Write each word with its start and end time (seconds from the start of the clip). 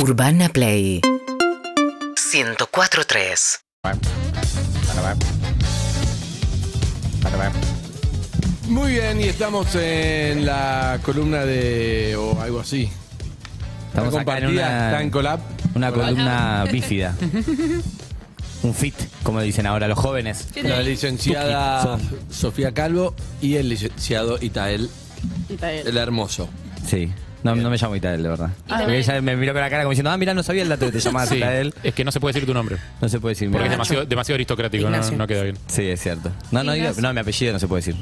Urbana 0.00 0.48
Play 0.48 1.00
104.3 1.02 3.60
Muy 8.68 8.92
bien, 8.92 9.20
y 9.20 9.24
estamos 9.24 9.74
en 9.74 10.46
la 10.46 11.00
columna 11.02 11.44
de. 11.44 12.14
o 12.16 12.40
algo 12.40 12.60
así. 12.60 12.88
Estamos 13.88 14.14
La 14.14 14.20
acá 14.20 14.38
en 14.38 14.44
compartida, 14.44 14.68
una, 14.68 14.86
está 14.86 15.02
en 15.02 15.10
collab. 15.10 15.40
una 15.74 15.92
columna 15.92 16.64
bífida. 16.70 17.16
Un 18.62 18.74
fit, 18.74 18.94
como 19.22 19.40
dicen 19.40 19.66
ahora 19.66 19.88
los 19.88 19.98
jóvenes. 19.98 20.46
La 20.62 20.80
licenciada 20.82 21.98
Sofía 22.30 22.72
Calvo 22.72 23.14
y 23.40 23.56
el 23.56 23.68
licenciado 23.68 24.38
Itael, 24.40 24.90
el 25.60 25.96
hermoso. 25.96 26.48
Sí. 26.86 27.10
No, 27.44 27.54
no 27.54 27.70
me 27.70 27.76
llamo 27.76 27.94
Itael, 27.96 28.22
de 28.22 28.28
verdad. 28.28 28.50
Porque 28.68 28.98
ella 28.98 29.20
me 29.20 29.36
miró 29.36 29.52
con 29.52 29.62
la 29.62 29.70
cara 29.70 29.82
como 29.84 29.90
diciendo, 29.90 30.10
ah, 30.10 30.16
mira, 30.16 30.34
no 30.34 30.42
sabía 30.42 30.62
el 30.62 30.68
dato 30.68 30.86
que 30.86 30.92
te 30.92 31.00
llamabas 31.00 31.28
Sí, 31.28 31.36
Itael. 31.36 31.72
es 31.82 31.94
que 31.94 32.04
no 32.04 32.10
se 32.12 32.18
puede 32.20 32.32
decir 32.34 32.46
tu 32.46 32.54
nombre. 32.54 32.76
No 33.00 33.08
se 33.08 33.20
puede 33.20 33.34
decir. 33.34 33.48
Porque 33.48 33.58
es 33.64 33.64
mira. 33.64 33.72
demasiado, 33.72 34.04
demasiado 34.06 34.34
aristocrático, 34.36 34.82
no, 34.84 34.90
Ignacio. 34.90 35.16
no 35.16 35.26
queda 35.26 35.42
bien. 35.44 35.58
Sí, 35.68 35.82
es 35.86 36.00
cierto. 36.02 36.30
No, 36.50 36.62
no, 36.64 36.72
no, 36.74 37.14
mi 37.14 37.20
apellido 37.20 37.52
no 37.52 37.58
se 37.58 37.68
puede 37.68 37.80
decir. 37.84 37.96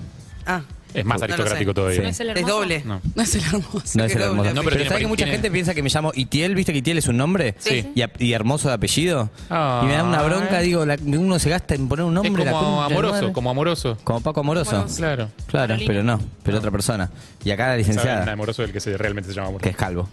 Ah, 0.47 0.63
Es 0.97 1.05
más 1.05 1.21
aristocrático 1.23 1.75
todavía. 1.75 1.97
Sí. 1.97 2.03
¿No 2.03 2.09
es 2.09 2.21
el 2.21 2.31
es 2.31 2.47
doble. 2.47 2.83
No. 2.85 3.01
No 3.15 3.23
es 3.23 3.35
el 3.35 3.43
hermoso. 3.45 3.81
No 3.95 4.05
es 4.05 4.17
el 4.17 4.23
hermoso. 4.23 4.49
No, 4.55 4.63
pero 4.63 4.65
pero 4.65 4.71
tiene 4.77 4.89
¿sabes 4.89 5.01
que 5.03 5.07
mucha 5.07 5.25
tiene- 5.25 5.33
gente 5.33 5.51
piensa 5.51 5.75
que 5.75 5.83
me 5.83 5.89
llamo 5.91 6.13
Itiel? 6.15 6.55
¿Viste 6.55 6.73
que 6.73 6.79
Itiel 6.79 6.99
es 6.99 7.09
un 7.09 7.17
nombre? 7.17 7.55
Sí. 7.59 7.91
Y, 7.95 8.03
a- 8.03 8.11
y 8.19 8.33
hermoso 8.33 8.69
de 8.69 8.75
apellido. 8.75 9.31
Ah. 9.51 9.81
y 9.85 9.87
me 9.87 9.93
da 9.95 10.05
una 10.05 10.23
bronca, 10.23 10.61
digo, 10.61 10.85
la- 10.87 10.97
uno 11.05 11.39
se 11.39 11.51
gasta 11.51 11.75
en 11.75 11.89
poner 11.89 12.05
un 12.07 12.17
Es 12.17 12.23
nombre. 12.25 12.45
la 12.45 12.53
como 12.53 12.63
concha 12.77 12.89
de 12.89 12.95
amoroso, 12.95 13.15
madre. 13.15 13.33
como 13.33 13.51
amoroso. 13.51 13.99
Como 14.05 14.21
Paco 14.21 14.41
Amoroso. 14.41 14.87
Claro. 14.97 15.29
Claro, 15.47 15.69
Carolina. 15.69 15.87
pero 15.87 16.03
no, 16.03 16.21
pero 16.43 16.59
otra 16.59 16.71
persona. 16.71 17.11
Y 17.45 17.51
acá 17.51 17.65
la 17.65 17.69
¿Saben? 17.73 17.79
licenciada, 17.87 18.33
amoroso 18.33 18.63
del 18.63 18.73
que 18.73 18.81
se, 18.81 18.97
realmente 18.97 19.29
se 19.31 19.35
llama 19.37 19.49
amoroso. 19.49 19.65
que 19.65 19.71
es 19.71 19.77
calvo. 19.77 20.09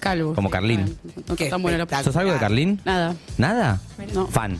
Calvo. 0.00 0.34
Como 0.34 0.50
Carlín. 0.50 0.96
No 1.04 1.20
está 1.20 1.36
Qué 1.36 1.48
tan 1.50 1.62
buena 1.62 1.78
la 1.78 1.84
espectáculo. 1.84 2.12
¿Sos 2.12 2.20
algo 2.20 2.32
de 2.32 2.38
Carlín? 2.38 2.80
Nada. 2.84 3.16
¿Nada? 3.38 3.80
No. 4.14 4.26
Fan. 4.26 4.58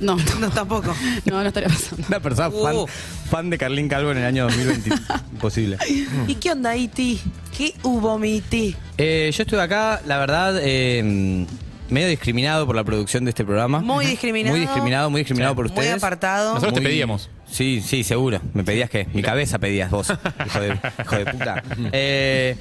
No, 0.00 0.16
No, 0.40 0.50
tampoco. 0.50 0.94
no, 1.24 1.42
no 1.42 1.48
estaría 1.48 1.68
pasando. 1.68 2.04
Una 2.08 2.20
persona 2.20 2.50
fan, 2.50 2.76
Uh. 2.76 2.86
fan 3.30 3.50
de 3.50 3.58
Carlín 3.58 3.88
Calvo 3.88 4.12
en 4.12 4.18
el 4.18 4.24
año 4.24 4.44
2020. 4.44 4.90
Imposible. 5.32 5.78
¿Y 6.26 6.34
qué 6.36 6.52
onda, 6.52 6.76
Iti? 6.76 7.20
¿Qué 7.56 7.74
hubo, 7.82 8.18
mi 8.18 8.36
Iti? 8.36 8.76
Eh, 8.96 9.30
yo 9.34 9.42
estuve 9.42 9.60
acá, 9.60 10.00
la 10.06 10.18
verdad, 10.18 10.58
eh, 10.62 11.46
medio 11.90 12.08
discriminado 12.08 12.66
por 12.66 12.76
la 12.76 12.84
producción 12.84 13.24
de 13.24 13.30
este 13.30 13.44
programa. 13.44 13.80
Muy 13.80 14.06
discriminado. 14.06 14.52
Muy 14.56 14.60
discriminado, 14.60 15.10
muy 15.10 15.20
discriminado 15.22 15.54
por 15.56 15.64
Muy 15.68 15.74
ustedes. 15.76 15.94
apartado. 15.96 16.50
Nosotros 16.54 16.74
te 16.74 16.80
Muy- 16.80 16.90
pedíamos. 16.90 17.30
Sí, 17.50 17.82
sí, 17.84 18.04
seguro. 18.04 18.40
¿Me 18.54 18.62
pedías 18.62 18.90
qué? 18.90 19.08
Mi 19.14 19.22
cabeza 19.22 19.58
pedías 19.58 19.90
vos, 19.90 20.12
hijo 20.46 20.60
de, 20.60 20.78
hijo 21.02 21.16
de 21.16 21.26
puta. 21.26 21.62
Eh, 21.92 22.56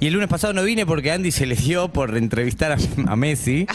y 0.00 0.06
el 0.06 0.12
lunes 0.14 0.28
pasado 0.28 0.52
no 0.52 0.62
vine 0.62 0.86
porque 0.86 1.10
Andy 1.12 1.30
se 1.32 1.46
le 1.46 1.56
dio 1.56 1.88
por 1.88 2.16
entrevistar 2.16 2.72
a, 2.72 2.76
a 3.10 3.16
Messi. 3.16 3.66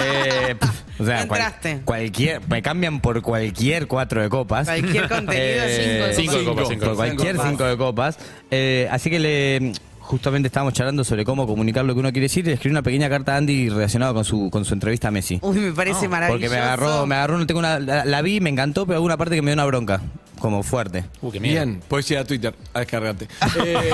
Eh, 0.00 0.54
pf, 0.58 0.72
o 0.98 1.04
sea, 1.04 1.20
No 1.22 1.28
cual- 1.28 1.40
entraste. 1.40 1.80
cualquier, 1.84 2.40
me 2.48 2.62
cambian 2.62 3.00
por 3.00 3.20
cualquier 3.22 3.86
cuatro 3.86 4.20
de 4.22 4.28
copas. 4.28 4.66
Cualquier 4.66 5.08
contenido, 5.08 5.36
Eh, 5.38 6.12
cinco 6.14 6.38
de 6.38 6.44
copas, 6.44 6.68
cinco 6.68 6.80
de 6.80 6.86
Por 6.86 6.88
copas. 6.90 6.96
cualquier 6.96 7.36
Cinco 7.36 7.48
cinco 7.48 7.64
de 7.64 7.76
copas. 7.76 8.18
Eh, 8.50 8.88
así 8.90 9.10
que 9.10 9.18
le 9.18 9.72
justamente 10.08 10.46
estábamos 10.46 10.72
charlando 10.74 11.04
sobre 11.04 11.24
cómo 11.24 11.46
comunicar 11.46 11.84
lo 11.84 11.92
que 11.94 12.00
uno 12.00 12.10
quiere 12.10 12.24
decir 12.24 12.44
y 12.44 12.48
le 12.48 12.54
escribí 12.54 12.72
una 12.72 12.82
pequeña 12.82 13.08
carta 13.10 13.34
a 13.34 13.36
Andy 13.36 13.68
relacionada 13.68 14.14
con 14.14 14.24
su, 14.24 14.48
con 14.50 14.64
su 14.64 14.72
entrevista 14.74 15.08
a 15.08 15.10
Messi. 15.10 15.38
Uy, 15.42 15.58
me 15.58 15.72
parece 15.72 16.08
maravilloso. 16.08 16.40
Porque 16.40 16.48
me 16.48 16.60
agarró, 16.62 17.06
me 17.06 17.14
agarró, 17.14 17.38
no 17.38 17.46
tengo 17.46 17.60
una, 17.60 17.78
la, 17.78 18.04
la 18.04 18.22
vi, 18.22 18.40
me 18.40 18.50
encantó, 18.50 18.86
pero 18.86 18.96
alguna 18.96 19.16
parte 19.18 19.34
que 19.36 19.42
me 19.42 19.50
dio 19.50 19.54
una 19.54 19.66
bronca, 19.66 20.00
como 20.38 20.62
fuerte. 20.62 21.04
Uh, 21.20 21.30
qué 21.30 21.40
miedo. 21.40 21.64
Bien, 21.66 21.82
puedes 21.88 22.10
ir 22.10 22.18
a 22.18 22.24
Twitter 22.24 22.54
a 22.72 22.78
descargarte. 22.80 23.28
Eh, 23.64 23.90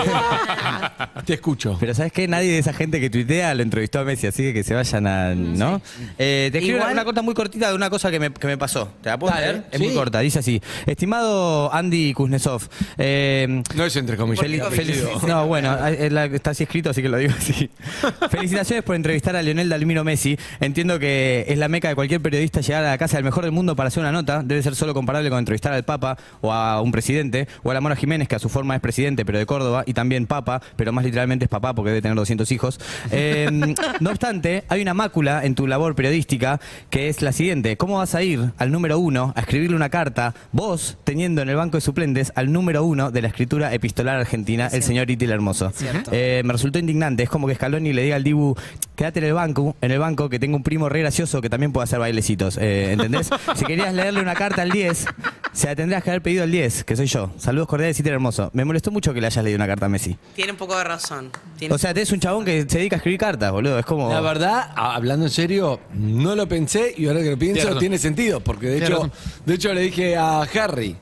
te 1.25 1.35
escucho. 1.35 1.77
Pero 1.81 1.95
¿sabes 1.95 2.13
qué? 2.13 2.29
Nadie 2.29 2.53
de 2.53 2.59
esa 2.59 2.73
gente 2.73 3.01
que 3.01 3.09
tuitea 3.11 3.55
lo 3.55 3.63
entrevistó 3.63 4.01
a 4.01 4.05
Messi, 4.05 4.27
así 4.27 4.43
que 4.43 4.53
que 4.53 4.63
se 4.65 4.75
vayan 4.75 5.07
a... 5.07 5.35
¿No? 5.35 5.81
Eh, 6.19 6.49
te 6.53 6.59
escribo 6.59 6.79
una, 6.79 6.91
una 6.93 7.05
corta 7.05 7.23
muy 7.23 7.35
cortita 7.35 7.69
de 7.71 7.75
una 7.75 7.89
cosa 7.91 8.11
que 8.11 8.21
me, 8.21 8.31
que 8.33 8.47
me 8.47 8.59
pasó. 8.59 8.89
¿Te 9.03 9.09
la 9.09 9.19
puedo 9.19 9.33
Dale, 9.33 9.47
leer? 9.47 9.65
Es 9.71 9.79
sí. 9.81 9.87
muy 9.87 9.95
corta, 9.95 10.21
dice 10.21 10.39
así. 10.41 10.61
Estimado 10.87 11.73
Andy 11.73 12.13
Kuznetsov, 12.13 12.63
eh, 12.99 13.63
No 13.75 13.85
es 13.85 13.97
entre 13.97 14.17
comillas. 14.17 14.45
Feli- 14.45 14.61
apellido. 14.61 15.11
felici- 15.21 15.27
no, 15.27 15.47
bueno, 15.47 15.77
la- 16.13 16.27
está 16.27 16.51
así 16.51 16.63
escrito, 16.65 16.91
así 16.91 17.03
que 17.03 17.09
lo 17.09 17.17
digo 17.19 17.33
así. 17.37 17.71
Felicitaciones 18.31 18.85
por 18.85 18.97
entrevistar 18.97 19.37
a 19.37 19.43
Lionel 19.43 19.69
Dalmiro 19.69 20.05
Messi. 20.05 20.39
Entiendo 20.61 20.99
que 20.99 21.45
es 21.49 21.59
la 21.59 21.69
meca 21.69 21.89
de 21.89 21.95
cualquier 21.95 22.21
periodista 22.21 22.61
llegar 22.61 22.85
a 22.85 22.91
la 22.91 22.99
casa 22.99 23.17
del 23.17 23.25
mejor 23.25 23.45
del 23.45 23.53
mundo 23.53 23.77
para 23.77 23.89
hacer 23.89 24.01
una 24.01 24.13
nota. 24.13 24.43
Debe 24.43 24.63
ser 24.63 24.75
solo 24.75 24.95
comparable 24.95 25.31
con 25.31 25.39
entrevistar 25.39 25.73
al 25.73 25.85
Papa 25.85 26.17
o 26.41 26.53
a 26.53 26.81
un 26.81 26.93
presidente, 26.93 27.49
o 27.63 27.71
a 27.71 27.75
la 27.75 27.81
Mora 27.81 27.97
Jiménez, 27.97 28.29
que 28.29 28.35
a 28.37 28.39
su 28.39 28.49
forma 28.49 28.75
es 28.75 28.81
presidente, 28.81 29.25
pero 29.25 29.39
de 29.39 29.47
Córdoba, 29.47 29.85
y 29.87 29.95
también 29.95 30.27
Papa, 30.27 30.61
pero 30.77 30.93
más 30.93 31.05
literalmente 31.05 31.45
es 31.45 31.49
papá 31.49 31.75
porque 31.75 31.91
debe 31.91 32.03
tener 32.03 32.17
200 32.17 32.51
hijos. 32.53 32.79
Eh, 33.11 33.49
no 34.01 34.11
obstante, 34.11 34.65
hay 34.69 34.83
una 34.83 34.95
mácula 34.95 35.45
en 35.45 35.55
tu 35.55 35.67
labor 35.67 35.95
periodística 35.95 36.61
que 36.91 37.09
es 37.09 37.23
la 37.23 37.33
siguiente. 37.33 37.77
¿Cómo 37.77 37.99
vas 37.99 38.15
a 38.15 38.23
ir 38.23 38.53
al 38.59 38.71
número 38.73 38.99
uno 38.99 39.33
a 39.37 39.41
escribirle 39.41 39.77
una 39.77 39.89
carta, 39.89 40.35
vos 40.53 40.97
teniendo 41.05 41.43
en 41.43 41.49
el 41.49 41.57
banco 41.57 41.77
de 41.77 41.81
suplentes 41.81 42.33
al 42.35 42.53
número 42.53 42.85
uno 42.85 43.11
de 43.11 43.23
la 43.23 43.29
escritura 43.29 43.73
epistolar 43.75 44.17
argentina, 44.19 44.69
el 44.73 44.83
señor 44.83 45.11
Itil 45.11 45.31
Hermoso? 45.31 45.71
Cierto. 45.75 45.94
Eh, 46.13 46.43
me 46.45 46.53
resultó 46.53 46.79
indignante. 46.79 47.23
Es 47.23 47.29
como 47.31 47.47
que 47.47 47.55
Scaloni 47.55 47.93
le 47.93 48.03
diga 48.03 48.17
al 48.17 48.25
Dibu, 48.25 48.57
quédate 48.97 49.19
en 49.21 49.27
el 49.27 49.33
banco, 49.35 49.77
en 49.81 49.91
el 49.91 49.99
banco, 49.99 50.29
que 50.29 50.39
tengo 50.39 50.57
un 50.57 50.63
primo 50.63 50.89
re 50.89 51.01
gracioso 51.01 51.41
que 51.41 51.51
también 51.51 51.73
puede 51.73 51.85
hacer 51.85 51.99
bailecitos. 51.99 52.59
Eh, 52.61 52.93
¿Entendés? 52.93 53.31
si 53.57 53.65
querías 53.65 53.93
leerle 53.95 54.21
una 54.21 54.35
carta 54.35 54.63
al 54.63 54.71
10, 54.71 55.07
se 55.53 55.67
la 55.67 55.77
tendrías 55.77 56.03
que 56.03 56.11
haber 56.11 56.23
pedido 56.23 56.45
al 56.45 56.51
10, 56.51 56.85
que 56.85 56.97
soy 56.97 57.07
yo. 57.07 57.31
Saludos 57.39 57.69
cordiales, 57.69 57.99
Itil 58.01 58.13
Hermoso. 58.13 58.51
Me 58.53 58.65
molestó 58.65 58.91
mucho 58.91 59.13
que 59.15 59.21
le 59.21 59.27
hayas 59.29 59.43
leído 59.45 59.57
una 59.57 59.67
carta 59.67 59.87
a 59.87 59.89
Messi. 59.89 60.17
Tiene 60.35 60.53
un 60.53 60.59
poco 60.59 60.77
de 60.77 60.85
razón. 60.85 61.31
Tiene- 61.59 61.75
O 61.75 61.79
sea, 61.79 61.95
tenés 61.95 62.11
un 62.13 62.21
chabón 62.21 62.45
que 62.45 62.63
se 62.69 62.79
dedica 62.79 62.97
a 62.97 62.99
escribir 62.99 63.19
cartas, 63.21 63.53
boludo. 63.53 63.79
Es 63.79 63.87
como. 63.87 64.09
La 64.11 64.21
verdad, 64.21 64.71
hablando 64.77 65.27
en 65.27 65.31
serio, 65.31 65.81
no 65.95 66.35
lo 66.35 66.47
pensé 66.49 66.95
y 66.97 67.07
ahora 67.07 67.21
que 67.21 67.31
lo 67.31 67.39
pienso 67.39 67.77
tiene 67.79 67.99
sentido, 67.99 68.41
porque 68.41 68.67
de 68.69 68.79
hecho, 68.79 68.93
razón. 68.95 69.13
de 69.45 69.55
hecho 69.55 69.73
le 69.75 69.81
dije 69.83 70.17
a 70.17 70.43
Harry. 70.43 70.97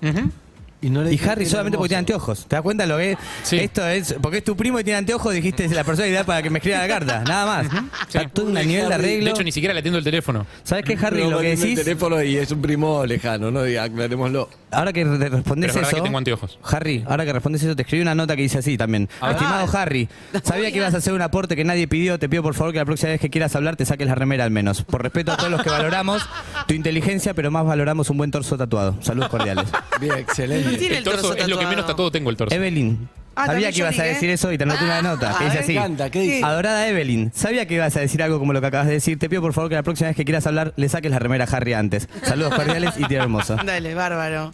Y, 0.83 0.91
no 0.91 1.03
le 1.03 1.09
Y 1.09 1.13
dije 1.13 1.31
Harry 1.31 1.47
solamente 1.47 1.79
porque 1.79 1.89
tiene 1.91 2.01
anteojos. 2.01 2.45
¿Te 2.47 2.57
das 2.57 2.63
cuenta 2.63 2.85
lo 2.87 2.99
que 2.99 3.13
es? 3.13 3.19
Sí. 3.45 3.59
Esto 3.59 3.87
es. 3.87 4.15
Porque 4.21 4.39
es 4.39 4.45
tu 4.45 4.57
primo 4.57 4.79
y 4.81 4.85
tiene 4.85 4.99
anteojos, 4.99 5.33
dijiste 5.33 5.65
es 5.65 5.73
la 5.73 5.85
persona 5.85 6.09
ideal 6.09 6.25
para 6.25 6.43
que 6.43 6.51
me 6.51 6.59
escriba 6.59 6.79
la 6.79 6.89
carta. 6.89 7.23
Nada 7.27 7.47
más. 7.47 7.67
Está 8.09 8.29
todo 8.29 8.47
un 8.47 8.55
nivel 8.55 8.89
de 8.89 8.95
arreglo. 8.95 9.25
De 9.27 9.31
hecho, 9.31 9.45
ni 9.45 9.53
siquiera 9.53 9.73
le 9.73 9.81
atiendo 9.81 9.99
el 9.99 10.05
teléfono. 10.05 10.45
¿Sabes 10.65 10.85
qué, 10.85 10.99
Harry? 11.01 11.29
Lo 11.31 11.39
que 11.41 11.57
decís. 11.57 11.79
teléfono 11.79 12.23
y 12.23 12.37
es 12.37 12.51
un 12.51 12.61
primo 12.61 13.07
lejano, 13.07 13.51
¿no? 13.51 13.61
Aclarémoslo. 13.61 14.49
Ahora 14.73 14.93
que 14.93 15.05
re- 15.05 15.29
respondes 15.29 15.73
Pero 15.73 15.87
eso. 15.87 15.97
que 15.97 16.03
tengo 16.03 16.19
anteojos. 16.19 16.59
Harry, 16.65 17.05
ahora 17.07 17.25
que 17.27 17.33
respondes 17.33 17.63
eso, 17.63 17.77
te 17.77 17.83
escribí 17.83 18.03
una 18.03 18.15
nota 18.15 18.35
que 18.35 18.43
dice 18.43 18.59
así 18.59 18.77
también. 18.79 19.09
Estimado 19.31 19.69
Harry, 19.77 20.09
sabía 20.43 20.71
que 20.73 20.79
ibas 20.79 20.95
a 20.95 20.97
hacer 20.97 21.13
un 21.13 21.23
aporte 21.23 21.55
que 21.57 21.65
nadie 21.65 21.87
pidió. 21.87 22.19
Te 22.19 22.29
pido 22.29 22.43
por 22.43 22.55
favor 22.55 22.73
que 22.73 22.79
la 22.79 22.85
próxima 22.87 23.11
vez 23.11 23.21
que 23.21 23.29
quieras 23.31 23.55
hablar 23.55 23.77
te 23.77 23.85
saques 23.85 24.07
la 24.07 24.15
remera 24.15 24.45
al 24.45 24.51
menos. 24.51 24.83
Por 24.83 25.03
respeto 25.03 25.31
a 25.33 25.37
todos 25.37 25.51
los 25.51 25.63
que 25.63 25.71
valoramos 25.71 26.23
tu 26.67 26.75
inteligencia, 26.75 27.35
pero 27.35 27.51
más 27.51 27.65
valoramos 27.67 28.09
un 28.11 28.17
buen 28.17 28.31
torso 28.31 28.57
tatuado. 28.57 28.97
Saludos 29.03 29.29
cordiales. 29.29 29.67
Bien, 30.01 30.19
excelente. 30.19 30.72
Tiene 30.79 30.99
El 30.99 31.05
torso 31.05 31.35
es 31.37 31.49
lo 31.49 31.59
que 31.59 31.67
menos 31.67 31.87
tatuado 31.87 32.11
tengo 32.11 32.31
el 32.31 32.37
torso. 32.37 32.55
Evelyn, 32.55 33.09
Ah, 33.35 33.47
sabía 33.47 33.53
también 33.55 33.71
que 33.73 33.79
yo 33.79 33.85
ibas 33.87 33.99
a 33.99 34.03
decir 34.03 34.29
eso 34.29 34.53
y 34.53 34.59
te 34.59 34.65
anoté 34.65 34.85
una 34.85 35.01
nota. 35.01 35.35
Que 35.39 35.45
a 35.45 35.47
dice 35.47 35.55
ver. 35.55 35.65
así. 35.65 35.73
Me 35.73 35.79
encanta, 35.79 36.11
¿qué 36.11 36.21
dice? 36.21 36.45
Adorada 36.45 36.87
Evelyn, 36.87 37.33
sabía 37.35 37.67
que 37.67 37.73
ibas 37.77 37.97
a 37.97 38.01
decir 38.01 38.23
algo 38.23 38.39
como 38.39 38.53
lo 38.53 38.61
que 38.61 38.67
acabas 38.67 38.89
de 38.89 38.93
decir. 38.93 39.19
Te 39.19 39.31
pido 39.31 39.41
por 39.41 39.55
favor 39.55 39.71
que 39.71 39.75
la 39.75 39.83
próxima 39.83 40.09
vez 40.09 40.17
que 40.17 40.27
quieras 40.27 40.47
hablar 40.47 40.75
le 40.77 40.87
saques 40.91 41.11
la 41.11 41.19
remera 41.19 41.47
a 41.47 41.57
Harry 41.57 41.73
antes. 41.73 42.11
Saludos 42.25 42.55
cordiales 42.55 42.93
y 42.99 43.05
tía 43.05 43.23
hermoso. 43.23 43.57
Dale, 43.65 43.95
bárbaro. 43.95 44.53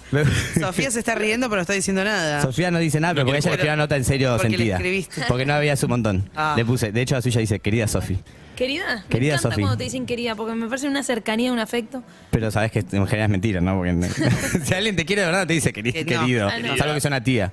Sofía 0.61 0.93
se 0.93 1.01
está 1.01 1.17
riendo, 1.17 1.49
pero 1.49 1.57
no 1.57 1.63
está 1.63 1.73
diciendo 1.73 2.05
nada. 2.05 2.41
Sofía 2.41 2.71
no 2.71 2.79
dice 2.79 3.01
nada, 3.01 3.15
pero 3.15 3.27
porque 3.27 3.41
que- 3.41 3.49
ella 3.49 3.51
le 3.51 3.55
escribió 3.57 3.73
una 3.75 3.83
nota 3.83 3.97
en 3.97 4.05
serio 4.05 4.31
Porque 4.37 4.49
le 4.51 4.57
sentida. 4.59 4.77
escribiste. 4.77 5.23
Porque 5.27 5.45
no 5.45 5.55
había 5.55 5.75
su 5.75 5.89
montón. 5.89 6.31
Ah. 6.37 6.55
Le 6.57 6.65
puse, 6.65 6.93
de 6.93 7.01
hecho 7.03 7.17
a 7.17 7.21
suya 7.23 7.41
dice, 7.41 7.59
querida 7.59 7.89
Sofi. 7.89 8.17
¿Querida? 8.59 9.05
Querida 9.09 9.35
me 9.35 9.39
encanta 9.39 9.51
Sofi. 9.51 9.61
cuando 9.61 9.79
te 9.79 9.85
dicen 9.85 10.05
querida, 10.05 10.35
porque 10.35 10.53
me 10.55 10.67
parece 10.67 10.89
una 10.89 11.05
cercanía, 11.05 11.53
un 11.53 11.61
afecto. 11.61 12.03
Pero 12.33 12.51
sabes 12.51 12.73
que 12.73 12.81
en 12.81 13.07
general 13.07 13.23
es 13.27 13.31
mentira, 13.31 13.61
¿no? 13.61 13.77
Porque 13.77 13.93
si 14.65 14.75
alguien 14.75 14.97
te 14.97 15.05
quiere 15.05 15.23
de 15.23 15.27
verdad 15.29 15.47
te 15.47 15.53
dice 15.55 15.73
queri- 15.73 15.93
Que 16.05 16.15
no. 16.17 16.21
querido. 16.23 16.49
Ah, 16.49 16.59
no. 16.59 16.77
Salvo 16.77 16.95
que 16.95 17.01
sea 17.01 17.09
una 17.11 17.23
tía. 17.23 17.53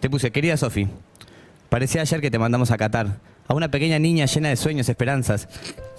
Te 0.00 0.10
puse, 0.10 0.32
querida 0.32 0.56
Sofi. 0.56 0.88
Parecía 1.68 2.00
ayer 2.00 2.20
que 2.20 2.30
te 2.32 2.38
mandamos 2.40 2.72
a 2.72 2.76
Qatar. 2.76 3.18
A 3.46 3.54
una 3.54 3.70
pequeña 3.70 3.98
niña 4.00 4.26
llena 4.26 4.48
de 4.48 4.56
sueños, 4.56 4.88
esperanzas 4.88 5.48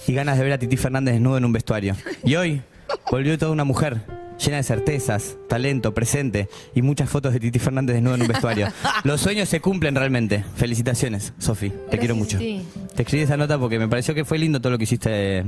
y 0.07 0.13
ganas 0.13 0.38
de 0.38 0.44
ver 0.44 0.53
a 0.53 0.57
Titi 0.57 0.75
Fernández 0.78 1.14
desnudo 1.14 1.37
en 1.37 1.46
un 1.46 1.53
vestuario. 1.53 1.96
Y 2.23 2.35
hoy 2.35 2.61
volvió 3.09 3.37
toda 3.37 3.52
una 3.53 3.64
mujer 3.64 3.97
llena 4.43 4.58
de 4.58 4.64
certezas, 4.64 5.38
talento, 5.47 5.93
presente 5.93 6.49
y 6.73 6.82
muchas 6.82 7.09
fotos 7.09 7.34
de 7.34 7.40
Titi 7.40 7.59
Fernández 7.59 7.96
desnudo 7.96 8.16
en 8.16 8.22
un 8.23 8.28
vestuario. 8.28 8.67
Los 9.03 9.22
sueños 9.22 9.47
se 9.49 9.61
cumplen 9.61 9.96
realmente. 9.96 10.43
Felicitaciones, 10.55 11.34
Sofi. 11.38 11.72
Te 11.90 11.97
quiero 11.97 12.16
mucho. 12.16 12.38
Te 12.38 13.03
escribí 13.03 13.23
esa 13.23 13.38
nota 13.38 13.58
porque 13.59 13.79
me 13.79 13.88
pareció 13.88 14.14
que 14.14 14.26
fue 14.26 14.38
lindo 14.38 14.59
todo 14.59 14.72
lo 14.72 14.78
que 14.78 14.85
hiciste 14.85 15.40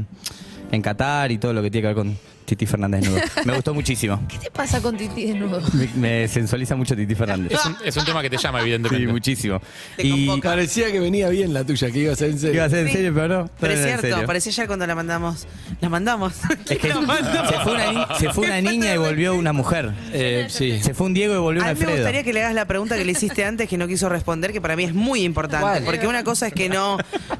en 0.71 0.81
Qatar 0.81 1.31
y 1.31 1.37
todo 1.37 1.53
lo 1.53 1.61
que 1.61 1.71
tiene 1.71 1.83
que 1.83 1.87
ver 1.87 1.95
con 1.95 2.17
Titi 2.45 2.65
Fernández 2.65 3.01
desnudo. 3.01 3.21
Me 3.45 3.53
gustó 3.55 3.73
muchísimo. 3.73 4.21
¿Qué 4.27 4.37
te 4.37 4.51
pasa 4.51 4.81
con 4.81 4.97
Titi 4.97 5.25
desnudo? 5.27 5.61
Me, 5.73 5.87
me 5.95 6.27
sensualiza 6.27 6.75
mucho 6.75 6.95
Titi 6.95 7.15
Fernández. 7.15 7.51
Es 7.53 7.65
un, 7.65 7.75
es 7.83 7.97
un 7.97 8.05
tema 8.05 8.21
que 8.21 8.29
te 8.29 8.37
llama, 8.37 8.59
Sí, 8.59 8.63
evidentemente. 8.63 9.07
muchísimo. 9.11 9.61
Te 9.95 10.03
Y 10.07 10.27
convoca. 10.27 10.49
Parecía 10.49 10.91
que 10.91 10.99
venía 10.99 11.29
bien 11.29 11.53
la 11.53 11.63
tuya, 11.63 11.89
que 11.91 11.99
iba 11.99 12.13
a 12.13 12.15
ser 12.15 12.31
en 12.31 12.39
serio. 12.39 12.55
iba 12.55 12.65
a 12.65 12.69
ser 12.69 12.79
en 12.79 12.87
Sí. 12.87 12.93
serio, 12.93 13.11
pero 13.13 13.27
no. 13.27 13.49
Pero 13.59 13.73
es 13.73 13.83
cierto, 13.83 14.25
parecía 14.25 14.51
ya 14.51 14.67
cuando 14.67 14.85
la 14.87 14.95
mandamos. 14.95 15.47
La 15.81 15.89
mandamos. 15.89 16.33
Es 16.69 16.77
que 16.79 16.87
se 16.87 16.93
fue, 16.93 17.73
una, 17.73 17.91
ni- 17.91 18.15
se 18.19 18.29
fue 18.31 18.45
una 18.47 18.61
niña 18.61 18.93
y 18.93 18.97
volvió 18.97 19.35
una 19.35 19.53
mujer. 19.53 19.91
Eh, 20.11 20.47
sí. 20.49 20.79
Se 20.81 20.93
fue 20.93 21.07
un 21.07 21.13
Diego 21.13 21.33
y 21.35 21.37
volvió 21.37 21.61
un 21.61 21.67
A 21.67 21.73
mí 21.73 21.79
me 21.79 21.85
Alfredo. 21.85 21.97
gustaría 21.97 22.23
que 22.23 22.33
le 22.33 22.41
hagas 22.41 22.53
la 22.55 22.65
pregunta 22.65 22.97
que 22.97 23.05
le 23.05 23.11
hiciste 23.11 23.43
antes 23.45 23.67
que 23.69 23.77
no 23.77 23.87
quiso 23.87 24.09
responder, 24.09 24.51
que 24.53 24.61
para 24.61 24.75
mí 24.75 24.83
es 24.83 24.93
muy 24.93 25.23
importante. 25.23 25.61
¿Cuál? 25.65 25.83
Porque 25.83 26.07
una 26.07 26.23
cosa 26.23 26.47
es 26.47 26.53
que 26.53 26.69
no, 26.69 26.97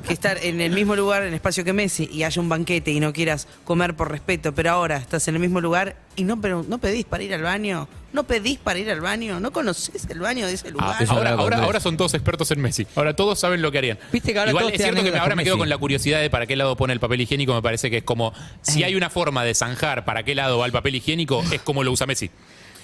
que 0.07 0.13
estar 0.13 0.37
en 0.43 0.61
el 0.61 0.71
mismo 0.73 0.95
lugar, 0.95 1.21
en 1.23 1.29
el 1.29 1.33
espacio 1.35 1.63
que 1.63 1.73
Messi, 1.73 2.09
y 2.11 2.23
haya 2.23 2.41
un 2.41 2.49
banquete 2.49 2.91
y 2.91 2.99
no 2.99 3.13
quieras 3.13 3.47
comer 3.63 3.95
por 3.95 4.11
respeto, 4.11 4.53
pero 4.53 4.71
ahora 4.71 4.92
estás 4.97 5.27
en 5.27 5.35
el 5.35 5.41
mismo 5.41 5.61
lugar 5.61 5.95
y 6.15 6.23
no, 6.23 6.39
pero, 6.41 6.63
no 6.67 6.77
pedís 6.77 7.05
para 7.05 7.23
ir 7.23 7.33
al 7.33 7.41
baño, 7.41 7.87
no 8.11 8.23
pedís 8.23 8.57
para 8.59 8.79
ir 8.79 8.89
al 8.89 9.01
baño, 9.01 9.39
no 9.39 9.51
conoces 9.51 10.05
el 10.09 10.19
baño 10.19 10.45
de 10.47 10.53
ese 10.53 10.71
lugar. 10.71 11.01
eso 11.01 11.13
Ahora, 11.13 11.31
ahora, 11.31 11.79
son 11.79 11.97
todos 11.97 12.13
expertos 12.13 12.51
en 12.51 12.61
Messi. 12.61 12.85
Ahora 12.95 13.15
todos 13.15 13.39
saben 13.39 13.61
lo 13.61 13.71
que 13.71 13.77
harían. 13.79 13.99
Viste 14.11 14.33
que 14.33 14.39
ahora 14.39 14.51
Igual 14.51 14.69
es 14.71 14.81
cierto 14.81 15.03
que 15.03 15.11
me- 15.11 15.17
ahora 15.17 15.35
me 15.35 15.43
quedo 15.43 15.57
con 15.57 15.69
la 15.69 15.77
curiosidad 15.77 16.21
de 16.21 16.29
para 16.29 16.45
qué 16.45 16.55
lado 16.55 16.75
pone 16.77 16.93
el 16.93 16.99
papel 16.99 17.21
higiénico. 17.21 17.53
Me 17.53 17.61
parece 17.61 17.89
que 17.89 17.97
es 17.97 18.03
como 18.03 18.33
si 18.61 18.83
hay 18.83 18.95
una 18.95 19.09
forma 19.09 19.43
de 19.43 19.53
zanjar 19.55 20.05
para 20.05 20.23
qué 20.23 20.35
lado 20.35 20.57
va 20.59 20.65
el 20.65 20.71
papel 20.71 20.95
higiénico, 20.95 21.43
es 21.51 21.61
como 21.61 21.83
lo 21.83 21.91
usa 21.91 22.05
Messi. 22.05 22.29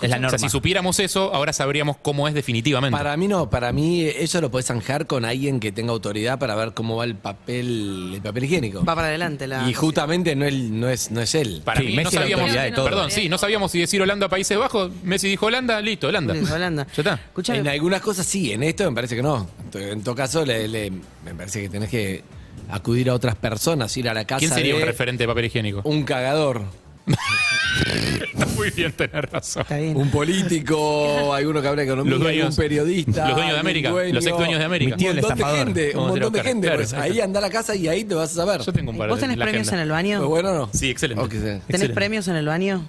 Es 0.01 0.09
la 0.09 0.15
O 0.17 0.19
norma. 0.21 0.37
sea, 0.37 0.47
si 0.47 0.49
supiéramos 0.51 0.99
eso, 0.99 1.33
ahora 1.33 1.51
sabríamos 1.53 1.97
cómo 2.01 2.27
es 2.27 2.33
definitivamente. 2.33 2.97
Para 2.97 3.17
mí 3.17 3.27
no, 3.27 3.49
para 3.49 3.71
mí 3.73 4.03
eso 4.05 4.39
lo 4.41 4.49
puedes 4.49 4.65
zanjar 4.67 5.07
con 5.07 5.25
alguien 5.25 5.59
que 5.59 5.71
tenga 5.71 5.91
autoridad 5.91 6.39
para 6.39 6.55
ver 6.55 6.73
cómo 6.73 6.95
va 6.95 7.03
el 7.05 7.15
papel, 7.15 8.11
el 8.15 8.21
papel 8.21 8.43
higiénico. 8.45 8.85
Va 8.85 8.95
para 8.95 9.07
adelante 9.07 9.47
la. 9.47 9.69
Y 9.69 9.73
justamente 9.73 10.35
no, 10.35 10.45
él, 10.45 10.79
no, 10.79 10.87
es, 10.89 11.11
no 11.11 11.19
es 11.21 11.35
él. 11.35 11.61
Para 11.65 11.81
Sí, 11.81 11.87
mí 11.87 11.95
no 11.95 12.03
Messi 12.03 12.15
la 12.15 12.21
sabíamos. 12.21 12.43
autoridad 12.43 12.63
de 12.63 12.71
todo. 12.71 12.85
Perdón, 12.85 13.11
sí, 13.11 13.29
no 13.29 13.37
sabíamos 13.37 13.71
si 13.71 13.79
decir 13.79 14.01
Holanda 14.01 14.29
Países 14.29 14.57
Bajos. 14.57 14.91
Messi 15.03 15.27
dijo 15.27 15.47
Holanda, 15.47 15.81
listo, 15.81 16.07
Holanda. 16.07 16.33
Listo, 16.33 16.55
Holanda. 16.55 16.87
Ya 16.95 17.01
está. 17.01 17.13
Escuchame, 17.15 17.59
En 17.59 17.67
algunas 17.67 18.01
cosas 18.01 18.25
sí, 18.25 18.51
en 18.53 18.63
esto 18.63 18.89
me 18.89 18.95
parece 18.95 19.15
que 19.15 19.21
no. 19.23 19.49
En 19.73 20.01
todo 20.03 20.15
caso, 20.15 20.45
le- 20.45 20.67
le- 20.67 20.91
me 20.91 21.35
parece 21.35 21.61
que 21.63 21.69
tenés 21.69 21.89
que 21.89 22.23
acudir 22.69 23.09
a 23.09 23.13
otras 23.15 23.35
personas, 23.35 23.95
ir 23.97 24.07
a 24.09 24.13
la 24.13 24.25
casa 24.25 24.39
¿Quién 24.39 24.51
sería 24.51 24.75
de 24.75 24.79
un 24.81 24.85
referente 24.87 25.23
de 25.23 25.27
papel 25.27 25.45
higiénico? 25.45 25.81
un 25.83 26.03
cagador, 26.03 26.61
Está 27.09 28.45
muy 28.55 28.69
bien 28.71 28.91
tener 28.91 29.29
razón. 29.31 29.61
está 29.63 29.77
bien. 29.77 29.95
un 29.97 30.09
político, 30.11 31.33
alguno 31.33 31.61
que 31.61 31.67
habla 31.67 31.81
de 31.81 31.87
economía, 31.87 32.11
Los 32.13 32.21
dueños- 32.21 32.49
un 32.49 32.55
periodista, 32.55 33.27
los 33.27 33.35
dueños 33.35 33.53
de 33.53 33.59
América, 33.59 33.89
dueño, 33.89 34.13
los 34.13 34.25
ex 34.25 34.37
dueños 34.37 34.59
de 34.59 34.65
América. 34.65 34.95
Un 34.99 35.05
montón 35.15 35.37
de 35.37 35.45
gente, 35.45 35.97
un 35.97 36.07
montón 36.07 36.33
de 36.33 36.43
gente. 36.43 36.67
Claro, 36.67 36.77
pues, 36.81 36.93
ahí 36.93 37.19
anda 37.21 37.39
a 37.39 37.41
la 37.41 37.49
casa 37.49 37.75
y 37.75 37.87
ahí 37.87 38.03
te 38.03 38.15
vas 38.15 38.31
a 38.31 38.35
saber. 38.35 38.61
Yo 38.61 38.73
tengo 38.73 38.91
un 38.91 38.97
par 38.97 39.09
¿Vos 39.09 39.19
tenés 39.19 39.37
premios 39.37 39.67
agenda. 39.67 39.81
en 39.81 39.87
el 39.87 39.91
baño? 39.91 40.17
Pues 40.19 40.29
bueno, 40.29 40.53
no. 40.53 40.69
Sí, 40.73 40.89
excelente. 40.89 41.23
Ok, 41.23 41.31
sí. 41.31 41.37
¿Tenés 41.39 41.61
Excelente. 41.69 41.93
premios 41.95 42.27
en 42.27 42.35
el 42.35 42.45
baño? 42.45 42.87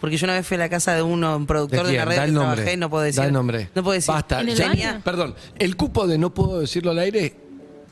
Porque 0.00 0.16
yo 0.16 0.24
una 0.26 0.34
vez 0.34 0.46
fui 0.46 0.56
a 0.56 0.58
la 0.58 0.68
casa 0.68 0.94
de 0.94 1.02
uno, 1.02 1.36
un 1.36 1.46
productor 1.46 1.86
¿De 1.86 1.92
de, 1.92 1.98
la 1.98 2.04
quién? 2.06 2.16
red 2.18 2.26
que 2.26 2.32
nombre. 2.32 2.56
trabajé, 2.56 2.76
no 2.76 2.90
puedo 2.90 3.04
decir. 3.04 3.20
Da 3.20 3.26
el 3.26 3.32
nombre. 3.32 3.68
No 3.74 3.82
puedo 3.84 3.94
decir. 3.94 4.12
Basta. 4.12 4.40
¿En 4.40 4.48
el 4.48 4.56
Tenía- 4.56 4.90
baño? 4.92 5.02
Perdón, 5.04 5.34
el 5.58 5.76
cupo 5.76 6.06
de 6.08 6.18
no 6.18 6.34
puedo 6.34 6.58
decirlo 6.60 6.90
al 6.90 6.98
aire. 6.98 7.34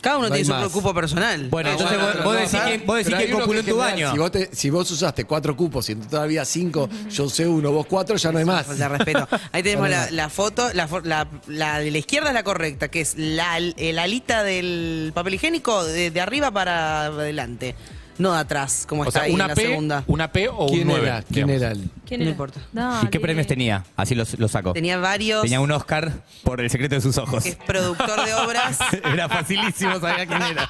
Cada 0.00 0.19
uno 0.19 0.29
No 0.29 0.35
tiene 0.35 0.47
su 0.47 0.52
más. 0.52 0.69
cupo 0.69 0.94
personal. 0.94 1.49
Bueno, 1.50 1.69
Ah, 1.70 1.73
entonces 1.73 1.99
bueno, 2.00 2.23
vos, 2.25 2.35
decís 2.37 2.61
que, 2.61 2.79
vos 2.87 2.97
decís 2.97 3.14
que 3.14 3.31
copuló 3.31 3.61
en 3.61 3.67
tu 3.67 3.76
baño. 3.76 4.12
Si 4.12 4.19
vos, 4.19 4.31
te- 4.32 4.49
si 4.55 4.70
vos 4.70 4.91
usaste 4.91 5.25
cuatro 5.25 5.55
cupos 5.56 5.88
y 5.91 5.94
todavía 5.97 6.44
cinco, 6.44 6.88
yo 7.11 7.29
sé 7.29 7.47
uno, 7.47 7.70
vos 7.73 7.87
cuatro, 7.87 8.17
ya 8.17 8.32
no 8.32 8.38
hay 8.38 8.44
más. 8.44 8.67
Falta 8.67 8.88
respeto. 8.88 9.29
Ahí 9.52 9.62
tenemos 9.62 9.88
la, 9.91 10.11
la 10.11 10.29
foto, 10.31 10.73
la, 10.73 10.88
fo- 10.88 11.05
la- 11.05 11.29
la 11.49 11.81
de 11.81 11.91
la 11.91 11.99
izquierda 11.99 12.29
es 12.29 12.35
la 12.35 12.43
correcta, 12.44 12.88
que 12.88 13.00
es 13.02 13.14
la, 13.17 13.58
el 13.58 13.99
alita 13.99 14.43
del 14.43 15.12
papel 15.14 15.35
higiénico 15.35 15.85
de, 15.85 16.11
de 16.11 16.20
arriba 16.20 16.50
para 16.50 17.06
adelante, 17.06 17.75
no 18.20 18.32
de 18.32 18.38
atrás, 18.38 18.84
como 18.88 19.02
O 19.02 19.05
está 19.06 19.20
sea, 19.20 19.22
ahí 19.26 19.31
en 19.31 19.34
una 19.34 19.49
la 19.49 19.55
P, 19.55 19.62
segunda. 19.62 20.05
una 20.06 20.32
P 20.32 20.49
o 20.49 20.64
un 20.67 20.70
¿Quién 20.70 20.87
9. 20.87 21.02
era? 21.06 21.22
¿Quién 21.22 21.50
era 21.50 21.70
el? 21.72 21.90
¿Quién 22.06 22.20
No 22.20 22.25
era? 22.25 22.31
importa. 22.31 22.61
Dale. 22.72 23.06
¿Y 23.06 23.08
qué 23.11 23.19
premios 23.20 23.46
tenía? 23.46 23.84
Así 23.96 24.14
los, 24.14 24.38
los 24.38 24.50
saco. 24.50 24.72
Tenía 24.72 24.99
varios, 24.99 25.43
Tenía 25.43 25.61
un 25.61 25.70
Oscar 25.72 26.12
por 26.44 26.61
el 26.61 26.70
secreto 26.70 26.94
de 26.94 27.00
sus 27.00 27.17
ojos. 27.19 27.43
que 27.43 27.50
es 27.50 27.56
productor 27.56 28.25
de 28.25 28.34
obras, 28.34 28.78
Era 29.12 29.28
facilísimo, 29.28 29.99
sabía 30.00 30.26
quién 30.26 30.43
era. 30.43 30.69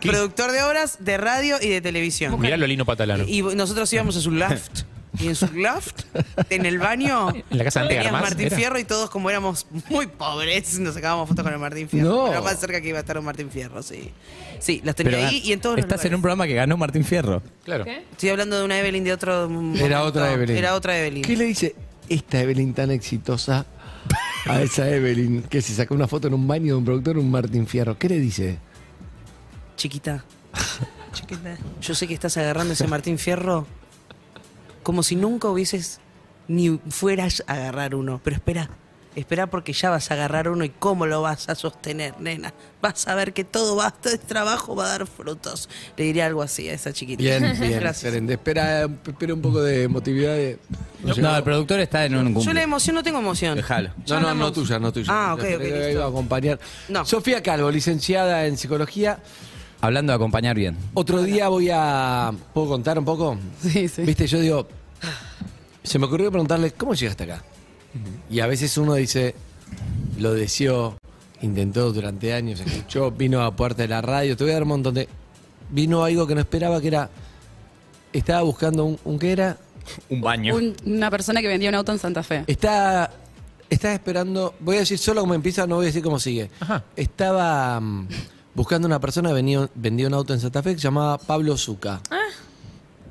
productor 0.00 0.52
de 0.52 0.62
obras 0.62 0.96
de 1.00 1.16
radio 1.16 1.56
y 1.60 1.68
de 1.68 1.80
televisión. 1.80 2.38
Mirá 2.40 2.56
lo 2.56 2.66
lino 2.66 2.84
patalano. 2.84 3.24
Y 3.26 3.42
nosotros 3.42 3.92
íbamos 3.92 4.16
a 4.16 4.20
su 4.20 4.30
loft. 4.30 4.82
Y 5.18 5.28
en 5.28 5.36
su 5.36 5.46
loft, 5.52 6.02
en 6.50 6.66
el 6.66 6.78
baño, 6.78 7.28
En 7.50 7.58
la 7.58 7.64
casa 7.64 7.84
de 7.84 8.10
Martín 8.10 8.46
¿era? 8.46 8.56
Fierro 8.56 8.78
y 8.78 8.84
todos 8.84 9.10
como 9.10 9.30
éramos 9.30 9.66
muy 9.88 10.06
pobres, 10.06 10.78
nos 10.80 10.94
sacábamos 10.94 11.28
fotos 11.28 11.44
con 11.44 11.52
el 11.52 11.58
Martín 11.58 11.88
Fierro. 11.88 12.08
No. 12.08 12.24
Pero 12.28 12.42
más 12.42 12.58
cerca 12.58 12.80
que 12.80 12.88
iba 12.88 12.98
a 12.98 13.00
estar 13.00 13.18
un 13.18 13.24
Martín 13.24 13.50
Fierro, 13.50 13.82
sí. 13.82 14.10
Sí, 14.58 14.80
los 14.84 14.94
tenía 14.94 15.12
Pero 15.12 15.26
ahí 15.26 15.42
y 15.44 15.52
en 15.52 15.60
todos 15.60 15.76
los 15.76 15.84
estás 15.84 16.04
en 16.04 16.14
un 16.14 16.22
programa 16.22 16.46
que 16.46 16.54
ganó 16.54 16.76
Martín 16.76 17.04
Fierro. 17.04 17.42
Claro. 17.64 17.84
¿Qué? 17.84 18.04
Estoy 18.10 18.30
hablando 18.30 18.58
de 18.58 18.64
una 18.64 18.78
Evelyn 18.78 19.04
de 19.04 19.12
otro 19.12 19.48
momento. 19.48 19.84
Era 19.84 20.02
otra 20.02 20.32
Evelyn. 20.32 20.56
Era 20.56 20.74
otra 20.74 20.98
Evelyn. 20.98 21.22
¿Qué 21.22 21.36
le 21.36 21.44
dice 21.44 21.74
esta 22.08 22.40
Evelyn 22.40 22.74
tan 22.74 22.90
exitosa 22.90 23.66
a 24.46 24.60
esa 24.62 24.88
Evelyn 24.88 25.42
que 25.42 25.62
se 25.62 25.74
sacó 25.74 25.94
una 25.94 26.08
foto 26.08 26.28
en 26.28 26.34
un 26.34 26.46
baño 26.46 26.74
de 26.74 26.78
un 26.78 26.84
productor, 26.84 27.18
un 27.18 27.30
Martín 27.30 27.66
Fierro? 27.66 27.96
¿Qué 27.98 28.08
le 28.08 28.18
dice? 28.18 28.58
Chiquita. 29.76 30.24
Chiquita. 31.12 31.56
Yo 31.80 31.94
sé 31.94 32.08
que 32.08 32.14
estás 32.14 32.36
agarrando 32.36 32.72
ese 32.72 32.88
Martín 32.88 33.18
Fierro 33.18 33.66
como 34.84 35.02
si 35.02 35.16
nunca 35.16 35.48
hubieses 35.48 35.98
ni 36.46 36.78
fueras 36.90 37.42
a 37.48 37.54
agarrar 37.54 37.94
uno. 37.96 38.20
Pero 38.22 38.36
espera, 38.36 38.68
espera 39.16 39.46
porque 39.48 39.72
ya 39.72 39.90
vas 39.90 40.10
a 40.10 40.14
agarrar 40.14 40.48
uno 40.48 40.64
y 40.64 40.68
cómo 40.70 41.06
lo 41.06 41.22
vas 41.22 41.48
a 41.48 41.54
sostener, 41.54 42.14
nena. 42.20 42.52
Vas 42.82 43.08
a 43.08 43.14
ver 43.14 43.32
que 43.32 43.44
todo 43.44 43.76
va, 43.76 43.90
todo 43.90 44.12
este 44.12 44.26
trabajo 44.26 44.76
va 44.76 44.84
a 44.86 44.88
dar 44.90 45.06
frutos. 45.06 45.68
Le 45.96 46.04
diría 46.04 46.26
algo 46.26 46.42
así 46.42 46.68
a 46.68 46.74
esa 46.74 46.92
chiquita. 46.92 47.22
Bien, 47.22 47.40
bien, 47.58 47.72
Gracias. 47.80 48.04
excelente. 48.04 48.34
Espera, 48.34 48.82
espera 48.84 49.34
un 49.34 49.40
poco 49.40 49.62
de 49.62 49.84
emotividad. 49.84 50.34
De... 50.34 50.58
No, 51.02 51.36
el 51.36 51.42
productor 51.42 51.80
está 51.80 52.04
en 52.04 52.14
un 52.16 52.28
Yo 52.28 52.34
cumple. 52.34 52.54
la 52.54 52.62
emoción 52.62 52.94
no 52.96 53.02
tengo 53.02 53.18
emoción. 53.20 53.56
Déjalo. 53.56 53.90
No, 54.08 54.20
no, 54.20 54.34
no 54.34 54.52
tuya, 54.52 54.78
no 54.78 54.92
tuya. 54.92 55.06
Ah, 55.10 55.34
ok, 55.34 55.40
ok, 55.40 55.46
Iba 55.64 55.76
a 55.84 55.88
listo. 55.88 56.06
acompañar. 56.06 56.58
No. 56.88 57.04
Sofía 57.06 57.42
Calvo, 57.42 57.70
licenciada 57.70 58.46
en 58.46 58.56
psicología. 58.58 59.18
Hablando 59.84 60.12
de 60.12 60.16
acompañar 60.16 60.56
bien. 60.56 60.76
Otro 60.94 61.22
día 61.22 61.48
voy 61.48 61.68
a. 61.72 62.32
¿Puedo 62.54 62.68
contar 62.68 62.98
un 62.98 63.04
poco? 63.04 63.36
Sí, 63.60 63.86
sí. 63.88 64.02
Viste, 64.02 64.26
yo 64.26 64.40
digo. 64.40 64.66
Se 65.82 65.98
me 65.98 66.06
ocurrió 66.06 66.30
preguntarle, 66.30 66.70
¿cómo 66.72 66.94
llegaste 66.94 67.24
acá? 67.24 67.42
Y 68.30 68.40
a 68.40 68.46
veces 68.46 68.76
uno 68.78 68.94
dice, 68.94 69.34
lo 70.18 70.32
deseó, 70.32 70.96
intentó 71.42 71.92
durante 71.92 72.32
años, 72.32 72.60
escuchó, 72.60 73.10
vino 73.10 73.42
a 73.42 73.54
puerta 73.54 73.82
de 73.82 73.88
la 73.88 74.00
radio, 74.00 74.36
te 74.36 74.44
voy 74.44 74.52
a 74.52 74.54
dar 74.54 74.62
un 74.62 74.70
montón 74.70 74.94
de. 74.94 75.08
Vino 75.70 76.02
algo 76.02 76.26
que 76.26 76.34
no 76.34 76.40
esperaba, 76.40 76.80
que 76.80 76.88
era. 76.88 77.10
Estaba 78.12 78.40
buscando 78.42 78.84
un. 78.86 78.98
¿Un 79.04 79.18
qué 79.18 79.32
era? 79.32 79.58
Un 80.08 80.22
baño. 80.22 80.56
Un- 80.56 80.74
una 80.86 81.10
persona 81.10 81.42
que 81.42 81.48
vendía 81.48 81.68
un 81.68 81.74
auto 81.74 81.92
en 81.92 81.98
Santa 81.98 82.22
Fe. 82.22 82.44
Está. 82.46 83.10
Estaba 83.68 83.92
esperando. 83.94 84.54
Voy 84.60 84.76
a 84.76 84.80
decir 84.80 84.96
solo 84.98 85.20
cómo 85.20 85.34
empieza, 85.34 85.66
no 85.66 85.76
voy 85.76 85.84
a 85.84 85.88
decir 85.88 86.02
cómo 86.02 86.18
sigue. 86.18 86.48
Ajá. 86.60 86.84
Estaba 86.96 87.80
mm, 87.80 88.08
buscando 88.54 88.86
una 88.86 89.00
persona 89.00 89.28
que 89.30 89.34
venía, 89.34 89.68
vendía 89.74 90.06
un 90.06 90.14
auto 90.14 90.32
en 90.34 90.40
Santa 90.40 90.62
Fe 90.62 90.72
que 90.74 90.78
se 90.80 90.84
llamaba 90.84 91.18
Pablo 91.18 91.56
Zuca. 91.56 92.00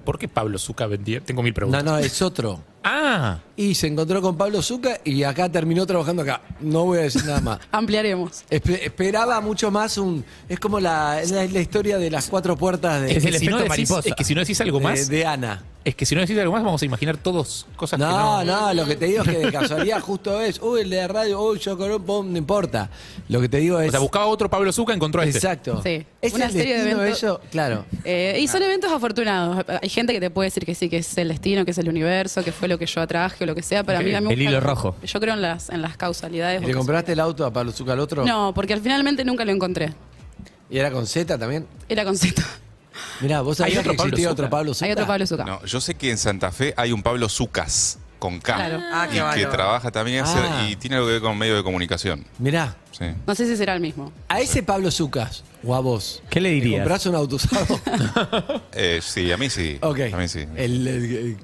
¿Por 0.06 0.18
qué 0.20 0.28
Pablo 0.28 0.58
Zucca 0.58 0.86
vendía? 0.88 1.22
Tengo 1.22 1.42
mil 1.44 1.52
No, 1.52 1.56
preguntas. 1.56 1.84
no, 1.84 1.98
es 1.98 2.22
otro. 2.22 2.60
Ah, 2.84 3.40
Y 3.56 3.76
se 3.76 3.88
encontró 3.88 4.22
con 4.22 4.36
Pablo 4.36 4.62
Zuca 4.62 5.00
y 5.06 5.24
acá 5.24 5.50
terminó 5.50 5.86
trabajando 5.86 6.22
acá. 6.24 6.42
No 6.60 6.86
voy 6.86 7.00
a 7.00 7.02
decir 7.04 7.24
nada 7.26 7.40
más. 7.40 7.60
Ampliaremos. 7.72 8.44
Espe- 8.50 8.82
esperaba 8.84 9.40
mucho 9.42 9.70
más 9.72 9.98
un. 9.98 10.26
Es 10.50 10.60
como 10.60 10.80
la, 10.80 11.22
es 11.22 11.32
la, 11.32 11.46
la 11.46 11.60
historia 11.62 11.98
de 11.98 12.10
las 12.12 12.28
cuatro 12.28 12.58
puertas 12.58 13.02
de, 13.02 13.12
Es 13.12 13.18
es, 13.18 13.26
el 13.26 13.36
si 13.40 13.48
no 13.48 13.58
efecto 13.58 13.74
decís, 13.74 13.90
mariposa. 13.90 14.10
es 14.10 14.16
que 14.16 14.24
si 14.24 14.34
no 14.36 14.42
decís 14.42 14.60
algo 14.62 14.80
de- 14.80 14.84
más, 14.84 15.08
de 15.08 15.26
Ana. 15.26 15.64
es 15.86 15.96
que 15.96 16.06
si 16.06 16.16
no 16.16 16.22
decís 16.22 16.38
algo 16.40 16.52
más, 16.54 16.64
vamos 16.64 16.82
a 16.82 16.86
imaginar 16.86 17.18
todos 17.18 17.68
cosas 17.76 18.00
que 18.00 18.06
No, 18.06 18.44
no. 18.44 18.68
no, 18.68 18.74
lo 18.74 18.86
que 18.86 18.96
te 18.96 19.06
digo 19.06 19.24
es 19.24 19.30
que 19.30 19.38
de 19.38 19.52
casualidad 19.52 20.00
justo 20.02 20.42
es. 20.42 20.60
Uy, 20.62 20.82
el 20.82 20.90
de 20.90 20.98
la 20.98 21.08
radio, 21.08 21.42
uy, 21.42 21.60
yo 21.60 21.78
con 21.78 22.04
pum, 22.04 22.32
no 22.32 22.38
importa. 22.38 22.90
Lo 23.30 23.40
que 23.40 23.50
te 23.50 23.58
digo 23.58 23.80
es. 23.80 23.90
O 23.90 23.92
sea, 23.92 24.00
buscaba 24.00 24.26
otro 24.26 24.50
Pablo 24.50 24.72
Zucca, 24.74 24.94
encontró 24.94 25.22
a 25.22 25.26
este. 25.26 25.38
Exacto. 25.38 25.82
Sí. 25.84 26.06
¿Es 26.22 26.34
Una 26.34 26.46
el 26.46 26.52
serie 26.52 26.74
de 26.74 26.80
destino 26.86 27.02
eventos- 27.04 27.18
eso? 27.18 27.42
Claro. 27.52 27.86
Eh, 28.04 28.40
y 28.42 28.48
son 28.48 28.64
eventos 28.64 28.92
afortunados. 28.92 29.64
Hay 29.82 29.90
gente 29.90 30.12
que 30.14 30.20
te 30.20 30.30
puede 30.32 30.48
decir 30.48 30.66
que 30.66 30.74
sí, 30.74 30.90
que 30.90 30.98
es 30.98 31.18
el 31.18 31.28
destino, 31.28 31.66
que 31.66 31.72
es 31.72 31.78
el 31.78 31.88
universo, 31.90 32.44
que 32.44 32.52
fue 32.52 32.68
lo 32.68 32.73
que 32.78 32.86
yo 32.86 33.02
atraje 33.02 33.44
o 33.44 33.48
lo 33.48 33.56
que 33.56 33.62
sea. 33.64 33.84
Pero 33.84 34.00
a 34.00 34.02
mí, 34.02 34.14
a 34.14 34.22
mí 34.22 34.28
me 34.28 34.34
El 34.34 34.42
hilo 34.42 34.60
rojo. 34.60 34.96
Yo 35.04 35.20
creo 35.20 35.34
en 35.34 35.42
las, 35.42 35.70
en 35.70 35.82
las 35.82 35.98
causalidades. 35.98 36.62
¿Y 36.62 36.66
le 36.66 36.74
compraste 36.74 37.14
el 37.14 37.20
auto 37.20 37.46
a 37.46 37.52
Pablo 37.54 37.72
Zuca 37.72 37.94
al 37.94 38.00
otro? 38.00 38.26
No, 38.26 38.54
porque 38.54 38.74
al 38.74 38.82
finalmente 38.82 39.24
nunca 39.26 39.46
lo 39.46 39.52
encontré. 39.52 39.94
¿Y 40.70 40.78
era 40.78 40.92
con 40.92 41.06
Z 41.08 41.38
también? 41.38 41.68
Era 41.90 42.04
con 42.04 42.18
Z. 42.18 42.42
Mirá, 43.22 43.42
vos 43.42 43.60
otro 43.60 43.66
que 43.68 43.74
Pablo 43.82 43.92
existía 43.92 44.30
Zucca. 44.30 44.32
otro 44.32 44.50
Pablo 44.50 44.74
Zuca. 44.74 44.86
Hay 44.86 44.92
otro 44.92 45.08
Pablo 45.08 45.28
Zucca. 45.28 45.44
No, 45.46 45.64
yo 45.66 45.82
sé 45.82 45.96
que 45.96 46.10
en 46.12 46.18
Santa 46.18 46.52
Fe 46.52 46.74
hay 46.78 46.92
un 46.92 47.02
Pablo 47.04 47.28
Zucas 47.30 47.98
con 48.20 48.40
K. 48.40 48.56
Claro. 48.56 48.80
Ah, 48.92 49.08
y 49.36 49.40
que 49.40 49.46
trabaja 49.48 49.92
también 49.92 50.24
hace- 50.24 50.40
Ah. 50.40 50.68
y 50.70 50.76
tiene 50.78 50.96
algo 50.96 51.08
que 51.08 51.14
ver 51.14 51.22
con 51.22 51.38
medio 51.38 51.56
de 51.56 51.64
comunicación. 51.64 52.26
Mirá, 52.40 52.76
Sí. 52.92 53.06
No 53.26 53.34
sé 53.34 53.48
si 53.48 53.58
será 53.58 53.74
el 53.74 53.80
mismo. 53.82 54.12
a 54.30 54.40
ese 54.40 54.62
Pablo 54.62 54.92
Zucas 54.92 55.44
o 55.64 55.74
a 55.74 55.80
vos. 55.80 56.22
¿Qué 56.30 56.40
le 56.40 56.50
¿Le 56.50 56.56
dirías? 56.56 56.82
compras 56.82 57.06
un 57.08 57.16
auto 57.16 57.36
usado? 57.38 57.80
Eh, 58.74 59.00
sí, 59.04 59.32
a 59.32 59.38
mí 59.38 59.50
sí. 59.50 59.78
ok. 59.82 60.00
A 60.14 60.18
mí 60.18 60.28
sí. 60.28 60.46
El, 60.56 60.88
el- 60.88 60.88
El, 60.88 61.38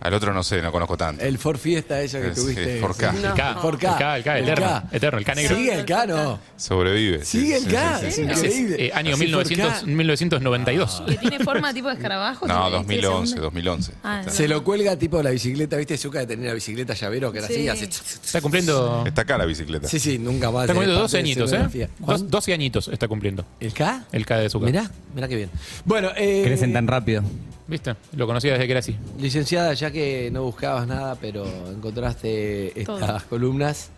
Al 0.00 0.14
otro 0.14 0.32
no 0.32 0.42
sé, 0.42 0.62
no 0.62 0.70
conozco 0.72 0.96
tanto. 0.96 1.24
el 1.24 1.38
Ford 1.38 1.58
Fiesta 1.58 2.00
esa 2.00 2.20
que 2.20 2.34
Sí, 2.34 2.40
tuviste. 2.40 2.80
Ford 2.80 2.96
K. 2.96 3.10
El 3.10 3.34
K. 3.34 3.54
Ford 3.60 3.78
K. 3.78 3.92
El 3.92 3.98
K, 3.98 4.16
el 4.18 4.22
K, 4.24 4.38
El 4.38 4.44
eterno. 4.44 4.66
K. 4.66 4.84
Eterno, 4.92 5.18
el 5.18 5.24
K 5.24 5.34
negro. 5.34 5.56
Sigue 5.56 5.74
el 5.74 5.84
K, 5.84 6.06
¿no? 6.06 6.38
Sobrevive. 6.56 7.24
sí, 7.24 7.40
Sigue 7.40 7.56
el 7.56 7.62
sí, 7.64 7.68
K. 7.70 7.98
sí, 8.00 8.06
Es 8.06 8.14
sí, 8.14 8.22
sí. 8.24 8.30
Ese 8.30 8.46
es, 8.46 8.56
increíble. 8.58 8.86
eh, 8.86 8.90
año 8.94 9.14
Así 9.14 9.26
Ford 9.32 9.46
1900, 9.46 9.72
K. 9.80 9.86
1992. 9.86 11.02
Que 11.08 11.16
tiene 11.18 11.38
forma 11.44 11.74
tipo 11.74 11.88
de 11.88 11.94
escarabajo. 11.94 12.46
No, 12.46 12.66
¿sí? 12.66 12.72
2011, 12.72 13.26
Segunda. 13.28 13.42
2011. 13.42 13.92
Ah, 14.04 14.20
Está- 14.20 14.32
Se 14.32 14.48
lo 14.48 14.62
cuelga 14.64 14.96
tipo 14.96 15.22
la 15.22 15.30
bicicleta, 15.30 15.76
¿viste? 15.76 15.96
Zuka 15.98 16.20
de 16.20 16.26
tener 16.26 16.46
la 16.46 16.54
bicicleta 16.54 16.94
llavero 16.94 17.32
que 17.32 17.38
era 17.38 17.48
Sí. 17.48 17.68
así, 17.68 17.84
hace... 17.84 17.84
Está 18.24 18.40
cumpliendo. 18.40 19.04
Está 19.06 19.22
acá 19.22 19.36
la 19.38 19.44
bicicleta. 19.46 19.88
Sí, 19.88 19.98
sí, 19.98 20.18
nunca 20.18 20.50
más. 20.50 20.62
Está 20.64 20.72
es 20.72 20.76
cumpliendo 20.76 20.94
parte 21.00 21.02
12 21.02 21.16
de 21.16 21.20
añitos, 21.22 21.52
¿eh? 21.52 21.56
escenografía. 21.56 21.88
Dos- 21.98 22.30
12 22.30 22.52
añitos 22.52 22.88
está 22.88 23.08
cumpliendo. 23.08 23.44
¿El 23.60 23.72
K? 23.72 24.04
El 24.12 24.24
K 24.26 24.36
de 24.38 24.50
Zucca. 24.50 24.66
Mirá, 24.66 24.90
mirá 25.14 25.28
qué 25.28 25.36
bien. 25.36 25.50
Bueno, 25.84 26.10
eh, 26.16 26.42
Crecen 26.44 26.72
tan 26.72 26.86
rápido. 26.86 27.22
¿Viste? 27.68 27.94
Lo 28.14 28.26
conocía 28.26 28.52
desde 28.52 28.66
que 28.66 28.72
era 28.72 28.80
así. 28.80 28.96
licenciada, 29.18 29.74
ya 29.74 29.90
que 29.90 30.30
no 30.32 30.44
buscabas 30.44 30.86
nada, 30.86 31.16
pero 31.16 31.44
encontraste 31.70 32.78
estas 32.80 32.98
Todo. 33.22 33.28
columnas, 33.28 33.90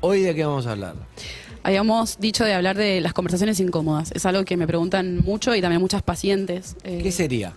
¿hoy 0.00 0.20
de 0.22 0.34
qué 0.34 0.44
vamos 0.44 0.66
a 0.66 0.72
hablar? 0.72 0.94
Habíamos 1.62 2.18
dicho 2.20 2.44
de 2.44 2.52
hablar 2.54 2.76
de 2.76 3.00
las 3.00 3.12
conversaciones 3.14 3.60
incómodas. 3.60 4.12
Es 4.12 4.26
algo 4.26 4.44
que 4.44 4.56
me 4.56 4.66
preguntan 4.66 5.18
mucho 5.18 5.54
y 5.54 5.60
también 5.60 5.80
muchas 5.80 6.02
pacientes. 6.02 6.76
Eh, 6.84 7.00
¿Qué 7.02 7.10
sería? 7.10 7.54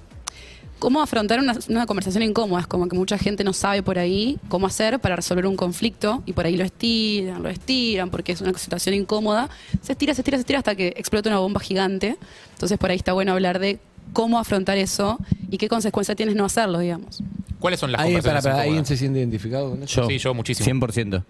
¿Cómo 0.80 1.02
afrontar 1.02 1.40
una, 1.40 1.56
una 1.70 1.86
conversación 1.86 2.24
incómoda? 2.24 2.62
Es 2.62 2.68
como 2.68 2.88
que 2.88 2.96
mucha 2.96 3.18
gente 3.20 3.44
no 3.44 3.54
sabe 3.54 3.84
por 3.84 4.00
ahí 4.00 4.40
cómo 4.50 4.66
hacer 4.66 5.00
para 5.00 5.16
resolver 5.16 5.46
un 5.46 5.56
conflicto 5.56 6.24
y 6.26 6.34
por 6.34 6.48
ahí 6.48 6.58
lo 6.58 6.64
estiran, 6.64 7.44
lo 7.44 7.50
estiran 7.50 8.10
porque 8.10 8.32
es 8.32 8.42
una 8.42 8.58
situación 8.58 8.96
incómoda. 8.96 9.48
Se 9.84 9.92
estira, 9.92 10.16
se 10.16 10.22
estira, 10.22 10.38
se 10.38 10.42
estira 10.42 10.58
hasta 10.60 10.74
que 10.76 10.88
explota 10.98 11.30
una 11.30 11.38
bomba 11.38 11.60
gigante. 11.60 12.18
Entonces 12.54 12.80
por 12.80 12.90
ahí 12.90 12.98
está 12.98 13.14
bueno 13.14 13.32
hablar 13.34 13.60
de 13.60 13.80
cómo 14.14 14.40
afrontar 14.40 14.78
eso 14.78 15.20
y 15.50 15.58
qué 15.58 15.68
consecuencia 15.68 16.16
tienes 16.16 16.36
no 16.36 16.46
hacerlo, 16.46 16.80
digamos. 16.80 17.22
¿Cuáles 17.60 17.80
son 17.80 17.92
las 17.92 18.02
Ahí, 18.02 18.14
para, 18.14 18.22
conversaciones 18.22 18.44
para, 18.44 18.56
¿Alguien 18.56 18.74
incómodas? 18.74 18.88
se 18.88 18.98
siente 18.98 19.20
identificado 19.20 19.70
con 19.70 19.84
eso? 19.84 20.02
Yo. 20.02 20.08
Sí, 20.08 20.18
yo 20.18 20.34
muchísimo. 20.34 20.88
100%. 20.88 21.24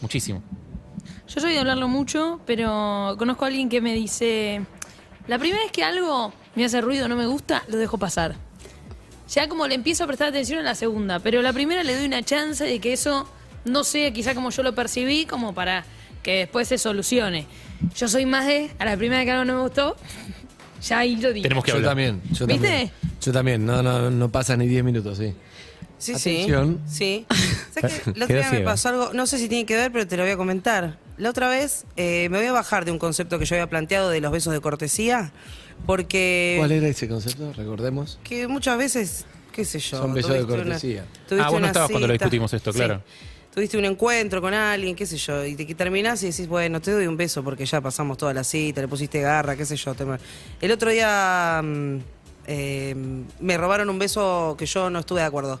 Muchísimo. 0.00 0.42
Yo 1.28 1.40
soy 1.40 1.52
de 1.52 1.58
hablarlo 1.58 1.88
mucho, 1.88 2.40
pero 2.46 3.16
conozco 3.18 3.44
a 3.44 3.48
alguien 3.48 3.68
que 3.68 3.80
me 3.80 3.94
dice, 3.94 4.62
la 5.26 5.38
primera 5.38 5.62
vez 5.62 5.72
que 5.72 5.82
algo 5.84 6.32
me 6.54 6.64
hace 6.64 6.80
ruido, 6.80 7.08
no 7.08 7.16
me 7.16 7.26
gusta, 7.26 7.64
lo 7.68 7.76
dejo 7.76 7.98
pasar. 7.98 8.36
Ya 9.28 9.48
como 9.48 9.66
le 9.66 9.74
empiezo 9.74 10.04
a 10.04 10.06
prestar 10.06 10.28
atención 10.28 10.58
a 10.60 10.62
la 10.62 10.74
segunda, 10.74 11.18
pero 11.18 11.42
la 11.42 11.52
primera 11.52 11.82
le 11.82 11.96
doy 11.96 12.06
una 12.06 12.22
chance 12.22 12.64
de 12.64 12.78
que 12.78 12.92
eso 12.92 13.28
no 13.64 13.84
sea 13.84 14.12
quizá 14.12 14.34
como 14.34 14.50
yo 14.50 14.62
lo 14.62 14.74
percibí, 14.74 15.24
como 15.26 15.54
para 15.54 15.84
que 16.22 16.38
después 16.40 16.68
se 16.68 16.78
solucione. 16.78 17.46
Yo 17.96 18.08
soy 18.08 18.26
más 18.26 18.46
de, 18.46 18.70
a 18.78 18.84
la 18.84 18.96
primera 18.96 19.18
vez 19.18 19.26
que 19.26 19.32
algo 19.32 19.44
no 19.44 19.56
me 19.56 19.62
gustó, 19.62 19.96
ya 20.86 20.98
ahí 20.98 21.16
lo 21.16 21.32
digo. 21.32 21.42
Tenemos 21.42 21.64
que 21.64 21.70
Yo 21.70 21.76
hablar. 21.76 21.90
también, 21.90 22.22
yo 22.32 22.46
¿Viste? 22.46 22.66
también. 22.68 22.90
Yo 23.20 23.32
también, 23.32 23.66
no, 23.66 23.82
no, 23.82 24.10
no 24.10 24.28
pasa 24.30 24.56
ni 24.56 24.66
10 24.66 24.84
minutos, 24.84 25.18
sí. 25.18 25.34
Sí, 25.98 26.12
Atención. 26.12 26.80
sí. 26.86 27.26
Sí. 27.30 27.36
¿Sabes 27.80 28.00
qué? 28.04 28.12
La 28.16 28.24
otra 28.26 28.36
día 28.40 28.50
me 28.50 28.60
pasó 28.60 28.88
algo, 28.90 29.10
no 29.14 29.26
sé 29.26 29.38
si 29.38 29.48
tiene 29.48 29.64
que 29.64 29.76
ver, 29.76 29.90
pero 29.92 30.06
te 30.06 30.16
lo 30.16 30.22
voy 30.24 30.32
a 30.32 30.36
comentar. 30.36 30.98
La 31.16 31.30
otra 31.30 31.48
vez 31.48 31.84
eh, 31.96 32.28
me 32.30 32.38
voy 32.38 32.46
a 32.46 32.52
bajar 32.52 32.84
de 32.84 32.90
un 32.90 32.98
concepto 32.98 33.38
que 33.38 33.44
yo 33.46 33.54
había 33.56 33.68
planteado 33.70 34.10
de 34.10 34.20
los 34.20 34.30
besos 34.32 34.52
de 34.52 34.60
cortesía, 34.60 35.32
porque 35.86 36.56
¿Cuál 36.58 36.72
era 36.72 36.88
ese 36.88 37.08
concepto? 37.08 37.52
Recordemos. 37.54 38.18
que 38.24 38.48
muchas 38.48 38.76
veces, 38.78 39.24
qué 39.52 39.64
sé 39.64 39.78
yo. 39.78 39.98
Son 39.98 40.12
besos 40.12 40.32
de 40.32 40.38
tuviste 40.40 40.54
una- 40.54 40.64
cortesía. 40.64 41.04
tuviste 41.28 41.42
Ah, 41.46 41.50
vos 41.50 41.52
no 41.52 41.58
una 41.58 41.66
estabas 41.68 41.90
cuando 41.90 42.08
lo 42.08 42.14
cita. 42.14 42.24
discutimos 42.24 42.52
esto, 42.52 42.72
Sí. 42.72 42.78
claro. 42.78 43.02
Tuviste 43.54 43.78
un 43.78 43.84
encuentro 43.84 44.40
con 44.40 44.52
alguien, 44.52 44.96
qué 44.96 45.06
sé 45.06 45.16
yo, 45.16 45.44
y 45.44 45.54
te 45.54 45.64
que 45.64 45.76
terminás 45.76 46.20
y 46.24 46.30
decís, 46.30 46.48
bueno, 46.48 46.80
te 46.80 46.90
doy 46.90 47.06
un 47.06 47.16
beso 47.16 47.44
porque 47.44 47.64
ya 47.64 47.80
pasamos 47.80 48.18
toda 48.18 48.34
la 48.34 48.42
cita, 48.42 48.80
le 48.80 48.88
pusiste 48.88 49.20
garra, 49.20 49.54
qué 49.54 49.64
sé 49.64 49.76
yo. 49.76 49.94
te- 49.94 50.04
El 50.60 50.72
otro 50.72 50.90
día 50.90 51.60
mm, 51.62 51.96
eh, 52.48 52.96
me 53.38 53.56
robaron 53.56 53.88
un 53.90 53.98
beso 54.00 54.56
que 54.58 54.66
yo 54.66 54.90
no 54.90 54.98
estuve 54.98 55.20
de 55.20 55.26
acuerdo. 55.26 55.60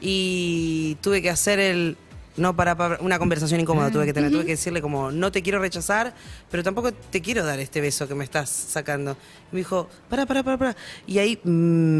Y 0.00 0.96
tuve 1.02 1.20
que 1.20 1.28
hacer 1.30 1.58
el. 1.60 1.96
No 2.36 2.56
para, 2.56 2.76
para- 2.76 2.98
una 3.00 3.18
conversación 3.18 3.60
incómoda 3.60 3.90
tuve 3.92 4.06
que 4.06 4.12
tener, 4.14 4.30
tuve 4.32 4.44
que 4.46 4.52
decirle 4.52 4.80
como, 4.82 5.12
no 5.12 5.30
te 5.30 5.40
quiero 5.42 5.60
rechazar, 5.60 6.14
pero 6.50 6.62
tampoco 6.64 6.92
te 6.92 7.20
quiero 7.20 7.44
dar 7.44 7.60
este 7.60 7.80
beso 7.80 8.08
que 8.08 8.14
me 8.14 8.24
estás 8.24 8.48
sacando. 8.48 9.12
Y 9.52 9.54
me 9.56 9.58
dijo, 9.60 9.88
para, 10.08 10.24
para, 10.26 10.42
para, 10.42 10.56
para. 10.58 10.76
Y 11.06 11.18
ahí 11.18 11.38
mm, 11.44 11.48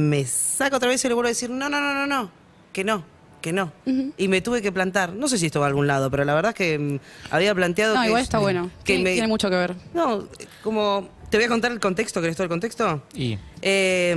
me 0.09 0.25
saca 0.27 0.77
otra 0.79 0.89
vez 0.89 1.05
y 1.05 1.09
le 1.09 1.15
vuelvo 1.15 1.27
a 1.27 1.31
decir, 1.31 1.51
no, 1.51 1.69
no, 1.69 1.81
no, 1.81 1.93
no, 1.95 2.07
no, 2.07 2.31
que 2.73 2.83
no, 2.83 3.05
que 3.45 3.53
no. 3.53 3.71
Y 4.17 4.29
me 4.29 4.41
tuve 4.41 4.63
que 4.63 4.73
plantar. 4.73 5.13
No 5.13 5.29
sé 5.29 5.37
si 5.37 5.45
esto 5.47 5.61
va 5.61 5.67
a 5.67 5.69
algún 5.69 5.87
lado, 5.87 6.11
pero 6.11 6.25
la 6.25 6.35
verdad 6.35 6.53
es 6.53 6.57
que 6.57 6.79
mm, 6.79 6.99
había 7.31 7.55
planteado 7.55 7.95
No, 7.95 8.01
que 8.01 8.07
igual 8.07 8.23
es- 8.23 8.27
está 8.27 8.39
bueno. 8.39 8.71
que 8.83 8.95
Tiene, 8.95 9.05
me- 9.05 9.13
tiene 9.13 9.29
mucho 9.29 9.51
que 9.51 9.57
ver. 9.57 9.75
No, 9.93 10.27
como 10.63 11.09
te 11.29 11.37
voy 11.37 11.45
a 11.45 11.49
contar 11.49 11.71
el 11.71 11.79
contexto, 11.79 12.23
¿querés 12.23 12.37
todo 12.37 12.45
el 12.45 12.49
contexto? 12.49 13.03
Y 13.15 13.37
Eh, 13.61 14.15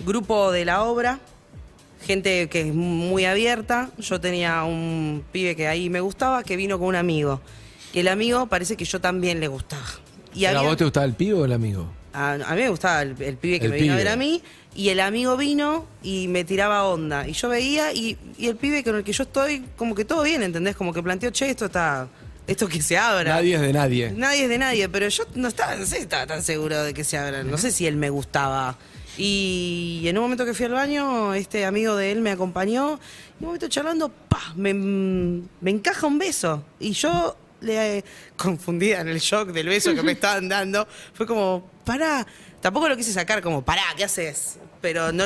mm, 0.00 0.06
grupo 0.06 0.50
de 0.50 0.64
la 0.64 0.82
obra, 0.82 1.18
gente 2.06 2.48
que 2.48 2.62
es 2.62 2.74
muy 2.74 3.26
abierta. 3.26 3.90
Yo 3.98 4.18
tenía 4.20 4.64
un 4.64 5.22
pibe 5.30 5.54
que 5.54 5.68
ahí 5.68 5.90
me 5.90 6.00
gustaba, 6.00 6.42
que 6.42 6.56
vino 6.56 6.78
con 6.78 6.88
un 6.88 6.96
amigo. 6.96 7.40
Y 7.92 7.98
el 8.00 8.08
amigo 8.08 8.46
parece 8.46 8.76
que 8.76 8.84
yo 8.86 8.98
también 9.00 9.40
le 9.40 9.48
gustaba. 9.48 9.84
Y 10.34 10.46
¿A 10.46 10.50
había- 10.50 10.62
vos 10.68 10.76
te 10.76 10.84
gustaba 10.84 11.04
el 11.06 11.14
pibe 11.14 11.34
o 11.34 11.44
el 11.44 11.52
amigo? 11.52 11.90
a, 12.14 12.32
a 12.32 12.54
mí 12.54 12.62
me 12.62 12.68
gustaba 12.70 13.02
el, 13.02 13.14
el 13.20 13.36
pibe 13.36 13.60
que 13.60 13.66
El 13.66 13.72
me 13.72 13.80
vino 13.80 13.92
a 13.92 13.96
ver 13.96 14.08
a 14.08 14.16
mí. 14.16 14.42
Y 14.78 14.90
el 14.90 15.00
amigo 15.00 15.36
vino 15.36 15.86
y 16.04 16.28
me 16.28 16.44
tiraba 16.44 16.84
onda. 16.84 17.26
Y 17.26 17.32
yo 17.32 17.48
veía, 17.48 17.92
y, 17.92 18.16
y 18.38 18.46
el 18.46 18.54
pibe 18.54 18.84
con 18.84 18.94
el 18.94 19.02
que 19.02 19.12
yo 19.12 19.24
estoy, 19.24 19.64
como 19.76 19.96
que 19.96 20.04
todo 20.04 20.22
bien, 20.22 20.40
¿entendés? 20.44 20.76
Como 20.76 20.94
que 20.94 21.02
planteó, 21.02 21.32
che, 21.32 21.50
esto 21.50 21.64
está. 21.64 22.06
Esto 22.46 22.68
que 22.68 22.80
se 22.80 22.96
abra. 22.96 23.34
Nadie 23.34 23.56
es 23.56 23.60
de 23.60 23.72
nadie. 23.72 24.12
Nadie 24.12 24.44
es 24.44 24.48
de 24.48 24.56
nadie, 24.56 24.88
pero 24.88 25.08
yo 25.08 25.24
no 25.34 25.48
estaba, 25.48 25.74
no 25.74 25.84
sé 25.84 25.96
si 25.96 26.02
estaba 26.02 26.28
tan 26.28 26.44
seguro 26.44 26.80
de 26.84 26.94
que 26.94 27.02
se 27.02 27.18
abra. 27.18 27.42
No 27.42 27.58
sé 27.58 27.72
si 27.72 27.88
él 27.88 27.96
me 27.96 28.08
gustaba. 28.08 28.78
Y 29.16 30.04
en 30.06 30.16
un 30.16 30.22
momento 30.22 30.44
que 30.44 30.54
fui 30.54 30.66
al 30.66 30.74
baño, 30.74 31.34
este 31.34 31.64
amigo 31.64 31.96
de 31.96 32.12
él 32.12 32.20
me 32.20 32.30
acompañó. 32.30 33.00
Y 33.40 33.42
un 33.42 33.46
momento 33.46 33.66
charlando, 33.66 34.10
¡pah! 34.28 34.54
Me, 34.54 34.74
me 34.74 35.70
encaja 35.72 36.06
un 36.06 36.18
beso. 36.18 36.62
Y 36.78 36.92
yo, 36.92 37.36
le, 37.62 38.04
confundida 38.36 39.00
en 39.00 39.08
el 39.08 39.18
shock 39.18 39.48
del 39.48 39.66
beso 39.66 39.92
que 39.92 40.04
me 40.04 40.12
estaban 40.18 40.48
dando, 40.48 40.86
fue 41.14 41.26
como, 41.26 41.68
pará. 41.84 42.24
Tampoco 42.60 42.88
lo 42.88 42.96
quise 42.96 43.12
sacar 43.12 43.42
como, 43.42 43.62
pará, 43.62 43.82
¿qué 43.96 44.04
haces? 44.04 44.58
Pero 44.80 45.12
no, 45.12 45.24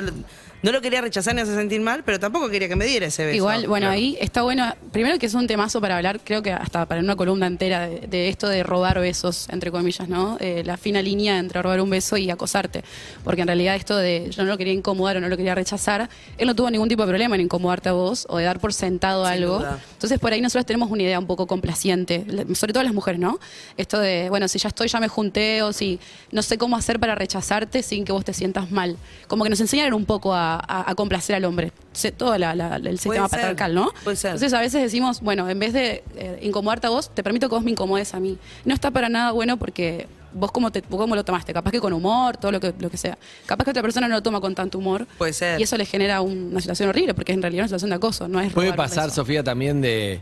no 0.63 0.73
lo 0.73 0.81
quería 0.81 1.01
rechazar 1.01 1.35
ni 1.35 1.41
hacer 1.41 1.55
sentir 1.57 1.81
mal, 1.81 2.03
pero 2.05 2.21
tampoco 2.21 2.49
quería 2.49 2.69
que 2.69 2.77
me 2.77 2.85
diera 2.87 3.07
ese 3.07 3.25
beso. 3.25 3.37
Igual, 3.37 3.67
bueno, 3.67 3.85
Claro. 3.87 3.95
ahí 3.95 4.17
está 4.21 4.43
bueno. 4.43 4.75
Primero 4.93 5.19
que 5.19 5.27
es 5.27 5.35
un 5.35 5.47
temazo 5.47 5.81
para 5.81 5.97
hablar, 5.97 6.21
creo 6.23 6.43
que 6.43 6.53
hasta 6.53 6.87
para 6.87 7.01
una 7.01 7.17
columna 7.17 7.47
entera 7.47 7.89
de, 7.89 8.07
de 8.07 8.29
esto 8.29 8.49
de 8.49 8.63
robar 8.63 9.01
besos, 9.01 9.49
entre 9.51 9.71
comillas, 9.73 10.09
¿no? 10.09 10.37
Eh, 10.41 10.63
la 10.65 10.77
fina 10.77 11.03
línea 11.03 11.39
entre 11.39 11.61
robar 11.63 11.81
un 11.81 11.91
beso 11.91 12.17
y 12.17 12.31
acosarte. 12.31 12.85
Porque 13.25 13.41
en 13.43 13.49
realidad 13.49 13.75
esto 13.77 13.97
de 13.97 14.29
yo 14.31 14.43
no 14.45 14.51
lo 14.51 14.59
quería 14.59 14.73
incomodar 14.73 15.17
o 15.17 15.21
no 15.21 15.29
lo 15.29 15.37
quería 15.37 15.55
rechazar, 15.55 16.09
él 16.39 16.47
no 16.47 16.55
tuvo 16.55 16.71
ningún 16.71 16.89
tipo 16.89 17.03
de 17.03 17.09
problema 17.09 17.35
en 17.35 17.41
incomodarte 17.43 17.89
a 17.89 17.93
vos 17.93 18.27
o 18.29 18.39
de 18.39 18.45
dar 18.45 18.61
por 18.61 18.73
sentado 18.73 19.25
Sin 19.25 19.33
algo. 19.35 19.59
duda. 19.59 19.81
Entonces 19.95 20.19
por 20.21 20.33
ahí 20.33 20.41
nosotros 20.41 20.65
tenemos 20.67 20.91
una 20.91 21.03
idea 21.03 21.19
un 21.19 21.27
poco 21.27 21.47
complaciente, 21.47 22.25
sobre 22.55 22.73
todo 22.73 22.83
las 22.83 22.95
mujeres, 22.95 23.19
¿no? 23.21 23.41
Esto 23.77 23.99
de, 23.99 24.29
bueno, 24.29 24.47
si 24.49 24.59
ya 24.59 24.69
estoy, 24.69 24.89
ya 24.89 25.01
me 25.01 25.09
junté 25.09 25.63
o 25.63 25.73
si 25.73 25.99
no 26.31 26.43
sé 26.43 26.57
cómo 26.59 26.77
hacer 26.77 27.01
para 27.01 27.15
rechazarte 27.15 27.83
sin 27.83 28.05
que 28.05 28.13
vos 28.13 28.25
te 28.25 28.33
sientas 28.33 28.71
mal. 28.71 28.97
Como 29.27 29.43
que 29.45 29.51
nos 29.51 29.61
enseñaron 29.61 29.95
un 29.95 30.05
poco 30.05 30.35
a, 30.35 30.52
a- 30.57 30.91
a 30.91 30.95
complacer 30.95 31.37
al 31.37 31.45
hombre, 31.45 31.73
Se- 31.93 32.13
todo 32.13 32.37
la- 32.39 32.55
la- 32.55 32.77
el 32.77 32.99
sistema 32.99 33.29
ser, 33.29 33.39
patriarcal, 33.39 33.75
¿no? 33.75 33.93
puede 34.05 34.17
ser. 34.17 34.31
Entonces 34.31 34.53
a 34.55 34.61
veces 34.61 34.83
decimos, 34.83 35.21
bueno, 35.21 35.49
en 35.49 35.59
vez 35.59 35.73
de 35.73 36.03
eh, 36.17 36.39
incomodarte 36.43 36.87
a 36.87 36.91
vos, 36.91 37.11
te 37.15 37.23
permito 37.23 37.49
que 37.49 37.55
vos 37.55 37.65
me 37.65 37.71
incomodes 37.71 38.15
a 38.15 38.21
mí. 38.21 38.39
No 38.65 38.75
está 38.75 38.91
para 38.91 39.09
nada 39.09 39.33
bueno 39.33 39.57
porque 39.59 40.07
vos 40.35 40.51
cómo, 40.51 40.73
te, 40.73 40.83
vos 40.89 40.99
cómo 40.99 41.15
lo 41.15 41.25
tomaste, 41.25 41.53
capaz 41.53 41.71
que 41.71 41.81
con 41.81 41.93
humor, 41.93 42.37
todo 42.39 42.53
lo 42.53 42.61
que, 42.61 42.73
lo 42.79 42.89
que 42.91 42.97
sea. 42.97 43.19
Capaz 43.45 43.65
que 43.65 43.71
otra 43.71 43.83
persona 43.83 44.09
no 44.09 44.15
lo 44.15 44.23
toma 44.23 44.41
con 44.41 44.55
tanto 44.55 44.79
humor. 44.79 45.07
Puede 45.19 45.33
ser. 45.35 45.61
Y 45.61 45.65
eso 45.65 45.77
le 45.77 45.85
genera 45.85 46.21
un- 46.23 46.49
una 46.53 46.61
situación 46.61 46.89
horrible 46.89 47.13
porque 47.15 47.33
en 47.33 47.43
realidad 47.43 47.67
es 47.67 47.71
una 47.73 47.79
situación 47.79 47.91
de 47.91 47.97
acoso, 47.97 48.29
no 48.29 48.41
es 48.41 48.53
Puede 48.53 48.73
pasar. 48.73 49.11
Sofía, 49.11 49.45
también 49.45 49.81
de, 49.83 50.21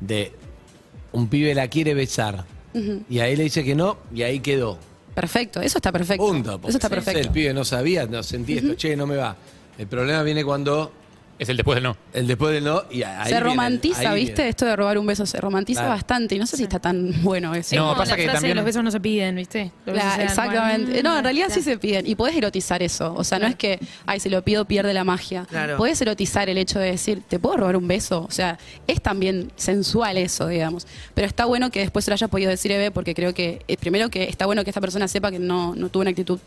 de 0.00 0.32
un 1.12 1.28
pibe 1.28 1.54
la 1.54 1.68
quiere 1.68 1.94
besar 1.94 2.44
y 3.08 3.20
ahí 3.20 3.34
le 3.36 3.44
dice 3.44 3.64
que 3.64 3.74
no 3.74 3.96
y 4.14 4.22
ahí 4.22 4.40
quedó. 4.40 4.78
Perfecto, 5.14 5.62
eso 5.62 5.78
está 5.78 5.90
perfecto. 5.92 6.22
Punto. 6.26 6.60
Eso 6.68 6.76
está 6.76 6.88
si 6.88 6.94
perfecto. 6.94 7.20
El 7.20 7.30
pibe 7.30 7.54
no 7.54 7.64
sabía, 7.64 8.04
no 8.04 8.22
sentía 8.22 8.56
esto, 8.58 8.74
che, 8.74 8.94
no 8.96 9.06
me 9.06 9.16
va. 9.16 9.34
El 9.78 9.86
problema 9.86 10.22
viene 10.22 10.44
cuando 10.44 10.92
es 11.38 11.50
el 11.50 11.58
después 11.58 11.74
del 11.76 11.84
no. 11.84 11.96
el 12.14 12.26
después 12.26 12.50
del 12.54 12.64
no 12.64 12.84
y 12.90 13.02
ahí 13.02 13.28
se 13.28 13.36
el- 13.36 13.44
romantiza, 13.44 14.08
ahí 14.12 14.20
¿viste? 14.22 14.36
viene. 14.36 14.48
Esto 14.48 14.64
de 14.64 14.74
robar 14.74 14.96
un 14.96 15.04
beso 15.06 15.26
se 15.26 15.38
romantiza 15.38 15.80
Claro. 15.82 15.94
bastante 15.94 16.34
y 16.34 16.38
no 16.38 16.46
sé 16.46 16.56
si 16.56 16.62
está 16.62 16.78
tan 16.78 17.12
bueno 17.22 17.54
eso. 17.54 17.74
Es 17.74 17.78
No, 17.78 17.88
como 17.88 17.98
pasa 17.98 18.12
la 18.12 18.16
que 18.16 18.22
frase 18.22 18.36
de 18.36 18.40
también- 18.40 18.56
los 18.56 18.64
besos 18.64 18.82
no 18.82 18.90
se 18.90 19.00
piden, 19.00 19.36
¿viste? 19.36 19.70
Los 19.84 19.96
besos 19.96 20.00
Claro, 20.00 20.10
se 20.12 20.18
dan, 20.18 20.28
exactamente. 20.48 20.92
bueno, 20.92 21.10
No, 21.10 21.18
en 21.18 21.24
realidad 21.24 21.48
sí 21.50 21.60
se 21.60 21.76
piden. 21.76 22.06
Y 22.06 22.14
podés 22.14 22.34
erotizar 22.36 22.82
eso. 22.82 23.12
O 23.14 23.22
sea, 23.22 23.38
no 23.38 23.46
es 23.48 23.54
que, 23.54 23.78
ay, 24.06 24.18
si 24.18 24.30
lo 24.30 24.40
pido 24.40 24.64
pierde 24.64 24.94
la 24.94 25.04
magia. 25.04 25.44
Claro. 25.46 25.76
Podés 25.76 26.00
erotizar 26.00 26.48
el 26.48 26.56
hecho 26.56 26.78
de 26.78 26.92
decir, 26.92 27.20
¿te 27.28 27.38
puedo 27.38 27.58
robar 27.58 27.76
un 27.76 27.86
beso? 27.86 28.22
O 28.26 28.30
sea, 28.30 28.58
es 28.86 29.02
también 29.02 29.52
sensual 29.56 30.16
eso, 30.16 30.48
digamos. 30.48 30.86
Pero 31.12 31.26
está 31.26 31.44
bueno 31.44 31.70
que 31.70 31.80
después 31.80 32.06
se 32.06 32.10
lo 32.10 32.14
hayas 32.14 32.30
podido 32.30 32.48
decir, 32.48 32.72
Eve, 32.72 32.90
porque 32.90 33.14
creo 33.14 33.34
que, 33.34 33.60
eh, 33.68 33.76
primero 33.76 34.08
que 34.08 34.22
está 34.24 34.46
bueno 34.46 34.64
que 34.64 34.70
esta 34.70 34.80
persona 34.80 35.06
sepa 35.06 35.30
que 35.30 35.38
no, 35.38 35.74
no 35.76 35.90
tuvo 35.90 36.00
una 36.00 36.10
actitud 36.12 36.38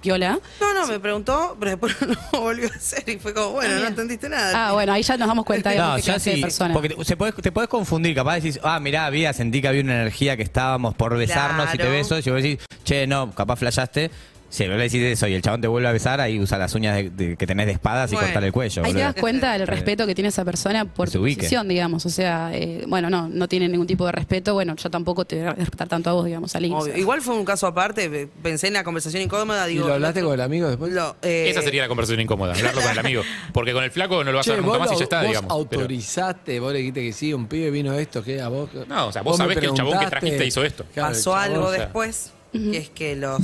piola. 0.00 0.38
No, 0.60 0.74
no, 0.74 0.86
me 0.86 0.98
preguntó, 1.00 1.56
pero 1.58 1.70
después 1.72 1.96
no 2.32 2.40
volvió 2.40 2.66
a 2.72 2.76
hacer 2.76 3.08
y 3.08 3.18
fue 3.18 3.32
como, 3.34 3.50
bueno, 3.52 3.78
no 3.80 3.86
entendiste 3.86 4.28
nada. 4.28 4.68
Ah, 4.68 4.72
bueno, 4.72 4.92
ahí 4.92 5.02
ya 5.02 5.16
nos 5.16 5.28
damos 5.28 5.44
cuenta 5.44 5.70
de 5.70 5.78
No, 5.78 5.96
qué 5.96 6.02
ya 6.02 6.12
clase 6.14 6.30
de 6.36 6.40
persona. 6.42 6.72
porque 6.74 6.88
te, 6.90 7.04
se 7.04 7.16
podés- 7.18 7.40
te 7.42 7.52
podés 7.52 7.68
confundir, 7.68 8.14
capaz 8.14 8.36
decís, 8.36 8.58
ah, 8.62 8.78
mirá, 8.80 9.06
había, 9.06 9.32
sentí 9.32 9.60
que 9.60 9.68
había 9.68 9.82
una 9.82 9.94
energía 10.00 10.36
que 10.36 10.42
estábamos 10.42 10.94
por 10.94 11.16
besarnos 11.16 11.72
y 11.74 11.78
te 11.78 11.88
beso, 11.88 12.18
y 12.18 12.22
vos 12.30 12.42
decís, 12.42 12.58
che, 12.84 13.06
no, 13.06 13.30
capaz 13.32 13.56
flashaste, 13.56 14.10
Si 14.50 14.66
vos 14.66 14.76
le 14.76 14.82
decís 14.82 15.00
eso 15.00 15.28
y 15.28 15.34
el 15.34 15.42
chabón 15.42 15.60
te 15.60 15.68
vuelve 15.68 15.86
a 15.88 15.92
besar, 15.92 16.20
ahí 16.20 16.40
usa 16.40 16.58
las 16.58 16.74
uñas 16.74 16.96
de- 16.96 17.10
de- 17.10 17.36
que 17.36 17.46
tenés 17.46 17.66
de 17.66 17.72
espadas 17.72 18.10
y 18.10 18.16
Bueno. 18.16 18.26
cortar 18.28 18.42
el 18.44 18.50
cuello. 18.52 18.82
Ahí 18.82 18.90
te 18.90 18.98
boludo. 18.98 19.12
das 19.12 19.14
cuenta 19.20 19.52
del 19.56 19.66
respeto 19.68 20.06
que 20.08 20.14
tiene 20.16 20.28
esa 20.28 20.44
persona 20.44 20.84
por 20.86 21.06
Que 21.06 21.12
se 21.12 21.18
tu 21.18 21.22
ubique. 21.24 21.36
posición, 21.42 21.68
digamos. 21.68 22.04
O 22.04 22.10
sea, 22.10 22.50
eh, 22.52 22.84
bueno, 22.88 23.08
no, 23.10 23.28
no 23.28 23.46
tiene 23.46 23.68
ningún 23.68 23.86
tipo 23.86 24.04
de 24.06 24.12
respeto. 24.12 24.52
Bueno, 24.54 24.74
yo 24.74 24.90
tampoco 24.90 25.24
te 25.24 25.36
voy 25.36 25.46
a 25.46 25.52
respetar 25.52 25.86
tanto 25.88 26.10
a 26.10 26.14
vos, 26.14 26.24
digamos, 26.26 26.54
Ali. 26.56 26.70
Obvio. 26.72 26.96
Igual 26.96 27.22
fue 27.22 27.36
un 27.36 27.44
caso 27.44 27.68
aparte, 27.68 28.10
pe- 28.10 28.28
pensé 28.42 28.66
en 28.66 28.72
la 28.74 28.82
conversación 28.82 29.22
incómoda, 29.22 29.68
¿Y 29.70 29.74
digo... 29.74 29.86
lo 29.86 29.94
hablaste 29.94 30.20
con 30.22 30.34
el 30.34 30.40
amigo 30.40 30.68
después? 30.68 30.92
Lo, 30.92 31.14
eh, 31.22 31.46
Esa 31.48 31.62
sería 31.62 31.82
la 31.82 31.88
conversación 31.88 32.20
incómoda, 32.20 32.52
hablarlo 32.54 32.80
con 32.82 32.90
el 32.90 32.98
amigo. 32.98 33.22
Porque 33.52 33.72
con 33.72 33.84
el 33.84 33.92
flaco 33.92 34.24
no 34.24 34.32
lo 34.32 34.38
vas 34.38 34.48
a 34.48 34.50
Che, 34.50 34.56
ver 34.56 34.64
nunca 34.64 34.78
más 34.80 34.90
y 34.92 34.96
ya 34.96 35.04
está, 35.04 35.18
vos 35.20 35.28
digamos. 35.28 35.66
Pero- 35.70 35.82
autorizaste, 35.82 36.58
vos 36.58 36.72
le 36.72 36.78
dijiste 36.80 37.02
que 37.02 37.12
sí, 37.12 37.32
un 37.32 37.46
pibe 37.46 37.70
vino 37.70 37.94
esto, 37.94 38.24
que 38.24 38.40
a 38.40 38.48
vos. 38.48 38.68
No, 38.88 39.06
o 39.06 39.12
sea, 39.12 39.22
vos 39.22 39.38
me 39.38 39.44
sabés 39.44 39.58
que 39.58 39.66
el 39.66 39.74
chabón 39.74 39.92
que 39.92 39.98
preguntaste. 39.98 40.20
trajiste 40.26 40.46
hizo 40.46 40.64
esto. 40.64 40.84
Claro, 40.92 41.08
el 41.10 41.14
pasó 41.14 41.30
chabón, 41.34 41.44
algo 41.54 41.66
o 41.66 41.70
sea. 41.72 41.80
después, 41.84 42.32
que 42.52 42.76
es 42.78 42.90
que 42.90 43.14
los... 43.14 43.42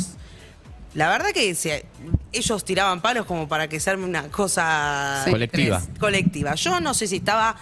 La 0.94 1.08
verdad 1.10 1.30
que 1.32 1.54
se- 1.54 1.84
ellos 2.32 2.64
tiraban 2.64 3.00
palos 3.02 3.26
como 3.26 3.48
para 3.48 3.68
que 3.68 3.80
se 3.80 3.90
arme 3.90 4.04
una 4.04 4.28
cosa... 4.28 5.22
Sí. 5.24 5.30
Colectiva. 5.30 5.82
colectiva. 6.00 6.54
Yo 6.54 6.80
no 6.80 6.94
sé 6.94 7.06
si 7.06 7.16
estaba... 7.16 7.56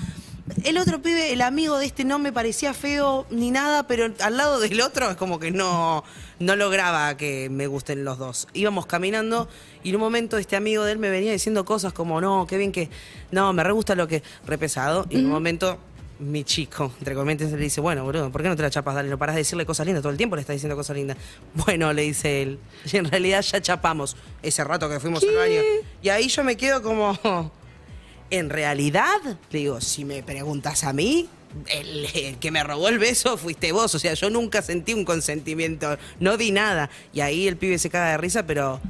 El 0.63 0.77
otro 0.77 1.01
pibe, 1.01 1.33
el 1.33 1.41
amigo 1.41 1.79
de 1.79 1.87
este 1.87 2.05
no 2.05 2.19
me 2.19 2.31
parecía 2.31 2.75
feo 2.75 3.27
ni 3.31 3.51
nada, 3.51 3.87
pero 3.87 4.13
al 4.21 4.37
lado 4.37 4.61
del 4.61 4.79
otro 4.83 5.11
es 5.11 5.17
como 5.17 5.39
que 5.39 5.51
no, 5.51 6.05
no 6.39 6.55
lograba 6.55 7.17
que 7.17 7.49
me 7.49 7.67
gusten 7.67 8.05
los 8.05 8.19
dos. 8.19 8.47
Íbamos 8.53 8.85
caminando 8.85 9.49
y 9.83 9.89
en 9.89 9.95
un 9.97 10.03
momento 10.03 10.37
este 10.37 10.55
amigo 10.55 10.85
de 10.85 10.93
él 10.93 10.99
me 10.99 11.09
venía 11.09 11.33
diciendo 11.33 11.65
cosas 11.65 11.95
como, 11.95 12.21
no, 12.21 12.47
qué 12.47 12.59
bien 12.59 12.73
que... 12.73 12.91
No, 13.31 13.53
me 13.55 13.65
re 13.65 13.73
gusta 13.73 13.95
lo 13.95 14.07
que... 14.07 14.23
Re 14.47 14.59
pesado. 14.59 15.07
Y 15.09 15.17
en 15.19 15.25
un 15.25 15.31
momento 15.33 15.79
mi 16.19 16.45
chico, 16.45 16.93
entre 16.99 17.15
comillas, 17.15 17.51
le 17.51 17.59
dice, 17.59 17.81
bueno, 17.81 18.05
boludo, 18.05 18.31
¿por 18.31 18.43
qué 18.43 18.49
no 18.49 18.57
te 18.57 18.63
la 18.63 18.71
chapas? 18.71 18.95
Dale, 18.95 19.09
no 19.09 19.19
parás 19.19 19.35
de 19.35 19.41
decirle 19.41 19.67
cosas 19.67 19.87
lindas, 19.87 20.03
todo 20.03 20.13
el 20.13 20.19
tiempo 20.19 20.37
le 20.37 20.41
estás 20.41 20.55
diciendo 20.55 20.77
cosas 20.77 20.97
lindas. 20.97 21.17
Bueno, 21.55 21.93
le 21.93 22.03
dice 22.03 22.43
él, 22.43 22.59
y 22.93 22.97
en 22.97 23.05
realidad 23.07 23.43
ya 23.43 23.61
chapamos 23.61 24.17
ese 24.43 24.65
rato 24.65 24.89
que 24.89 25.01
fuimos 25.01 25.23
al 25.23 25.35
baño. 25.35 25.61
Y 26.03 26.09
ahí 26.09 26.29
yo 26.29 26.45
me 26.45 26.57
quedo 26.57 26.83
como, 26.83 27.19
en 28.31 28.51
realidad, 28.51 29.21
le 29.51 29.59
digo, 29.59 29.81
si 29.81 30.05
me 30.05 30.23
preguntas 30.23 30.85
a 30.85 30.93
mí, 30.93 31.29
el, 31.69 32.07
el 32.15 32.39
que 32.39 32.51
me 32.51 32.65
robó 32.65 32.89
el 32.89 32.99
beso 32.99 33.37
fuiste 33.37 33.73
vos, 33.73 33.95
o 33.95 33.99
sea, 33.99 34.15
yo 34.15 34.31
nunca 34.31 34.63
sentí 34.63 34.93
un 34.93 35.05
consentimiento, 35.05 35.99
no 36.21 36.37
di 36.37 36.51
nada. 36.51 36.91
Y 37.13 37.21
ahí 37.21 37.47
el 37.47 37.57
pibe 37.57 37.79
se 37.79 37.91
caga 37.91 38.11
de 38.13 38.19
risa, 38.19 38.47
pero... 38.47 38.81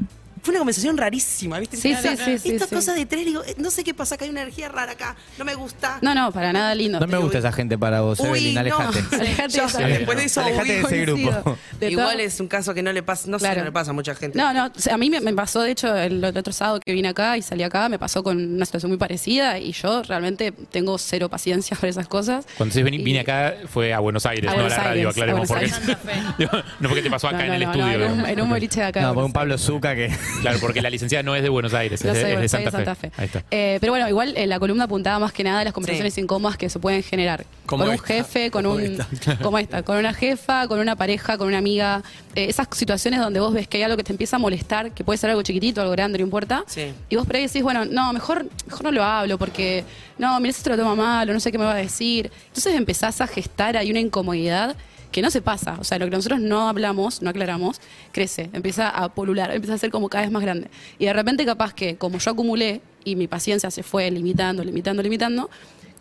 Fue 0.44 0.52
una 0.52 0.58
conversación 0.58 0.96
rarísima, 0.96 1.58
¿viste? 1.58 1.76
Sí, 1.76 1.94
sí, 2.00 2.08
sí, 2.22 2.38
sí, 2.38 2.50
Estas 2.52 2.68
sí. 2.68 2.74
cosas 2.74 2.94
de 2.96 3.06
tres, 3.06 3.24
digo, 3.24 3.42
eh, 3.44 3.54
no 3.58 3.70
sé 3.70 3.82
qué 3.82 3.94
pasa, 3.94 4.16
que 4.16 4.24
hay 4.24 4.30
una 4.30 4.42
energía 4.42 4.68
rara 4.68 4.92
acá, 4.92 5.16
no 5.38 5.44
me 5.44 5.54
gusta. 5.54 5.98
No, 6.02 6.14
no, 6.14 6.30
para 6.32 6.52
nada 6.52 6.74
lindo. 6.74 7.00
No 7.00 7.06
me 7.06 7.16
gusta 7.18 7.38
esa 7.38 7.50
gente 7.50 7.76
para 7.78 8.02
vos, 8.02 8.20
Uy, 8.20 8.28
Evelyn, 8.28 8.54
no. 8.54 8.60
alejate. 8.60 9.48
Yo 9.48 9.66
después 9.66 10.18
de 10.18 10.24
eso, 10.24 10.40
Alejate 10.42 10.72
de 10.72 10.80
ese 10.82 10.98
grupo. 11.06 11.56
De 11.80 11.90
Igual 11.90 12.10
todo- 12.12 12.18
es 12.20 12.38
un 12.40 12.48
caso 12.48 12.74
que 12.74 12.82
no 12.82 12.92
le 12.92 13.02
pasa, 13.02 13.28
no 13.30 13.38
sé, 13.38 13.44
Claro. 13.46 13.60
no 13.60 13.64
le 13.66 13.72
pasa 13.72 13.90
a 13.90 13.94
mucha 13.94 14.14
gente. 14.14 14.36
No, 14.38 14.52
no, 14.52 14.70
a 14.90 14.96
mí 14.98 15.10
me, 15.10 15.20
me 15.20 15.32
pasó, 15.32 15.62
de 15.62 15.70
hecho, 15.70 15.94
el 15.96 16.22
otro 16.24 16.52
sábado 16.52 16.78
que 16.84 16.92
vine 16.92 17.08
acá 17.08 17.36
y 17.38 17.42
salí 17.42 17.62
acá, 17.62 17.88
me 17.88 17.98
pasó 17.98 18.22
con 18.22 18.36
una 18.56 18.66
situación 18.66 18.90
muy 18.90 18.98
parecida 18.98 19.58
y 19.58 19.72
yo 19.72 20.02
realmente 20.02 20.52
tengo 20.52 20.98
cero 20.98 21.28
paciencia 21.30 21.76
por 21.80 21.88
esas 21.88 22.06
cosas. 22.06 22.46
Cuando 22.58 22.78
Y- 22.78 22.82
vine 22.82 23.20
acá 23.20 23.54
fue 23.72 23.94
a 23.94 24.00
Buenos 24.00 24.26
Aires, 24.26 24.50
A 24.50 24.56
no 24.56 24.66
a 24.66 24.68
la 24.68 24.76
radio, 24.76 25.08
aclaremos 25.08 25.50
a 25.50 25.54
porque 25.54 25.70
no 26.80 26.88
fue 26.88 26.96
que 26.98 27.02
te 27.02 27.10
pasó 27.10 27.28
acá 27.28 27.38
No, 27.38 27.44
en 27.44 27.52
el 27.54 27.62
no, 27.62 27.70
estudio. 27.72 28.08
no, 28.16 28.26
en, 28.26 28.40
un, 28.40 28.48
boliche 28.50 28.80
de 28.80 28.86
acá. 28.86 29.00
No, 29.02 29.14
por 29.14 29.24
un 29.24 29.32
Pablo. 29.32 29.56
Zuca 29.58 29.94
que. 29.94 30.10
Claro, 30.41 30.59
porque 30.61 30.83
la 30.83 30.91
licenciada 30.91 31.23
no 31.23 31.35
es 31.35 31.43
de 31.43 31.49
Buenos 31.49 31.73
Aires, 31.75 32.05
es, 32.05 32.12
de, 32.12 32.45
es 32.45 32.50
Santa, 32.50 32.64
de 32.67 32.71
Santa 32.71 32.95
Fe. 32.95 33.11
Fe. 33.11 33.17
Ahí 33.21 33.26
está. 33.26 33.45
Eh, 33.50 33.79
pero 33.81 33.93
bueno, 33.93 34.09
igual 34.09 34.35
eh, 34.37 34.47
la 34.47 34.59
columna 34.59 34.85
apuntaba 34.85 35.19
más 35.19 35.33
que 35.33 35.43
nada 35.45 35.61
a 35.61 35.64
las 35.64 35.73
conversaciones 35.73 36.14
Sí. 36.14 36.21
incómodas 36.21 36.57
que 36.59 36.69
se 36.69 36.79
pueden 36.79 37.03
generar. 37.03 37.47
Como 37.67 37.85
con 37.85 37.88
un 37.91 37.95
esta. 37.95 38.07
jefe, 38.09 38.50
con 38.50 38.64
Como 38.64 38.75
un. 38.76 38.83
esta. 38.83 39.38
Como 39.43 39.59
esta, 39.59 39.83
con 39.83 39.97
una 39.97 40.12
jefa, 40.12 40.69
con 40.69 40.79
una 40.81 40.97
pareja, 40.97 41.38
con 41.38 41.49
una 41.49 41.59
amiga. 41.59 42.03
Eh, 42.35 42.47
esas 42.49 42.67
situaciones 42.73 43.21
donde 43.21 43.41
vos 43.41 43.53
ves 43.55 43.69
que 43.69 43.79
hay 43.79 43.83
algo 43.85 43.97
que 43.97 44.05
te 44.05 44.12
empieza 44.12 44.37
a 44.37 44.38
molestar, 44.38 44.91
que 44.93 45.05
puede 45.05 45.17
ser 45.19 45.31
algo 45.31 45.43
chiquitito, 45.43 45.81
algo 45.81 45.93
grande, 45.93 46.19
no 46.19 46.25
importa. 46.25 46.64
Sí. 46.67 46.93
Y 47.09 47.17
vos 47.17 47.26
por 47.26 47.37
ahí 47.37 47.43
decís, 47.47 47.62
bueno, 47.62 47.85
no, 47.85 48.12
mejor, 48.12 48.47
mejor 48.67 48.83
no 48.85 48.93
lo 48.93 49.03
hablo 49.05 49.38
porque. 49.38 49.85
No, 50.19 50.38
mira, 50.41 50.53
si 50.53 50.62
se 50.62 50.71
lo 50.71 50.76
toma 50.76 50.95
mal, 50.95 51.31
o 51.31 51.33
no 51.33 51.41
sé 51.41 51.50
qué 51.53 51.59
me 51.59 51.64
va 51.64 51.73
a 51.73 51.76
decir. 51.76 52.31
Entonces 52.49 52.75
empezás 52.75 53.21
a 53.21 53.26
gestar 53.26 53.76
ahí 53.76 53.91
una 53.91 54.00
incomodidad 54.00 54.76
que 55.14 55.23
no 55.23 55.30
se 55.30 55.40
pasa. 55.40 55.76
O 55.78 55.85
sea, 55.85 56.00
lo 56.00 56.06
que 56.06 56.11
nosotros 56.11 56.40
no 56.40 56.68
hablamos, 56.68 57.23
no 57.23 57.30
aclaramos, 57.30 57.80
crece, 58.11 58.50
empieza 58.52 58.88
a 58.88 59.14
polular, 59.14 59.52
empieza 59.52 59.75
a 59.75 59.78
ser 59.78 59.92
como 59.92 60.09
cada 60.09 60.23
vez 60.23 60.33
más 60.33 60.42
grande. 60.42 60.68
Y 60.99 61.04
de 61.04 61.12
repente 61.12 61.44
capaz 61.44 61.73
que, 61.73 61.94
como 61.94 62.18
yo 62.18 62.33
acumulé 62.33 62.80
y 63.04 63.14
mi 63.14 63.28
paciencia 63.28 63.71
se 63.71 63.85
fue 63.85 64.11
limitando, 64.11 64.64
limitando, 64.64 65.04
limitando, 65.04 65.50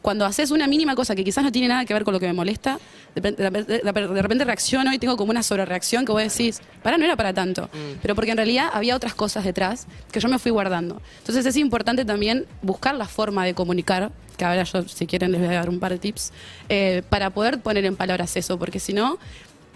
cuando 0.03 0.25
haces 0.25 0.51
una 0.51 0.67
mínima 0.67 0.93
cosa 0.95 1.15
que 1.15 1.23
quizás 1.23 1.43
no 1.43 1.51
tiene 1.51 1.69
nada 1.69 1.85
que 1.85 1.93
ver 1.95 2.03
con 2.03 2.13
lo 2.13 2.19
que 2.19 2.27
me 2.27 2.33
molesta, 2.33 2.77
de, 3.15 3.21
repente- 3.21 3.41
de 3.41 3.49
repente- 3.81 4.13
de 4.13 4.21
repente 4.21 4.43
reacciono 4.45 4.93
y 4.93 4.99
tengo 4.99 5.15
como 5.17 5.31
una 5.31 5.41
sobrereacción 5.41 6.05
que 6.05 6.11
vos 6.11 6.21
decís, 6.21 6.61
para, 6.83 6.97
no 6.97 7.05
era 7.05 7.15
para 7.15 7.33
tanto. 7.33 7.69
Pero 8.01 8.13
porque 8.13 8.31
en 8.31 8.37
realidad 8.37 8.69
había 8.73 8.95
otras 8.97 9.15
cosas 9.15 9.45
detrás 9.45 9.87
que 10.11 10.19
yo 10.19 10.27
me 10.27 10.37
fui 10.39 10.51
guardando. 10.51 11.01
Entonces 11.19 11.45
es 11.45 11.55
importante 11.55 12.03
también 12.05 12.45
buscar 12.61 12.95
la 12.95 13.05
forma 13.07 13.45
de 13.45 13.53
comunicar, 13.53 14.11
que 14.37 14.43
ahora 14.43 14.63
yo, 14.63 14.83
si 14.83 15.07
quieren, 15.07 15.31
les 15.31 15.39
voy 15.39 15.49
a 15.55 15.59
dar 15.59 15.69
un 15.69 15.79
par 15.79 15.91
de 15.93 15.99
tips, 15.99 16.33
eh, 16.67 17.01
para 17.09 17.29
poder 17.29 17.61
poner 17.61 17.85
en 17.85 17.95
palabras 17.95 18.35
eso, 18.35 18.59
porque 18.59 18.79
si 18.81 18.91
no, 18.91 19.17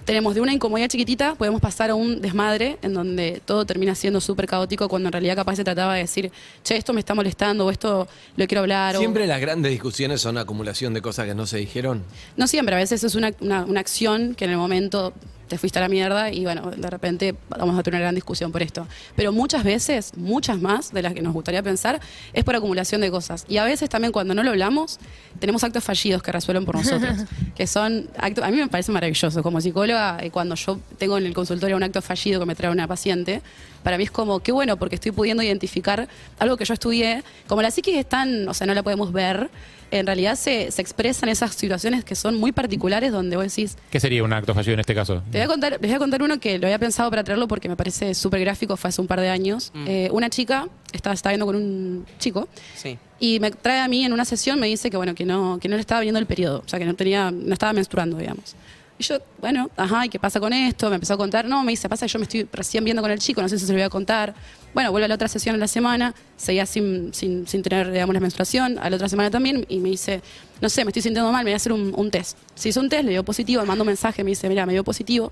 tenemos 0.08 0.34
de 0.34 0.40
una 0.40 0.54
incomodidad 0.54 0.88
chiquitita, 0.88 1.36
podemos 1.36 1.60
pasar 1.60 1.90
a 1.90 1.96
un 1.96 2.22
desmadre 2.22 2.78
en 2.82 2.94
donde 2.94 3.42
todo 3.44 3.66
termina 3.66 3.94
siendo 3.94 4.22
súper 4.22 4.48
caótico 4.48 4.88
cuando 4.88 5.10
en 5.10 5.12
realidad 5.12 5.36
capaz 5.36 5.58
se 5.58 5.66
trataba 5.66 5.96
de 5.96 6.00
decir, 6.00 6.32
che, 6.64 6.78
esto 6.78 6.94
me 6.94 7.02
está 7.02 7.14
molestando 7.14 7.66
o 7.66 7.70
esto 7.72 8.08
lo 8.38 8.48
quiero 8.48 8.62
hablar. 8.62 8.96
o- 8.96 9.00
Siempre 9.00 9.28
las 9.28 9.42
grandes 9.42 9.70
discusiones 9.70 10.22
son 10.22 10.38
acumulación 10.38 10.94
de 10.94 11.02
cosas 11.02 11.26
que 11.28 11.36
no 11.36 11.46
se 11.46 11.58
dijeron. 11.58 12.04
No 12.38 12.48
siempre, 12.48 12.74
a 12.76 12.78
veces 12.80 13.04
es 13.04 13.16
una, 13.16 13.34
una- 13.42 13.66
una 13.66 13.82
acción 13.82 14.34
que 14.34 14.46
en 14.46 14.52
el 14.52 14.58
momento 14.58 15.12
te 15.48 15.58
fuiste 15.58 15.80
a 15.80 15.82
la 15.82 15.90
mierda 15.90 16.32
y 16.32 16.44
bueno, 16.44 16.72
de 16.72 16.90
repente 16.90 17.36
vamos 17.50 17.78
a 17.78 17.84
tener 17.84 17.98
una 17.98 18.04
gran 18.04 18.16
discusión 18.16 18.52
por 18.52 18.62
esto. 18.62 18.88
Pero 19.16 19.32
muchas 19.32 19.64
veces, 19.64 20.12
muchas 20.16 20.60
más 20.62 20.92
de 20.92 21.02
las 21.02 21.14
que 21.14 21.22
nos 21.22 21.34
gustaría 21.34 21.64
pensar, 21.64 22.00
es 22.34 22.44
por 22.44 22.56
acumulación 22.56 23.02
de 23.02 23.12
cosas. 23.12 23.46
Y 23.48 23.58
a 23.58 23.64
veces 23.64 23.90
también 23.90 24.12
cuando 24.12 24.34
no 24.34 24.44
lo 24.44 24.52
hablamos, 24.52 25.00
tenemos 25.40 25.64
actos 25.64 25.84
fallidos 25.84 26.22
que 26.22 26.32
resuelven 26.32 26.66
por 26.66 26.76
nosotros. 26.76 27.18
que 27.56 27.68
son 27.68 28.10
actos, 28.18 28.44
a 28.44 28.52
mí 28.52 28.58
me 28.58 28.68
parece 28.68 28.92
maravilloso. 28.92 29.42
Como 29.44 29.62
psicóloga, 29.62 30.18
eh, 30.22 30.32
cuando 30.32 30.56
yo 30.56 30.80
tengo 30.98 31.18
en 31.18 31.26
el 31.26 31.34
consultorio 31.34 31.76
un 31.76 31.84
acto 31.84 32.02
fallido 32.02 32.40
que 32.40 32.46
me 32.46 32.56
trae 32.56 32.72
una 32.72 32.88
paciente, 32.88 33.42
para 33.88 33.98
mí 33.98 34.04
es 34.04 34.12
como, 34.12 34.42
qué 34.42 34.52
bueno, 34.52 34.76
porque 34.76 34.96
estoy 34.96 35.14
pudiendo 35.14 35.42
identificar 35.44 36.10
algo 36.40 36.58
que 36.58 36.66
yo 36.66 36.74
estudié. 36.74 37.24
Como 37.48 37.62
la 37.62 37.72
psiquis 37.72 37.96
es 37.96 38.06
tan, 38.06 38.46
o 38.50 38.54
sea, 38.54 38.68
no 38.68 38.74
la 38.74 38.84
podemos 38.84 39.14
ver, 39.14 39.50
en 39.92 40.06
realidad 40.06 40.36
se, 40.36 40.72
se 40.72 40.82
expresan 40.82 41.30
esas 41.30 41.56
situaciones 41.56 42.04
que 42.04 42.14
son 42.14 42.36
muy 42.36 42.52
particulares 42.52 43.14
donde 43.14 43.38
vos 43.38 43.46
decís, 43.46 43.78
¿Qué 43.90 44.02
sería 44.02 44.26
un 44.26 44.34
acto 44.34 44.54
fallido 44.54 44.74
en 44.74 44.82
este 44.82 44.94
caso? 44.94 45.24
te 45.32 45.38
voy 45.38 45.46
a 45.46 45.48
contar, 45.48 45.72
les 45.80 45.80
voy 45.90 45.94
a 45.94 46.00
contar 46.00 46.22
uno 46.22 46.38
que 46.38 46.60
lo 46.60 46.68
había 46.68 46.80
pensado 46.80 47.10
para 47.10 47.24
traerlo 47.24 47.48
porque 47.48 47.70
me 47.70 47.78
parece 47.78 48.14
súper 48.14 48.42
gráfico, 48.42 48.76
fue 48.76 48.90
hace 48.90 49.00
un 49.00 49.08
par 49.08 49.22
de 49.22 49.30
años. 49.30 49.72
Eh, 49.86 50.10
una 50.12 50.30
chica 50.30 50.68
estaba, 50.92 51.14
estaba 51.14 51.32
viendo 51.32 51.46
con 51.46 51.56
un 51.56 52.06
chico 52.20 52.50
Sí. 52.76 52.98
y 53.22 53.40
me 53.40 53.52
trae 53.52 53.80
a 53.80 53.88
mí 53.88 54.04
en 54.04 54.12
una 54.12 54.26
sesión, 54.26 54.60
me 54.60 54.68
dice 54.68 54.90
que 54.90 54.98
bueno, 54.98 55.16
que 55.16 55.24
no, 55.24 55.60
que 55.62 55.70
no 55.70 55.76
le 55.76 55.80
estaba 55.82 56.02
viendo 56.02 56.20
el 56.20 56.26
periodo, 56.26 56.62
o 56.66 56.68
sea 56.68 56.78
que 56.78 56.84
no 56.86 56.94
tenía, 56.96 57.32
no 57.32 57.54
estaba 57.54 57.72
menstruando, 57.72 58.18
digamos. 58.18 58.54
Y 59.00 59.04
yo, 59.04 59.20
bueno, 59.40 59.70
ajá, 59.78 60.06
¿y 60.08 60.10
qué 60.10 60.18
pasa 60.20 60.40
con 60.40 60.52
esto? 60.54 60.90
Me 60.90 60.96
empezó 60.96 61.14
a 61.14 61.18
contar, 61.18 61.46
no, 61.46 61.62
me 61.64 61.72
dice, 61.72 61.88
pasa 61.88 62.08
que 62.08 62.12
yo 62.14 62.18
me 62.18 62.24
estoy 62.24 62.48
recién 62.52 62.84
viendo 62.84 63.02
con 63.04 63.12
el 63.12 63.20
chico, 63.20 63.42
no 63.44 63.48
sé 63.50 63.60
si 63.60 63.66
se 63.68 63.72
lo 63.72 63.78
voy 63.78 63.84
a 63.84 63.90
contar. 63.90 64.34
Bueno, 64.74 64.90
vuelve 64.92 65.06
a 65.06 65.08
la 65.08 65.16
otra 65.16 65.28
sesión 65.28 65.54
en 65.56 65.60
la 65.60 65.68
semana, 65.68 66.16
seguía 66.36 66.66
sin, 66.66 67.14
sin, 67.14 67.48
sin 67.48 67.62
tener, 67.62 67.92
digamos, 67.92 68.14
la 68.16 68.20
menstruación, 68.20 68.80
a 68.80 68.90
la 68.90 68.96
otra 68.96 69.08
semana 69.08 69.30
también, 69.30 69.66
y 69.70 69.78
me 69.80 69.90
dice, 69.90 70.22
no 70.62 70.70
sé, 70.70 70.84
me 70.84 70.90
estoy 70.90 71.04
sintiendo 71.04 71.32
mal, 71.32 71.44
me 71.44 71.50
voy 71.52 71.54
a 71.54 71.58
hacer 71.58 71.74
un, 71.74 71.94
un 71.96 72.10
test. 72.10 72.38
Se 72.56 72.70
hizo 72.70 72.80
un 72.80 72.90
test, 72.90 73.04
le 73.04 73.12
dio 73.12 73.24
positivo, 73.24 73.62
me 73.62 73.68
manda 73.68 73.84
un 73.84 73.88
mensaje, 73.88 74.24
me 74.24 74.32
dice, 74.32 74.50
mira, 74.50 74.66
me 74.66 74.74
dio 74.74 74.84
positivo. 74.84 75.32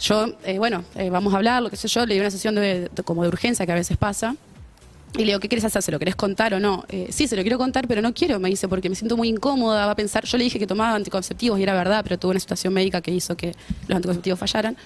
Yo, 0.00 0.26
eh, 0.44 0.58
bueno, 0.58 0.84
eh, 0.94 1.10
vamos 1.10 1.34
a 1.34 1.38
hablar, 1.38 1.62
lo 1.62 1.70
que 1.70 1.76
sé 1.76 1.88
yo, 1.88 2.06
le 2.06 2.14
di 2.14 2.20
una 2.20 2.30
sesión 2.30 2.54
de- 2.54 2.88
como 3.04 3.22
de 3.22 3.28
urgencia 3.28 3.66
que 3.66 3.72
a 3.72 3.76
veces 3.76 3.96
pasa. 3.96 4.36
Y 5.14 5.18
le 5.18 5.24
digo, 5.26 5.40
¿qué 5.40 5.48
quieres 5.48 5.64
hacer? 5.64 5.82
¿Se 5.82 5.92
lo 5.92 5.98
querés 5.98 6.16
contar 6.16 6.54
o 6.54 6.60
no? 6.60 6.84
Eh, 6.88 7.08
sí, 7.10 7.26
se 7.28 7.36
lo 7.36 7.42
quiero 7.42 7.58
contar, 7.58 7.86
pero 7.86 8.00
no 8.00 8.14
quiero, 8.14 8.40
me 8.40 8.48
dice, 8.48 8.66
porque 8.66 8.88
me 8.88 8.94
siento 8.94 9.16
muy 9.16 9.28
incómoda, 9.28 9.84
va 9.84 9.92
a 9.92 9.96
pensar. 9.96 10.24
Yo 10.24 10.38
le 10.38 10.44
dije 10.44 10.58
que 10.58 10.66
tomaba 10.66 10.94
anticonceptivos 10.94 11.58
y 11.60 11.62
era 11.62 11.74
verdad, 11.74 12.00
pero 12.02 12.18
tuve 12.18 12.30
una 12.30 12.40
situación 12.40 12.72
médica 12.72 13.02
que 13.02 13.10
hizo 13.10 13.36
que 13.36 13.52
los 13.88 13.96
anticonceptivos 13.96 14.38
fallaran. 14.38 14.76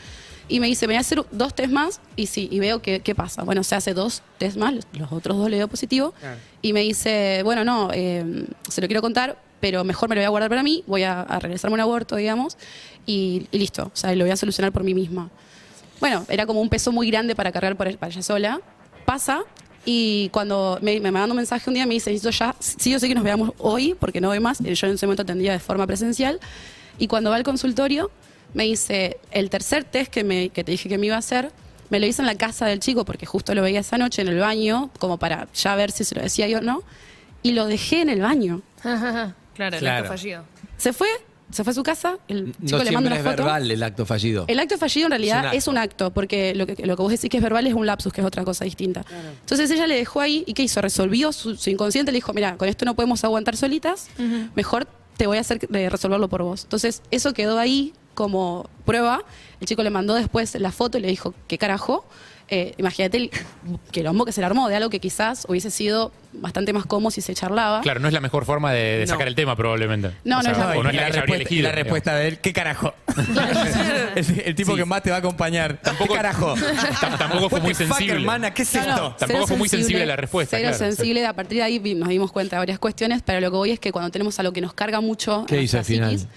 Y 0.48 0.58
me 0.60 0.66
dice, 0.66 0.86
me 0.86 0.94
voy 0.94 0.98
a 0.98 1.00
hacer 1.00 1.22
dos 1.30 1.54
test 1.54 1.72
más 1.72 2.00
y 2.16 2.26
sí, 2.26 2.48
y 2.50 2.58
veo 2.60 2.82
qué, 2.82 3.00
qué 3.00 3.14
pasa. 3.14 3.44
Bueno, 3.44 3.62
se 3.64 3.74
hace 3.76 3.94
dos 3.94 4.22
test 4.38 4.56
más, 4.56 4.74
los 4.74 5.12
otros 5.12 5.36
dos 5.36 5.48
le 5.50 5.56
dio 5.56 5.68
positivo. 5.68 6.12
Claro. 6.18 6.38
Y 6.62 6.72
me 6.72 6.80
dice, 6.80 7.42
bueno, 7.44 7.64
no, 7.64 7.90
eh, 7.92 8.46
se 8.68 8.80
lo 8.80 8.88
quiero 8.88 9.02
contar, 9.02 9.38
pero 9.60 9.84
mejor 9.84 10.08
me 10.08 10.16
lo 10.16 10.20
voy 10.20 10.26
a 10.26 10.28
guardar 10.30 10.48
para 10.50 10.62
mí, 10.64 10.82
voy 10.88 11.04
a, 11.04 11.20
a 11.22 11.38
realizarme 11.38 11.74
un 11.74 11.80
aborto, 11.80 12.16
digamos, 12.16 12.56
y, 13.06 13.46
y 13.52 13.58
listo. 13.58 13.84
O 13.92 13.96
sea, 13.96 14.12
lo 14.14 14.24
voy 14.24 14.30
a 14.32 14.36
solucionar 14.36 14.72
por 14.72 14.82
mí 14.84 14.92
misma. 14.94 15.30
Bueno, 16.00 16.24
era 16.28 16.46
como 16.46 16.60
un 16.60 16.68
peso 16.68 16.90
muy 16.92 17.10
grande 17.10 17.34
para 17.36 17.52
cargar 17.52 17.76
por- 17.76 17.96
para 17.96 18.12
ella 18.12 18.22
sola. 18.22 18.60
Pasa 19.04 19.42
y 19.87 20.29
cuando 20.31 20.79
me, 20.83 21.01
me 21.01 21.11
manda 21.11 21.31
un 21.33 21.37
mensaje 21.37 21.70
un 21.70 21.75
día 21.75 21.87
me 21.87 21.94
dice, 21.94 22.11
necesito 22.11 22.31
ya, 22.31 22.55
sí 22.59 22.94
o 22.94 22.99
sí 22.99 23.09
que 23.09 23.14
nos 23.14 23.25
veamos 23.25 23.53
hoy, 23.59 23.94
porque 23.99 24.20
no 24.20 24.29
voy 24.29 24.40
más. 24.40 24.59
Yo 24.59 24.87
en 24.88 24.94
ese 24.94 25.07
momento 25.07 25.22
atendía 25.22 25.53
de 25.53 25.61
forma 25.61 25.87
presencial. 25.87 26.40
Y 26.99 27.07
cuando 27.07 27.31
va 27.31 27.37
al 27.37 27.44
consultorio, 27.44 28.11
me 28.53 28.64
dice, 28.64 29.18
el 29.31 29.49
tercer 29.49 29.85
test 29.85 30.11
que, 30.12 30.25
me, 30.25 30.49
que 30.51 30.64
te 30.64 30.72
dije 30.72 30.88
que 30.88 30.99
me 30.99 31.07
iba 31.07 31.16
a 31.16 31.20
hacer, 31.20 31.53
me 31.88 32.01
lo 32.01 32.07
hice 32.07 32.20
en 32.20 32.27
la 32.27 32.35
casa 32.35 32.66
del 32.66 32.81
chico, 32.81 33.05
porque 33.05 33.27
justo 33.27 33.55
lo 33.55 33.62
veía 33.62 33.81
esa 33.81 33.96
noche 33.96 34.22
en 34.22 34.29
el 34.29 34.38
baño, 34.40 34.90
como 34.99 35.18
para 35.18 35.46
ya 35.55 35.75
ver 35.77 35.92
si 35.92 36.03
se 36.05 36.14
lo 36.16 36.20
decía 36.22 36.49
yo 36.49 36.59
o 36.59 36.62
no. 36.62 36.83
Y 37.44 37.53
lo 37.53 37.66
dejé 37.66 38.01
en 38.01 38.09
el 38.09 38.20
baño. 38.20 38.62
claro, 38.83 39.33
el 39.77 39.79
Claro. 39.79 40.09
fallido. 40.09 40.44
Se 40.77 40.92
fue 40.92 41.07
se 41.50 41.62
fue 41.64 41.70
a 41.70 41.74
su 41.74 41.82
casa, 41.82 42.18
el 42.28 42.52
chico 42.64 42.78
No 42.78 42.85
le 42.85 42.90
manda 42.90 43.11
una 43.11 43.16
es 43.16 43.22
foto. 43.22 43.37
verbal 43.37 43.70
el 43.70 43.82
acto 43.82 44.04
fallido. 44.04 44.44
El 44.48 44.59
acto 44.59 44.76
fallido 44.78 45.06
en 45.06 45.11
realidad 45.12 45.54
Es 45.54 45.59
es 45.64 45.68
un 45.68 45.78
acto, 45.78 46.11
porque 46.12 46.54
lo 46.54 46.66
que, 46.66 46.74
lo 46.87 46.96
que 46.96 47.02
vos 47.02 47.11
decís 47.12 47.30
que 47.30 47.37
es 47.37 47.42
verbal 47.42 47.66
es 47.66 47.74
un 47.74 47.87
lapsus, 47.87 48.12
que 48.12 48.20
es 48.20 48.26
otra 48.26 48.44
cosa 48.44 48.64
distinta. 48.64 49.04
Entonces 49.40 49.70
ella 49.70 49.87
le 49.87 49.96
dejó 49.96 50.20
ahí 50.20 50.44
y 50.46 50.54
¿qué 50.54 50.62
hizo? 50.62 50.80
Resolvió 50.80 51.32
su, 51.32 51.56
su 51.56 51.70
inconsciente, 51.70 52.11
le 52.12 52.16
dijo, 52.16 52.32
mira, 52.32 52.56
con 52.56 52.68
esto 52.68 52.85
no 52.85 52.94
podemos 52.94 53.22
aguantar 53.24 53.56
solitas, 53.56 54.09
mejor 54.54 54.87
te 55.16 55.26
voy 55.26 55.38
a 55.38 55.40
hacer 55.40 55.61
eh, 55.72 55.88
resolverlo 55.88 56.28
por 56.28 56.42
vos. 56.42 56.64
Entonces 56.64 57.02
eso 57.11 57.32
quedó 57.32 57.59
ahí 57.59 57.92
como 58.14 58.68
prueba. 58.85 59.22
El 59.61 59.66
chico 59.66 59.82
le 59.82 59.90
mandó 59.90 60.14
después 60.14 60.54
la 60.56 60.72
foto 60.72 60.98
y 60.98 61.00
le 61.00 61.09
dijo, 61.09 61.32
¿qué 61.48 61.59
carajo? 61.59 62.04
Eh, 62.48 62.74
imagínate 62.78 63.16
el 63.16 63.30
quilombo 63.90 64.24
que 64.24 64.30
se 64.30 64.40
le 64.40 64.46
armó 64.46 64.68
de 64.68 64.76
algo 64.76 64.88
que 64.88 65.00
quizás 65.00 65.46
hubiese 65.48 65.68
sido 65.68 66.12
bastante 66.32 66.72
más 66.72 66.87
cómodo 66.87 67.11
si 67.11 67.20
se 67.20 67.35
charlaba. 67.35 67.80
Claro, 67.80 67.98
no 67.98 68.06
es 68.06 68.14
la 68.14 68.20
mejor 68.20 68.44
forma 68.44 68.70
de, 68.72 68.98
de 68.98 69.06
No. 69.06 69.12
sacar 69.12 69.26
el 69.26 69.35
tema, 69.35 69.56
probablemente. 69.56 70.12
No, 70.22 70.38
O 70.38 70.42
no 70.42 70.50
es 70.52 70.56
la 70.59 70.68
o 70.76 70.82
no 70.85 70.90
es 70.90 70.94
la, 70.94 71.06
que 71.06 71.12
respuesta, 71.12 71.32
y 71.32 71.35
elegido. 71.40 71.62
la 71.64 71.72
respuesta 71.72 72.14
de 72.14 72.28
él, 72.28 72.38
¿qué 72.38 72.52
carajo? 72.52 72.94
el, 74.14 74.40
el 74.44 74.54
tipo 74.54 74.72
Sí. 74.72 74.78
que 74.78 74.85
más 74.85 75.02
te 75.02 75.11
va 75.11 75.16
a 75.16 75.18
acompañar. 75.18 75.78
Tampoco- 75.82 76.12
¿Qué 76.12 76.16
carajo? 76.16 76.54
Tam- 77.00 77.18
tampoco 77.18 77.50
fue 77.50 77.61
muy 77.61 77.74
fuck, 77.74 77.87
sensible. 77.88 78.14
hermana, 78.14 78.52
¿qué 78.54 78.62
es 78.62 78.74
No, 78.74 78.80
no, 78.82 78.88
esto? 78.92 79.16
Tampoco 79.18 79.46
fue 79.48 79.56
muy 79.56 79.68
sensible 79.68 80.06
la 80.06 80.16
respuesta, 80.16 80.56
Cero 80.56 80.70
claro, 80.76 80.85
sensible, 80.94 81.26
a 81.26 81.32
partir 81.32 81.59
de 81.59 81.64
ahí 81.64 81.94
nos 81.94 82.09
dimos 82.09 82.32
cuenta 82.32 82.56
de 82.56 82.61
varias 82.61 82.78
cuestiones, 82.78 83.22
pero 83.24 83.40
lo 83.40 83.50
que 83.50 83.56
voy 83.56 83.70
es 83.72 83.80
que 83.80 83.92
cuando 83.92 84.11
tenemos 84.11 84.38
algo 84.38 84.52
que 84.52 84.61
nos 84.61 84.74
carga 84.74 85.00
mucho, 85.00 85.44
¿Qué 85.48 85.61
hizo 85.62 85.78
al 85.78 85.85
final? 85.85 86.11
psiquis, 86.18 86.28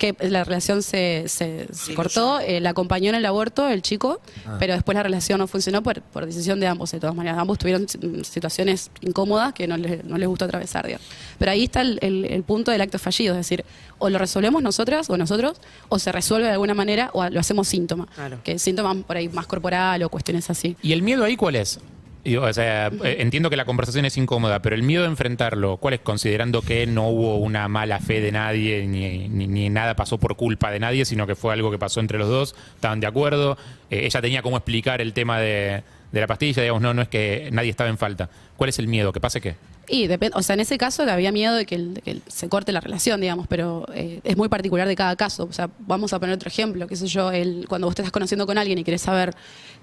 que 0.00 0.16
la 0.28 0.42
relación 0.42 0.82
se, 0.82 1.24
se- 1.28 1.66
se 1.72 1.74
Sí, 1.90 1.94
cortó, 1.94 2.40
eh, 2.40 2.58
la 2.60 2.70
acompañó 2.70 3.10
en 3.10 3.14
el 3.16 3.26
aborto 3.26 3.68
el 3.68 3.82
chico, 3.82 4.20
Ah. 4.46 4.56
pero 4.58 4.72
después 4.74 4.96
la 4.96 5.02
relación 5.04 5.38
no 5.38 5.46
funcionó 5.46 5.82
por, 5.82 6.00
por 6.02 6.26
decisión 6.26 6.58
de 6.58 6.66
ambos, 6.66 6.90
de 6.90 6.98
todas 6.98 7.14
maneras. 7.14 7.38
Ambos 7.38 7.58
tuvieron 7.58 7.82
mm, 7.82 8.22
situaciones 8.24 8.90
incómodas 9.02 9.52
que 9.52 9.68
no 9.68 9.76
les, 9.76 10.02
no 10.04 10.16
les 10.18 10.26
gustó 10.26 10.46
atravesar. 10.46 10.86
digamos. 10.86 11.06
Pero 11.38 11.52
ahí 11.52 11.64
está 11.64 11.82
el, 11.82 11.98
el- 12.02 12.24
el 12.24 12.42
punto 12.42 12.70
del 12.72 12.80
acto 12.80 12.98
fallido, 12.98 13.34
es 13.34 13.38
decir, 13.38 13.64
o 13.98 14.08
lo 14.10 14.18
resolvemos 14.18 14.62
nosotras 14.62 15.08
o 15.10 15.16
nosotros, 15.16 15.58
o 15.90 15.98
se 15.98 16.10
resuelve 16.10 16.46
de 16.46 16.52
alguna 16.54 16.74
manera, 16.74 17.10
o 17.12 17.28
lo 17.28 17.38
hacemos 17.38 17.68
síntoma. 17.68 18.08
Claro. 18.14 18.40
Que 18.42 18.58
síntoma 18.58 18.94
por 19.06 19.16
ahí 19.18 19.28
más 19.28 19.46
corporal 19.46 20.02
o 20.02 20.08
cuestiones 20.08 20.48
así. 20.50 20.76
¿Y 20.82 20.92
el 20.94 21.02
miedo 21.02 21.22
ahí 21.24 21.36
cuál 21.36 21.56
es? 21.56 21.78
Digo, 22.22 22.42
o 22.44 22.52
sea, 22.52 22.88
eh, 23.02 23.16
entiendo 23.20 23.48
que 23.48 23.56
la 23.56 23.64
conversación 23.64 24.04
es 24.04 24.16
incómoda, 24.18 24.60
pero 24.60 24.76
el 24.76 24.82
miedo 24.82 25.02
de 25.04 25.08
enfrentarlo, 25.08 25.78
¿cuál 25.78 25.94
es? 25.94 26.00
Considerando 26.00 26.60
que 26.60 26.86
no 26.86 27.08
hubo 27.08 27.36
una 27.36 27.66
mala 27.68 27.98
fe 27.98 28.20
de 28.20 28.30
nadie, 28.30 28.86
ni, 28.86 29.28
ni- 29.28 29.46
ni 29.46 29.70
nada 29.70 29.96
pasó 29.96 30.18
por 30.18 30.36
culpa 30.36 30.70
de 30.70 30.80
nadie, 30.80 31.06
sino 31.06 31.26
que 31.26 31.34
fue 31.34 31.54
algo 31.54 31.70
que 31.70 31.78
pasó 31.78 31.98
entre 32.00 32.18
los 32.18 32.28
dos, 32.28 32.54
estaban 32.74 33.00
de 33.00 33.06
acuerdo, 33.06 33.56
eh, 33.90 34.04
ella 34.04 34.20
tenía 34.20 34.42
cómo 34.42 34.58
explicar 34.58 35.00
el 35.00 35.14
tema 35.14 35.38
de, 35.40 35.82
de 36.12 36.20
la 36.20 36.26
pastilla, 36.26 36.60
digamos, 36.60 36.82
no, 36.82 36.92
no 36.92 37.00
es 37.00 37.08
que 37.08 37.48
nadie 37.52 37.70
estaba 37.70 37.88
en 37.88 37.96
falta. 37.96 38.28
¿Cuál 38.58 38.68
es 38.68 38.78
el 38.78 38.86
miedo? 38.86 39.12
¿Que 39.14 39.20
pase 39.20 39.40
qué? 39.40 39.54
Y 39.90 40.06
depende, 40.06 40.36
o 40.38 40.42
sea, 40.42 40.54
en 40.54 40.60
ese 40.60 40.78
caso 40.78 41.04
que 41.04 41.10
había 41.10 41.32
miedo 41.32 41.54
de 41.56 41.66
que, 41.66 41.74
el- 41.74 41.94
de 41.94 42.00
que 42.02 42.10
el- 42.12 42.22
se 42.28 42.48
corte 42.48 42.70
la 42.70 42.80
relación, 42.80 43.20
digamos, 43.20 43.46
pero 43.48 43.86
eh, 43.94 44.20
es 44.22 44.36
muy 44.36 44.48
particular 44.48 44.86
de 44.86 44.94
cada 44.94 45.16
caso. 45.16 45.44
O 45.50 45.52
sea, 45.52 45.68
vamos 45.80 46.12
a 46.12 46.20
poner 46.20 46.34
otro 46.34 46.48
ejemplo, 46.48 46.86
qué 46.86 46.94
sé 46.96 47.06
yo, 47.08 47.32
el, 47.32 47.66
cuando 47.68 47.86
vos 47.88 47.96
te 47.96 48.02
estás 48.02 48.12
conociendo 48.12 48.46
con 48.46 48.56
alguien 48.56 48.78
y 48.78 48.84
querés 48.84 49.02
saber 49.02 49.34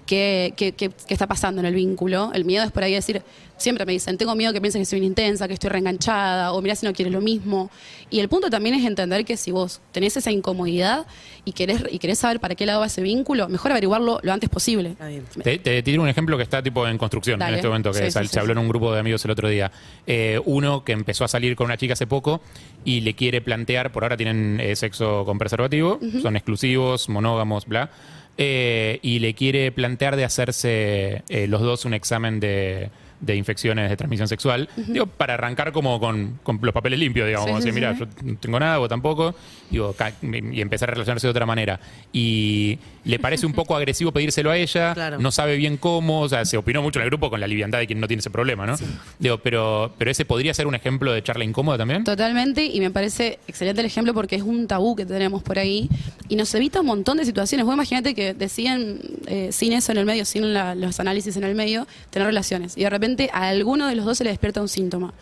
qué, 0.06 0.54
qué, 0.56 0.72
qué- 0.72 0.88
qué 0.90 1.12
está 1.14 1.26
pasando 1.26 1.60
en 1.60 1.66
el 1.66 1.74
vínculo, 1.74 2.30
el 2.32 2.44
miedo 2.46 2.64
es 2.64 2.72
por 2.72 2.82
ahí 2.82 2.94
decir, 2.94 3.22
siempre 3.58 3.84
me 3.84 3.92
dicen, 3.92 4.16
tengo 4.16 4.34
miedo 4.34 4.52
que 4.54 4.60
piensen 4.60 4.80
que 4.80 4.86
soy 4.86 4.98
una 5.00 5.06
intensa, 5.08 5.46
que 5.48 5.54
estoy 5.54 5.68
reenganchada, 5.68 6.52
o 6.52 6.62
mirá 6.62 6.74
si 6.74 6.86
no 6.86 6.92
quieres 6.94 7.12
lo 7.12 7.20
mismo. 7.20 7.70
Y 8.08 8.20
el 8.20 8.28
punto 8.30 8.48
también 8.48 8.74
es 8.74 8.86
entender 8.86 9.24
que 9.26 9.36
si 9.36 9.50
vos 9.50 9.80
tenés 9.92 10.16
esa 10.16 10.30
incomodidad 10.30 11.06
y 11.44 11.52
querés, 11.52 11.82
y 11.90 11.98
querés 11.98 12.20
saber 12.20 12.40
para 12.40 12.54
qué 12.54 12.64
lado 12.64 12.80
va 12.80 12.86
ese 12.86 13.02
vínculo, 13.02 13.48
mejor 13.50 13.72
averiguarlo 13.72 14.20
lo 14.22 14.32
antes 14.32 14.48
posible. 14.48 14.96
Bien. 15.06 15.24
Te, 15.42 15.58
te 15.58 15.82
tiro 15.82 16.02
un 16.02 16.08
ejemplo 16.08 16.36
que 16.38 16.42
está 16.44 16.62
tipo 16.62 16.86
en 16.88 16.96
construcción 16.96 17.38
Dale. 17.38 17.52
en 17.52 17.56
este 17.56 17.68
momento, 17.68 17.90
que 17.92 17.98
Sí, 17.98 18.10
se 18.10 18.24
sí, 18.28 18.38
habló 18.38 18.54
sí. 18.54 18.58
en 18.58 18.58
un 18.58 18.68
grupo 18.68 18.92
de 18.94 19.00
amigos 19.00 19.22
el 19.26 19.30
otro 19.32 19.48
día. 19.48 19.70
Eh, 20.06 20.40
uno 20.44 20.84
que 20.84 20.92
empezó 20.92 21.24
a 21.24 21.28
salir 21.28 21.56
con 21.56 21.66
una 21.66 21.76
chica 21.76 21.92
hace 21.92 22.06
poco 22.06 22.40
y 22.84 23.00
le 23.00 23.14
quiere 23.14 23.40
plantear, 23.40 23.92
por 23.92 24.04
ahora 24.04 24.16
tienen 24.16 24.60
eh, 24.60 24.74
sexo 24.76 25.24
con 25.24 25.38
preservativo, 25.38 25.98
son 26.22 26.36
exclusivos, 26.36 27.08
monógamos, 27.08 27.66
bla, 27.66 27.90
eh, 28.38 29.00
y 29.02 29.18
le 29.18 29.34
quiere 29.34 29.70
plantear 29.72 30.16
de 30.16 30.24
hacerse 30.24 31.22
los 31.48 31.60
dos 31.60 31.84
un 31.84 31.94
examen 31.94 32.40
de, 32.40 32.90
de 33.20 33.34
infecciones 33.36 33.90
de 33.90 33.96
transmisión 33.96 34.28
sexual, 34.28 34.68
digo, 34.76 35.06
para 35.06 35.34
arrancar 35.34 35.72
como 35.72 35.98
con, 35.98 36.38
con 36.42 36.58
los 36.62 36.72
papeles 36.72 36.98
limpios, 36.98 37.26
digamos, 37.26 37.64
Sí, 37.64 37.72
mira, 37.72 37.92
sí. 37.94 38.00
yo 38.00 38.06
no 38.22 38.36
tengo 38.38 38.60
nada, 38.60 38.78
vos 38.78 38.88
tampoco, 38.88 39.34
digo, 39.70 39.94
y 40.22 40.60
empezar 40.60 40.90
a 40.90 40.92
relacionarse 40.92 41.26
de 41.26 41.30
otra 41.32 41.44
manera. 41.46 41.80
Y 42.12 42.78
le 43.04 43.18
parece 43.18 43.46
un 43.46 43.52
poco 43.52 43.74
agresivo 43.76 44.12
pedírselo 44.12 44.50
a 44.50 44.56
ella, 44.56 44.92
Claro. 44.94 45.18
no 45.18 45.30
sabe 45.30 45.56
bien 45.56 45.76
cómo, 45.76 46.20
o 46.20 46.28
sea, 46.28 46.44
se 46.44 46.56
opinó 46.56 46.82
mucho 46.82 46.98
en 47.00 47.04
el 47.04 47.10
grupo 47.10 47.30
con 47.30 47.40
la 47.40 47.46
liviandad 47.46 47.78
de 47.78 47.86
quien 47.86 48.00
no 48.00 48.06
tiene 48.06 48.20
ese 48.20 48.30
problema, 48.30 48.66
¿no? 48.66 48.76
Digo, 49.18 49.38
pero, 49.38 49.94
pero 49.98 50.10
ese 50.10 50.24
podría 50.24 50.54
ser 50.54 50.66
un 50.66 50.74
ejemplo 50.74 51.12
de 51.12 51.22
charla 51.22 51.44
incómoda 51.44 51.78
también. 51.78 52.04
Totalmente, 52.04 52.64
y 52.66 52.80
me 52.80 52.90
parece 52.90 53.38
excelente 53.48 53.80
el 53.80 53.86
ejemplo 53.86 54.14
porque 54.14 54.36
es 54.36 54.42
un 54.42 54.66
tabú 54.66 54.94
que 54.94 55.04
tenemos 55.06 55.42
por 55.42 55.58
ahí 55.58 55.88
y 56.28 56.36
nos 56.36 56.54
evita 56.54 56.80
un 56.80 56.86
montón 56.86 57.16
de 57.18 57.24
situaciones. 57.24 57.64
Vos 57.66 57.74
imagínate 57.74 58.14
que 58.14 58.34
decían, 58.34 58.98
eh, 59.26 59.48
sin 59.52 59.72
eso 59.72 59.92
en 59.92 59.98
el 59.98 60.04
medio, 60.06 60.24
sin 60.24 60.52
la- 60.54 60.74
los 60.74 61.00
análisis 61.00 61.36
en 61.36 61.44
el 61.44 61.54
medio, 61.54 61.86
tener 62.10 62.26
relaciones. 62.26 62.76
Y 62.76 62.82
de 62.82 62.90
repente 62.90 63.07
a 63.32 63.48
alguno 63.48 63.86
de 63.86 63.94
los 63.94 64.04
dos 64.04 64.18
se 64.18 64.24
le 64.24 64.30
despierta 64.30 64.60
un 64.60 64.68
síntoma. 64.68 65.12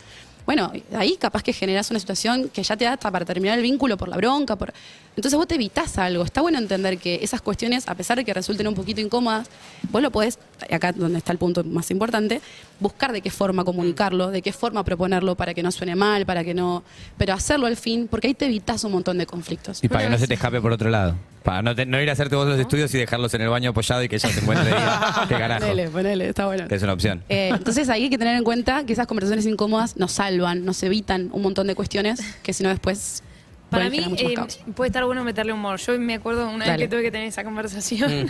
Bueno, 0.47 0.71
ahí 0.95 1.17
capaz 1.17 1.43
que 1.43 1.51
generas 1.51 1.91
una 1.91 1.99
situación 1.99 2.47
que 2.47 2.63
ya 2.63 2.77
te 2.77 2.85
da 2.85 2.93
hasta 2.93 3.11
para 3.11 3.25
terminar 3.25 3.57
el 3.57 3.63
vínculo 3.63 3.97
por 3.97 4.07
la 4.07 4.15
bronca. 4.15 4.55
por 4.55 4.73
Entonces 5.17 5.37
vos 5.37 5.45
te 5.45 5.55
evitás 5.55 5.97
algo. 5.97 6.23
Está 6.23 6.39
bueno 6.41 6.57
entender 6.57 6.99
que 6.99 7.19
esas 7.21 7.41
cuestiones, 7.41 7.85
a 7.89 7.95
pesar 7.95 8.17
de 8.17 8.23
que 8.23 8.33
resulten 8.33 8.65
un 8.65 8.73
poquito 8.73 9.01
incómodas, 9.01 9.49
vos 9.91 10.01
lo 10.01 10.09
podés, 10.09 10.39
acá 10.71 10.91
donde 10.91 11.17
está 11.17 11.31
el 11.31 11.37
punto 11.37 11.63
más 11.63 11.89
importante, 11.91 12.41
buscar 12.79 13.11
de 13.11 13.21
qué 13.21 13.29
forma 13.31 13.63
comunicarlo, 13.63 14.29
de 14.31 14.41
qué 14.41 14.51
forma 14.53 14.83
proponerlo 14.83 15.35
para 15.35 15.53
que 15.53 15.63
no 15.63 15.71
suene 15.71 15.95
mal, 15.95 16.25
para 16.25 16.43
que 16.43 16.53
no. 16.53 16.83
Pero 17.17 17.33
hacerlo 17.33 17.65
al 17.67 17.77
fin, 17.77 18.07
porque 18.09 18.27
ahí 18.27 18.33
te 18.33 18.45
evitas 18.45 18.83
un 18.83 18.91
montón 18.93 19.17
de 19.17 19.25
conflictos. 19.25 19.83
Y 19.83 19.87
para 19.87 20.03
que 20.05 20.09
no 20.09 20.17
se 20.17 20.27
te 20.27 20.33
escape 20.35 20.59
por 20.61 20.71
otro 20.71 20.89
lado. 20.89 21.15
Para 21.43 21.61
no, 21.61 21.73
te- 21.73 21.85
no 21.85 22.01
ir 22.01 22.09
a 22.09 22.13
hacerte 22.13 22.35
vos 22.35 22.45
los 22.47 22.59
estudios 22.59 22.93
y 22.93 22.97
dejarlos 22.97 23.33
en 23.33 23.41
el 23.41 23.47
baño 23.49 23.69
apoyado 23.69 24.03
y 24.03 24.09
que 24.09 24.17
ella 24.17 24.29
te 24.33 24.39
encuentre 24.41 24.65
diga, 24.67 25.25
qué 25.29 25.35
carajo. 25.35 25.61
Ponele, 25.61 25.89
ponele, 25.89 26.29
está 26.29 26.45
bueno. 26.45 26.67
Que 26.67 26.75
es 26.75 26.83
una 26.83 26.91
opción. 26.93 27.23
Eh, 27.29 27.51
entonces 27.53 27.87
ahí 27.89 28.03
hay 28.03 28.09
que 28.09 28.17
tener 28.17 28.35
en 28.35 28.43
cuenta 28.43 28.85
que 28.85 28.91
esas 28.91 29.07
conversaciones 29.07 29.45
incómodas 29.45 29.95
nos 29.95 30.11
salvan, 30.11 30.65
nos 30.65 30.83
evitan 30.83 31.29
un 31.31 31.41
montón 31.43 31.67
de 31.67 31.75
cuestiones 31.75 32.19
que 32.43 32.51
si 32.51 32.63
no 32.63 32.69
después 32.69 33.23
Para 33.69 33.89
mí 33.89 33.99
eh, 33.99 34.35
puede 34.75 34.89
estar 34.89 35.05
bueno 35.05 35.23
meterle 35.23 35.53
humor. 35.53 35.79
Yo 35.79 35.97
me 35.97 36.15
acuerdo 36.15 36.49
una 36.49 36.65
Dale. 36.65 36.71
vez 36.71 36.81
que 36.81 36.87
tuve 36.89 37.01
que 37.03 37.11
tener 37.11 37.27
esa 37.27 37.45
conversación. 37.45 38.29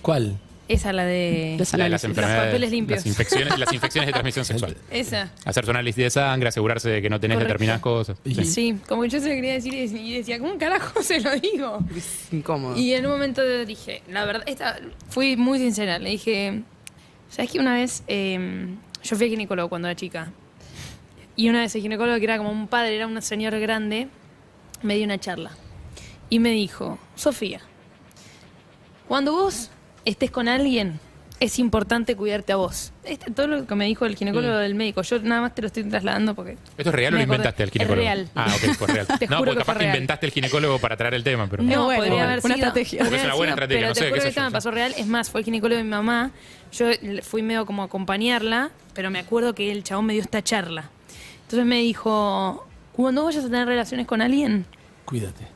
¿Cuál? 0.00 0.38
Esa, 0.66 0.92
la 0.94 1.04
de 1.04 1.56
Los 1.58 1.72
La 1.74 1.84
de 1.84 1.90
las 1.90 2.04
enfermedades, 2.04 2.46
papeles 2.46 2.70
limpios. 2.70 3.00
las 3.00 3.06
infecciones, 3.06 3.58
las 3.58 3.72
infecciones 3.72 4.06
de 4.06 4.12
transmisión 4.12 4.44
sexual. 4.46 4.76
Esa. 4.90 5.30
Hacer 5.44 5.64
su 5.64 5.70
análisis 5.70 6.02
de 6.04 6.10
sangre, 6.10 6.48
asegurarse 6.48 6.88
de 6.88 7.02
que 7.02 7.10
no 7.10 7.20
tenés 7.20 7.36
Correcto. 7.36 7.52
determinadas 7.52 7.80
cosas. 7.82 8.18
Sí, 8.44 8.78
como 8.88 9.02
que 9.02 9.10
yo 9.10 9.20
se 9.20 9.28
lo 9.28 9.34
quería 9.34 9.52
decir 9.52 9.74
y 9.74 9.84
y 9.84 10.16
decía, 10.16 10.38
¿cómo 10.38 10.56
carajo 10.56 11.02
se 11.02 11.20
lo 11.20 11.34
digo? 11.38 11.80
Es 11.94 12.32
incómodo. 12.32 12.76
Y 12.78 12.94
en 12.94 13.04
un 13.04 13.12
momento 13.12 13.42
dije, 13.66 14.02
la 14.10 14.24
verdad, 14.24 14.44
esta, 14.46 14.78
fui 15.10 15.36
muy 15.36 15.58
sincera. 15.58 15.98
Le 15.98 16.10
dije, 16.10 16.62
¿sabes 17.28 17.50
que 17.50 17.58
una 17.58 17.74
vez 17.74 18.02
eh, 18.06 18.68
yo 19.02 19.16
fui 19.16 19.26
a 19.26 19.28
ginecólogo 19.28 19.68
cuando 19.68 19.88
era 19.88 19.96
chica? 19.96 20.32
Y 21.36 21.50
una 21.50 21.60
vez 21.60 21.74
el 21.74 21.82
ginecólogo, 21.82 22.16
que 22.18 22.24
era 22.24 22.38
como 22.38 22.50
un 22.50 22.68
padre, 22.68 22.96
era 22.96 23.06
un 23.06 23.20
señor 23.20 23.58
grande, 23.58 24.08
me 24.82 24.94
dio 24.96 25.04
una 25.04 25.18
charla. 25.18 25.50
Y 26.30 26.38
me 26.38 26.52
dijo, 26.52 26.98
Sofía, 27.16 27.60
cuando 29.08 29.32
vos 29.32 29.70
estés 30.04 30.30
con 30.30 30.48
alguien, 30.48 31.00
es 31.40 31.58
importante 31.58 32.14
cuidarte 32.16 32.52
a 32.52 32.56
vos. 32.56 32.92
Este, 33.04 33.30
todo 33.30 33.46
lo 33.48 33.66
que 33.66 33.74
me 33.74 33.86
dijo 33.86 34.06
el 34.06 34.16
ginecólogo 34.16 34.54
del 34.56 34.74
médico, 34.74 35.02
yo 35.02 35.18
nada 35.20 35.40
más 35.42 35.54
te 35.54 35.62
lo 35.62 35.66
estoy 35.66 35.82
trasladando 35.84 36.34
porque... 36.34 36.52
¿Esto 36.78 36.90
es 36.90 36.94
real 36.94 37.14
o 37.14 37.16
lo 37.16 37.22
inventaste 37.22 37.62
el 37.64 37.68
Es 37.68 37.72
ginecólogo? 37.72 38.02
real. 38.02 38.28
Ah, 38.34 38.46
ok, 38.54 38.74
fue 38.76 38.86
real. 38.86 39.06
Te 39.18 39.26
no, 39.26 39.38
juro 39.38 39.50
porque 39.50 39.58
capaz 39.66 39.78
que 39.78 39.84
inventaste 39.86 40.26
el 40.26 40.32
ginecólogo 40.32 40.78
para 40.78 40.96
traer 40.96 41.14
el 41.14 41.24
tema, 41.24 41.46
pero. 41.50 41.62
No, 41.62 41.84
bueno, 41.86 42.02
podría 42.02 42.24
haber 42.24 42.40
una 42.44 42.54
sido. 42.54 42.66
estrategia. 42.68 42.98
podría 43.00 43.10
Porque 43.10 43.16
es 43.20 43.24
una 43.24 43.34
buena 43.34 43.52
estrategia, 43.52 43.78
Pero 43.80 43.88
no 43.88 43.94
te 43.94 44.00
sé, 44.00 44.08
juro 44.10 44.22
qué 44.22 44.32
que 44.32 44.40
me 44.40 44.50
pasó 44.50 44.70
real. 44.70 44.94
Es 44.96 45.06
más, 45.06 45.28
fue 45.30 45.40
el 45.40 45.44
ginecólogo 45.44 45.76
de 45.78 45.84
mi 45.84 45.90
mamá. 45.90 46.30
Yo 46.72 46.86
fui 47.22 47.42
medio 47.42 47.66
como 47.66 47.82
a 47.82 47.86
acompañarla, 47.86 48.70
pero 48.94 49.10
me 49.10 49.18
acuerdo 49.18 49.54
que 49.54 49.70
el 49.72 49.82
chabón 49.84 50.06
me 50.06 50.12
dio 50.14 50.22
esta 50.22 50.42
charla. 50.42 50.90
Entonces 51.42 51.66
me 51.66 51.80
dijo, 51.80 52.66
cuando 52.92 53.24
vayas 53.24 53.44
a 53.44 53.48
tener 53.48 53.66
relaciones 53.66 54.06
con 54.06 54.22
alguien, 54.22 54.64
Cuídate. 55.04 55.46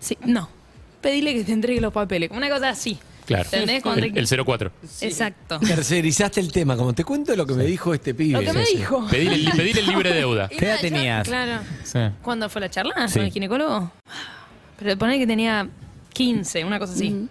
sí, 0.00 0.18
no, 0.24 0.48
pedile 1.00 1.32
que 1.34 1.44
te 1.44 1.52
entregue 1.52 1.80
los 1.80 1.92
papeles. 1.92 2.30
Una 2.32 2.48
cosa 2.50 2.70
así. 2.70 2.98
Claro. 3.28 3.44
¿Entendés? 3.52 3.82
Cuando 3.82 4.02
El, 4.04 4.12
te- 4.14 4.20
el 4.20 4.44
04. 4.44 4.72
Exacto. 5.02 5.60
Tercerizaste 5.60 6.40
el 6.40 6.50
tema, 6.50 6.76
como 6.76 6.94
te 6.94 7.04
cuento 7.04 7.36
lo 7.36 7.46
que 7.46 7.52
me 7.54 7.64
dijo 7.64 7.92
este 7.94 8.14
pibe. 8.14 8.32
Lo 8.32 8.40
que 8.40 8.52
me 8.58 8.64
Sí, 8.64 8.72
sí. 8.72 8.78
dijo. 8.78 9.06
Pedir 9.08 9.32
el, 9.32 9.50
pedir 9.52 9.78
el 9.78 9.86
libre 9.86 10.12
deuda. 10.14 10.48
¿Qué 10.58 10.64
edad 10.64 10.78
tenías? 10.80 11.28
Claro. 11.28 11.60
Sí. 11.84 11.98
¿Cuándo 12.22 12.48
fue 12.48 12.62
la 12.62 12.70
charla 12.70 13.06
Sí. 13.06 13.14
con 13.18 13.22
el 13.26 13.32
ginecólogo? 13.32 13.92
Pero 14.78 14.96
poner 14.96 15.18
que 15.18 15.26
tenía 15.26 15.68
15, 16.14 16.64
una 16.64 16.78
cosa 16.78 16.94
así. 16.94 17.28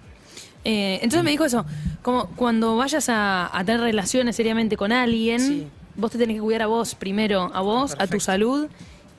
Eh, 0.64 0.96
entonces 1.02 1.24
me 1.24 1.32
dijo 1.32 1.46
eso, 1.46 1.66
como 2.02 2.28
cuando 2.36 2.76
vayas 2.76 3.10
a, 3.10 3.50
a 3.58 3.64
tener 3.64 3.82
relaciones 3.82 4.36
seriamente 4.36 4.78
con 4.78 4.92
alguien, 4.92 5.40
Sí. 5.40 5.68
vos 5.96 6.12
te 6.12 6.18
tenés 6.18 6.36
que 6.36 6.42
cuidar 6.42 6.62
a 6.64 6.68
vos 6.68 6.94
primero, 6.94 7.50
a 7.54 7.62
vos, 7.62 7.96
a 7.98 8.06
tu 8.08 8.20
salud 8.20 8.68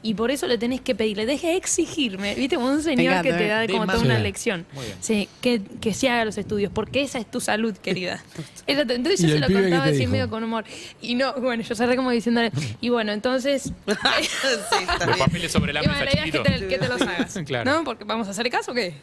Y 0.01 0.15
por 0.15 0.31
eso 0.31 0.47
le 0.47 0.59
tenés 0.59 0.81
que 0.81 0.95
pedirle, 0.95 1.27
deje 1.27 1.49
de 1.49 1.57
exigirme, 1.57 2.35
¿viste? 2.37 2.55
Como 2.55 2.69
un 2.71 2.83
señor 2.83 3.01
encanta, 3.15 3.23
que 3.23 3.33
te 3.33 3.45
¿eh? 3.47 3.49
da 3.49 3.67
como 3.67 3.87
toda 3.87 3.99
una 3.99 4.19
lección. 4.21 4.65
Sí, 5.01 5.29
que, 5.41 5.61
que 5.81 5.93
se 5.93 6.09
haga 6.09 6.25
los 6.25 6.39
estudios, 6.39 6.71
porque 6.73 7.03
esa 7.03 7.19
es 7.19 7.29
tu 7.29 7.41
salud, 7.41 7.77
querida. 7.77 8.23
Entonces 8.69 9.21
¿Y 9.21 9.23
yo 9.25 9.29
se 9.31 9.35
el 9.37 9.41
lo 9.41 9.47
contaba 9.61 9.85
así 9.87 9.99
dijo? 9.99 10.13
medio 10.13 10.31
con 10.31 10.45
humor. 10.45 10.65
Y 11.03 11.17
no, 11.17 11.33
bueno, 11.35 11.63
yo 11.65 11.75
cerré 11.75 11.97
como 11.97 12.11
diciéndole, 12.13 12.53
y 12.81 12.89
bueno, 12.91 13.13
entonces... 13.13 13.73
Sí, 13.89 14.77
está 14.89 15.07
Los 15.07 15.17
papeles 15.19 15.51
sobre 15.51 15.73
la 15.73 15.83
y 15.83 15.87
bueno, 15.87 16.01
mesa, 16.01 16.05
la 16.05 16.13
idea 16.13 16.25
es 16.27 16.31
que 16.33 16.59
te, 16.61 16.67
que 16.69 16.79
te 16.79 16.89
los 16.89 17.01
hagas. 17.03 17.39
Claro. 17.47 17.71
¿No? 17.71 17.85
Porque 17.85 18.05
vamos 18.05 18.29
a 18.29 18.31
hacer 18.31 18.49
caso 18.51 18.73
o 18.73 18.75
qué. 18.75 18.95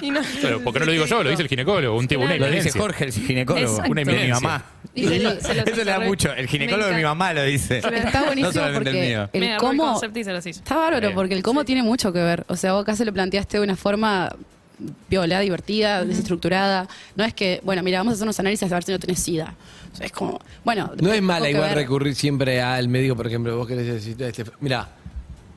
¿Y 0.00 0.10
no, 0.10 0.20
Pero, 0.40 0.60
porque 0.62 0.80
no 0.80 0.86
lo 0.86 0.92
digo 0.92 1.06
yo, 1.06 1.22
lo 1.22 1.30
dice 1.30 1.42
el 1.42 1.48
ginecólogo, 1.48 1.96
un 1.96 2.06
tipo, 2.08 2.22
una 2.22 2.36
Claro. 2.36 2.52
Lo 2.52 2.56
dice. 2.62 2.78
Jorge, 2.78 3.04
el 3.04 3.12
ginecólogo. 3.12 3.66
Exacto. 3.66 3.90
Una 3.90 4.02
eminencia. 4.02 4.34
Mi 4.34 4.40
mamá. 4.40 4.64
Y 4.94 5.06
se 5.06 5.18
lo- 5.20 5.40
se 5.40 5.54
lo 5.54 5.62
Eso 5.64 5.76
le 5.76 5.84
da 5.84 6.00
mucho. 6.00 6.32
El 6.32 6.46
ginecólogo 6.48 6.90
de 6.90 6.96
mi 6.96 7.02
mamá 7.02 7.32
lo 7.32 7.44
dice. 7.44 7.78
Está 7.78 8.24
buenísimo 8.24 8.46
No 8.48 8.52
solamente 8.52 8.90
el 8.90 8.96
porque 8.96 9.08
mío. 9.08 9.30
Me 9.40 9.46
el 9.46 9.52
el 9.52 9.58
cómo 9.58 9.98
hizo. 10.48 10.60
está 10.60 10.76
bárbaro 10.76 11.00
Bien. 11.08 11.14
porque 11.14 11.34
el 11.34 11.42
cómo 11.42 11.64
tiene 11.64 11.82
mucho 11.82 12.12
que 12.12 12.20
ver. 12.20 12.44
O 12.48 12.56
sea, 12.56 12.72
vos 12.74 12.82
acá 12.82 12.96
se 12.96 13.04
lo 13.04 13.12
planteaste 13.12 13.58
de 13.58 13.64
una 13.64 13.76
forma 13.76 14.30
viola, 15.08 15.40
divertida, 15.40 16.04
desestructurada. 16.04 16.88
No 17.16 17.24
es 17.24 17.34
que, 17.34 17.60
bueno, 17.64 17.82
mira, 17.82 17.98
vamos 17.98 18.12
a 18.12 18.14
hacer 18.14 18.24
unos 18.24 18.40
análisis 18.40 18.70
a 18.70 18.74
ver 18.74 18.82
si 18.84 18.92
no 18.92 18.98
tenés 18.98 19.20
SIDA. 19.20 19.54
O 19.92 19.96
sea, 19.96 20.06
es 20.06 20.12
como, 20.12 20.40
bueno, 20.64 20.90
No 21.00 21.12
es 21.12 21.22
mala 21.22 21.48
igual 21.50 21.68
ver- 21.68 21.76
recurrir 21.78 22.14
siempre 22.14 22.60
al 22.60 22.88
médico, 22.88 23.14
por 23.14 23.26
ejemplo, 23.26 23.56
vos 23.56 23.66
querés 23.68 23.86
decir, 23.86 24.20
este, 24.22 24.44
mira, 24.60 24.88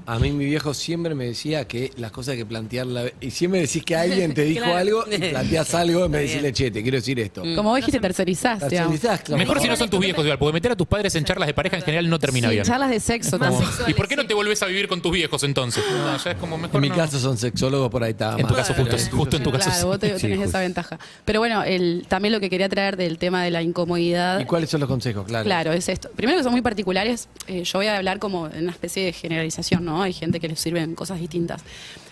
a 0.08 0.20
mí 0.20 0.32
mi 0.32 0.46
viejo 0.46 0.74
siempre 0.74 1.16
me 1.16 1.26
decía 1.26 1.68
que 1.68 1.92
las 1.98 2.12
cosas 2.12 2.34
hay 2.34 2.38
que 2.40 2.46
plantearla, 2.46 3.06
y 3.22 3.32
siempre 3.32 3.62
decís 3.62 3.84
que 3.84 3.96
alguien 3.96 4.34
te 4.34 4.44
dijo 4.44 4.64
Claro. 4.66 4.78
algo 4.78 5.04
y 5.12 5.18
planteás 5.32 5.74
algo 5.74 6.06
en 6.06 6.12
vez 6.12 6.22
de 6.22 6.28
decirle, 6.28 6.54
che, 6.54 6.72
te 6.72 6.82
quiero 6.82 6.98
decir 6.98 7.20
esto. 7.20 7.42
Como 7.56 7.70
vos 7.70 7.78
dijiste, 7.78 8.00
tercerizás. 8.00 8.60
Tercerizás, 8.60 9.22
claro. 9.22 9.38
Mejor 9.40 9.60
si 9.62 9.68
no 9.68 9.76
son 9.76 9.90
tus 9.90 10.00
viejos, 10.00 10.24
igual, 10.24 10.38
porque 10.38 10.54
meter 10.54 10.72
a 10.72 10.76
tus 10.76 10.88
padres 10.88 11.14
en 11.16 11.24
charlas 11.26 11.48
de 11.48 11.54
pareja 11.54 11.78
en 11.78 11.84
general 11.84 12.10
no 12.10 12.20
termina 12.20 12.48
Sí, 12.50 12.54
bien. 12.56 12.66
charlas 12.66 12.90
de 12.90 13.00
sexo 13.00 13.38
Más 13.40 13.50
también. 13.50 13.66
sexuales, 13.68 13.90
¿Y 13.90 13.94
por 13.98 14.08
qué 14.08 14.16
no 14.16 14.22
sí. 14.24 14.28
te 14.28 14.34
volvés 14.34 14.62
a 14.64 14.66
vivir 14.68 14.88
con 14.88 15.02
tus 15.02 15.12
viejos 15.12 15.44
entonces? 15.44 15.84
No, 15.92 16.18
ya 16.18 16.32
es 16.32 16.38
como 16.38 16.58
mejor 16.58 16.76
En 16.76 16.82
mi 16.82 16.90
no. 16.90 16.96
caso 16.96 17.20
son 17.20 17.38
sexólogos, 17.38 17.90
por 17.90 18.04
ahí 18.04 18.12
está 18.12 18.36
En 18.40 18.46
tu 18.48 18.54
caso, 18.54 18.74
justo, 18.74 18.98
justo 19.12 19.38
en 19.38 19.44
tu 19.44 19.52
caso. 19.52 19.66
Claro, 19.70 19.80
sí. 19.82 19.86
vos 19.88 20.00
te- 20.00 20.16
Sí, 20.16 20.22
tenés 20.22 20.38
justo. 20.38 20.50
esa 20.50 20.60
ventaja. 20.60 21.00
Pero 21.26 21.40
bueno, 21.40 21.64
el, 21.64 22.06
también 22.08 22.32
lo 22.34 22.40
que 22.40 22.50
quería 22.50 22.70
traer 22.70 22.96
del 22.98 23.18
tema 23.18 23.44
de 23.44 23.52
la 23.52 23.62
incomodidad. 23.62 24.40
¿Y 24.40 24.46
cuáles 24.46 24.70
son 24.70 24.80
los 24.82 24.90
consejos? 24.90 25.26
Claro. 25.26 25.46
Claro, 25.46 25.74
es 25.74 25.90
esto. 25.90 26.10
Primero 26.16 26.38
que 26.38 26.44
son 26.44 26.52
muy 26.52 26.62
particulares, 26.62 27.28
eh, 27.48 27.64
yo 27.64 27.80
voy 27.80 27.88
a 27.88 27.98
hablar 27.98 28.20
como 28.20 28.48
en 28.48 28.64
una 28.64 28.72
especie 28.72 29.06
de 29.06 29.14
generalización, 29.14 29.84
¿no? 29.86 29.95
Hay 30.02 30.14
gente 30.14 30.40
que 30.40 30.48
les 30.48 30.60
sirven 30.60 30.96
cosas 30.96 31.20
distintas. 31.20 31.62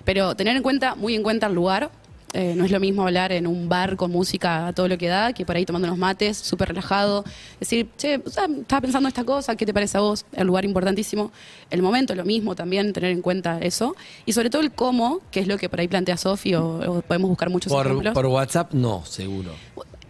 Pero 0.05 0.35
tener 0.35 0.55
en 0.57 0.63
cuenta, 0.63 0.95
muy 0.95 1.15
en 1.15 1.23
cuenta 1.23 1.47
el 1.47 1.53
lugar. 1.53 1.89
eh, 2.35 2.55
no 2.57 2.65
es 2.65 2.71
lo 2.71 2.79
mismo 2.79 3.03
hablar 3.03 3.31
en 3.31 3.45
un 3.45 3.69
bar 3.69 3.95
con 3.95 4.09
música 4.09 4.65
a 4.67 4.73
todo 4.73 4.87
lo 4.87 4.97
que 4.97 5.07
da, 5.07 5.33
que 5.33 5.45
por 5.45 5.55
ahí 5.55 5.65
tomando 5.65 5.87
unos 5.87 5.99
mates, 5.99 6.35
súper 6.35 6.69
relajado. 6.69 7.23
Decir, 7.59 7.87
che, 7.95 8.17
o 8.25 8.29
sea, 8.29 8.45
estaba 8.45 8.81
pensando 8.81 9.07
esta 9.07 9.23
cosa, 9.23 9.55
¿qué 9.55 9.67
te 9.67 9.73
parece 9.73 9.99
a 9.99 10.01
vos? 10.01 10.25
El 10.31 10.47
lugar 10.47 10.65
importantísimo. 10.65 11.31
El 11.69 11.83
momento, 11.83 12.15
lo 12.15 12.25
mismo 12.25 12.55
también, 12.55 12.91
tener 12.91 13.11
en 13.11 13.21
cuenta 13.21 13.59
eso. 13.59 13.95
Y 14.25 14.33
sobre 14.33 14.49
todo 14.49 14.63
el 14.63 14.71
cómo, 14.71 15.19
que 15.29 15.41
es 15.41 15.47
lo 15.47 15.59
que 15.59 15.69
por 15.69 15.79
ahí 15.79 15.87
plantea 15.87 16.17
Sofi, 16.17 16.55
o, 16.55 16.79
o 16.79 17.01
podemos 17.03 17.29
buscar 17.29 17.51
muchos 17.51 17.71
Por, 17.71 17.85
ejemplos. 17.85 18.13
por 18.15 18.25
WhatsApp, 18.25 18.73
no, 18.73 19.05
seguro. 19.05 19.51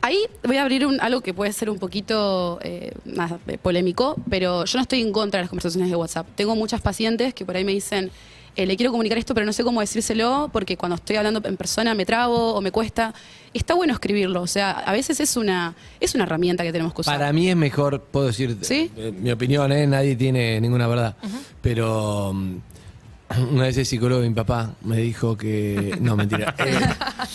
Ahí 0.06 0.18
voy 0.44 0.58
a 0.58 0.64
abrir 0.64 0.86
un- 0.86 1.00
algo 1.00 1.22
que 1.22 1.34
puede 1.34 1.54
ser 1.54 1.70
un 1.70 1.80
poquito 1.80 2.60
eh, 2.62 2.92
nada, 3.06 3.40
eh, 3.48 3.58
polémico, 3.58 4.18
pero 4.30 4.66
yo 4.66 4.78
no 4.78 4.82
estoy 4.82 5.00
en 5.02 5.14
contra 5.14 5.38
de 5.38 5.44
las 5.44 5.50
conversaciones 5.50 5.90
de 5.90 5.96
WhatsApp. 5.96 6.28
Tengo 6.36 6.58
muchas 6.58 6.82
pacientes 6.82 7.34
que 7.34 7.46
por 7.46 7.56
ahí 7.56 7.64
me 7.64 7.72
dicen, 7.72 8.12
eh, 8.58 8.66
le 8.66 8.76
quiero 8.76 8.92
comunicar 8.92 9.18
esto, 9.18 9.34
pero 9.34 9.46
no 9.46 9.54
sé 9.54 9.64
cómo 9.64 9.80
decírselo 9.80 10.50
porque 10.52 10.76
cuando 10.76 10.96
estoy 10.98 11.16
hablando 11.16 11.42
en 11.46 11.56
persona 11.56 11.96
me 11.96 12.06
trabo 12.06 12.54
o 12.54 12.60
me 12.60 12.70
cuesta. 12.72 13.14
Está 13.54 13.76
bueno 13.76 13.94
escribirlo, 13.94 14.42
o 14.42 14.48
sea, 14.48 14.72
a 14.72 14.92
veces 14.92 15.22
es 15.22 15.38
una, 15.38 15.74
es 16.02 16.16
una 16.16 16.26
herramienta 16.26 16.64
que 16.64 16.74
tenemos 16.74 16.94
que 16.94 17.00
usar. 17.02 17.18
Para 17.18 17.32
mí 17.32 17.50
es 17.50 17.56
mejor, 17.56 18.02
puedo 18.02 18.26
decir, 18.28 18.58
¿Sí? 18.60 18.92
eh, 18.98 19.14
mi 19.18 19.32
opinión, 19.32 19.72
¿eh? 19.72 19.88
nadie 19.88 20.18
tiene 20.18 20.60
ninguna 20.60 20.86
verdad, 20.88 21.16
pero 21.62 22.36
una 23.52 23.64
vez 23.64 23.78
el 23.78 23.86
psicólogo 23.86 24.22
de 24.22 24.30
mi 24.30 24.36
papá 24.36 24.74
me 24.84 24.98
dijo 24.98 25.38
que, 25.38 25.98
no, 26.00 26.16
mentira, 26.16 26.56
eh, 26.66 26.80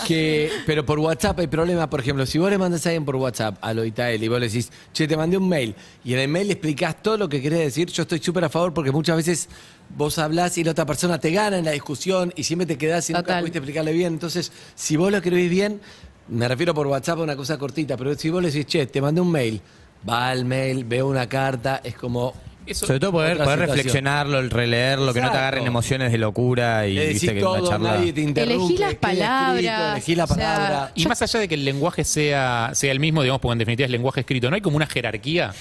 que, 0.06 0.50
pero 0.66 0.84
por 0.84 0.98
WhatsApp 0.98 1.38
hay 1.40 1.46
problema, 1.46 1.88
por 1.88 2.00
ejemplo, 2.00 2.26
si 2.26 2.38
vos 2.38 2.50
le 2.50 2.58
mandas 2.58 2.84
a 2.86 2.90
alguien 2.90 3.04
por 3.04 3.16
WhatsApp 3.16 3.58
a 3.60 3.72
lo 3.72 3.84
Itael 3.84 4.22
y 4.22 4.28
vos 4.28 4.40
le 4.40 4.46
decís, 4.46 4.70
che, 4.92 5.06
te 5.06 5.16
mandé 5.16 5.36
un 5.36 5.48
mail, 5.48 5.74
y 6.04 6.14
en 6.14 6.20
el 6.20 6.28
mail 6.28 6.48
le 6.48 6.54
explicás 6.54 7.02
todo 7.02 7.16
lo 7.16 7.28
que 7.28 7.40
querés 7.42 7.60
decir, 7.60 7.88
yo 7.88 8.02
estoy 8.02 8.18
súper 8.18 8.44
a 8.44 8.48
favor 8.48 8.72
porque 8.72 8.92
muchas 8.92 9.16
veces 9.16 9.48
vos 9.96 10.18
hablás 10.18 10.58
y 10.58 10.64
la 10.64 10.72
otra 10.72 10.86
persona 10.86 11.18
te 11.18 11.30
gana 11.30 11.58
en 11.58 11.64
la 11.64 11.72
discusión 11.72 12.32
y 12.36 12.44
siempre 12.44 12.66
te 12.66 12.78
quedás 12.78 13.08
y 13.10 13.12
nunca 13.12 13.22
Total. 13.22 13.40
pudiste 13.40 13.58
explicarle 13.58 13.92
bien, 13.92 14.12
entonces, 14.14 14.52
si 14.74 14.96
vos 14.96 15.10
lo 15.10 15.18
escribís 15.18 15.50
bien, 15.50 15.80
me 16.28 16.46
refiero 16.46 16.74
por 16.74 16.86
WhatsApp 16.86 17.18
a 17.20 17.22
una 17.22 17.36
cosa 17.36 17.58
cortita, 17.58 17.96
pero 17.96 18.14
si 18.14 18.30
vos 18.30 18.42
le 18.42 18.50
decís, 18.50 18.66
che, 18.66 18.86
te 18.86 19.00
mandé 19.00 19.20
un 19.20 19.30
mail, 19.30 19.60
va 20.08 20.28
al 20.28 20.44
mail, 20.44 20.84
veo 20.84 21.08
una 21.08 21.28
carta, 21.28 21.80
es 21.82 21.94
como. 21.94 22.34
Eso- 22.68 22.86
Sobre 22.86 23.00
todo 23.00 23.12
poder, 23.12 23.38
reflexionarlo, 23.38 24.38
el 24.38 24.50
releerlo, 24.50 25.12
que 25.14 25.20
no 25.20 25.30
te 25.30 25.36
agarren 25.38 25.66
emociones 25.66 26.12
de 26.12 26.18
locura 26.18 26.86
y 26.86 26.94
le 26.94 27.00
decís 27.08 27.22
viste 27.22 27.34
que 27.36 27.40
todo, 27.40 27.58
una 27.60 27.68
charla. 27.68 27.92
nadie 27.94 28.12
te 28.12 28.20
interrumpe. 28.20 28.54
Elegí 28.64 28.78
las 28.78 28.92
escrito, 28.92 29.00
palabras, 29.18 29.92
elegí 29.92 30.14
la 30.14 30.24
o 30.24 30.26
sea, 30.26 30.36
palabra. 30.36 30.92
Y 30.94 31.06
más 31.06 31.22
allá 31.22 31.40
de 31.40 31.48
que 31.48 31.54
el 31.54 31.64
lenguaje 31.64 32.04
sea, 32.04 32.70
sea 32.74 32.92
el 32.92 33.00
mismo, 33.00 33.22
digamos, 33.22 33.40
porque 33.40 33.52
en 33.54 33.58
definitiva 33.58 33.84
es 33.86 33.90
lenguaje 33.90 34.20
escrito, 34.20 34.50
¿no 34.50 34.56
hay 34.56 34.62
como 34.62 34.76
una 34.76 34.86
jerarquía? 34.86 35.52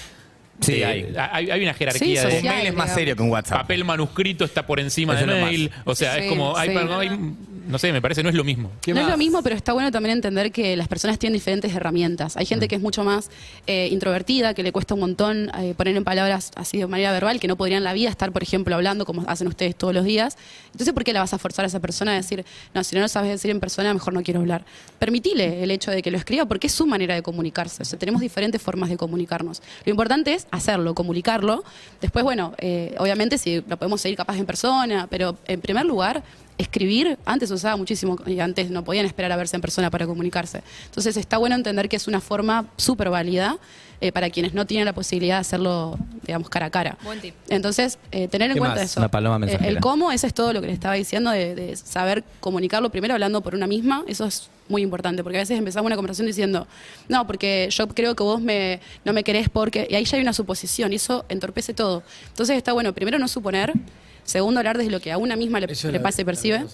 Sí, 0.60 0.72
De- 0.72 0.84
hay. 0.84 1.14
hay. 1.16 1.50
hay 1.52 1.62
una 1.62 1.72
Sí, 1.72 1.78
jerarquía 1.78 2.22
Un 2.22 2.28
de 2.28 2.34
social. 2.34 2.54
mail 2.56 2.66
es 2.66 2.74
más 2.74 2.86
digamos. 2.86 2.94
serio 2.94 3.16
que 3.16 3.22
un 3.22 3.30
WhatsApp. 3.30 3.58
papel 3.60 3.84
manuscrito 3.84 4.44
está 4.44 4.66
por 4.66 4.80
encima 4.80 5.14
Eso 5.14 5.20
del 5.24 5.30
es 5.36 5.40
lo 5.40 5.46
mail. 5.46 5.70
O 5.84 5.94
sea, 5.94 6.14
Sí, 6.14 6.20
es 6.22 6.28
como. 6.28 6.56
Hay, 6.56 6.70
sí. 6.70 6.76
hay- 6.76 7.20
no 7.68 7.78
sé, 7.78 7.92
me 7.92 8.00
parece, 8.02 8.22
no 8.22 8.28
es 8.28 8.34
lo 8.34 8.44
mismo. 8.44 8.70
¿Qué 8.80 8.92
no 8.94 9.00
es 9.00 9.08
lo 9.08 9.16
mismo, 9.16 9.42
pero 9.42 9.54
está 9.54 9.72
bueno 9.72 9.90
también 9.92 10.14
entender 10.16 10.50
que 10.50 10.76
las 10.76 10.88
personas 10.88 11.18
tienen 11.18 11.34
diferentes 11.34 11.72
herramientas. 11.74 12.36
Hay 12.36 12.44
Mm. 12.44 12.48
gente 12.48 12.68
que 12.68 12.74
es 12.76 12.80
mucho 12.80 13.04
más 13.04 13.30
eh, 13.66 13.88
introvertida, 13.92 14.54
que 14.54 14.62
le 14.62 14.72
cuesta 14.72 14.94
un 14.94 15.00
montón 15.00 15.50
eh, 15.58 15.74
poner 15.76 15.96
en 15.96 16.04
palabras 16.04 16.50
así 16.56 16.78
de 16.78 16.86
manera 16.86 17.12
verbal, 17.12 17.38
que 17.38 17.46
no 17.46 17.56
podría 17.56 17.76
en 17.76 17.84
la 17.84 17.92
vida 17.92 18.08
estar, 18.08 18.32
por 18.32 18.42
ejemplo, 18.42 18.74
hablando 18.74 19.04
como 19.04 19.24
hacen 19.28 19.46
ustedes 19.46 19.76
todos 19.76 19.94
los 19.94 20.04
días. 20.04 20.36
Entonces, 20.72 20.92
¿por 20.94 21.04
qué 21.04 21.12
la 21.12 21.20
vas 21.20 21.34
a 21.34 21.38
forzar 21.38 21.64
a 21.64 21.68
esa 21.68 21.80
persona 21.80 22.12
a 22.12 22.14
decir, 22.16 22.44
no, 22.74 22.82
si 22.82 22.96
no 22.96 23.02
lo 23.02 23.08
sabes 23.08 23.30
decir 23.30 23.50
en 23.50 23.60
persona, 23.60 23.92
mejor 23.92 24.14
no 24.14 24.22
quiero 24.22 24.40
hablar? 24.40 24.64
Permitile 24.98 25.62
el 25.62 25.70
hecho 25.70 25.90
de 25.90 26.02
que 26.02 26.10
lo 26.10 26.18
escriba 26.18 26.46
porque 26.46 26.66
es 26.68 26.72
su 26.72 26.86
manera 26.86 27.14
de 27.14 27.22
comunicarse. 27.22 27.82
O 27.82 27.84
sea, 27.84 27.98
tenemos 27.98 28.20
diferentes 28.20 28.60
formas 28.62 28.88
de 28.88 28.96
comunicarnos. 28.96 29.62
Lo 29.84 29.90
importante 29.90 30.34
es 30.34 30.46
hacerlo, 30.50 30.94
comunicarlo. 30.94 31.64
Después, 32.00 32.24
bueno, 32.24 32.54
eh, 32.58 32.94
obviamente 32.98 33.38
si 33.38 33.62
lo 33.66 33.76
podemos 33.76 34.00
seguir 34.00 34.16
capaz 34.16 34.36
en 34.38 34.46
persona, 34.46 35.06
pero 35.10 35.36
en 35.46 35.60
primer 35.60 35.84
lugar, 35.84 36.22
escribir, 36.58 37.18
antes 37.24 37.50
usaba 37.50 37.76
muchísimo 37.76 38.16
y 38.26 38.40
antes 38.40 38.70
no 38.70 38.84
podían 38.84 39.06
esperar 39.06 39.32
a 39.32 39.36
verse 39.36 39.56
en 39.56 39.62
persona 39.62 39.90
para 39.90 40.06
comunicarse. 40.06 40.62
Entonces 40.86 41.16
está 41.16 41.38
bueno 41.38 41.54
entender 41.54 41.88
que 41.88 41.96
es 41.96 42.08
una 42.08 42.20
forma 42.20 42.66
súper 42.76 43.10
válida 43.10 43.58
eh, 44.00 44.12
para 44.12 44.30
quienes 44.30 44.54
no 44.54 44.66
tienen 44.66 44.84
la 44.84 44.92
posibilidad 44.92 45.36
de 45.36 45.40
hacerlo, 45.40 45.98
digamos, 46.22 46.48
cara 46.50 46.66
a 46.66 46.70
cara. 46.70 46.98
Buen 47.02 47.20
tip. 47.20 47.34
Entonces, 47.48 47.98
eh, 48.12 48.28
tener 48.28 48.50
en 48.50 48.54
¿Qué 48.54 48.60
cuenta 48.60 48.80
más? 48.80 48.90
eso. 48.90 49.08
Paloma 49.08 49.44
Eh, 49.46 49.58
el 49.62 49.80
cómo, 49.80 50.12
eso 50.12 50.26
es 50.26 50.34
todo 50.34 50.52
lo 50.52 50.60
que 50.60 50.68
les 50.68 50.74
estaba 50.74 50.94
diciendo, 50.94 51.30
de, 51.30 51.54
de 51.54 51.76
saber 51.76 52.22
comunicarlo 52.40 52.90
primero 52.90 53.14
hablando 53.14 53.40
por 53.40 53.54
una 53.54 53.66
misma, 53.66 54.04
eso 54.06 54.24
es 54.24 54.50
muy 54.68 54.82
importante, 54.82 55.22
porque 55.22 55.38
a 55.38 55.40
veces 55.40 55.58
empezamos 55.58 55.86
una 55.86 55.96
conversación 55.96 56.26
diciendo, 56.26 56.68
no, 57.08 57.26
porque 57.26 57.68
yo 57.70 57.88
creo 57.88 58.14
que 58.14 58.22
vos 58.22 58.40
me, 58.40 58.80
no 59.04 59.12
me 59.12 59.24
querés 59.24 59.48
porque, 59.48 59.88
y 59.90 59.94
ahí 59.94 60.04
ya 60.04 60.16
hay 60.16 60.22
una 60.22 60.32
suposición, 60.32 60.92
y 60.92 60.96
eso 60.96 61.24
entorpece 61.28 61.74
todo. 61.74 62.02
Entonces 62.28 62.56
está 62.56 62.72
bueno, 62.72 62.92
primero 62.92 63.18
no 63.18 63.26
suponer, 63.28 63.72
segundo 64.28 64.60
hablar 64.60 64.76
desde 64.76 64.90
lo 64.90 65.00
que 65.00 65.10
a 65.10 65.18
una 65.18 65.36
misma 65.36 65.58
le, 65.60 65.66
le 65.66 66.00
pasa 66.00 66.20
y 66.20 66.24
percibe. 66.24 66.64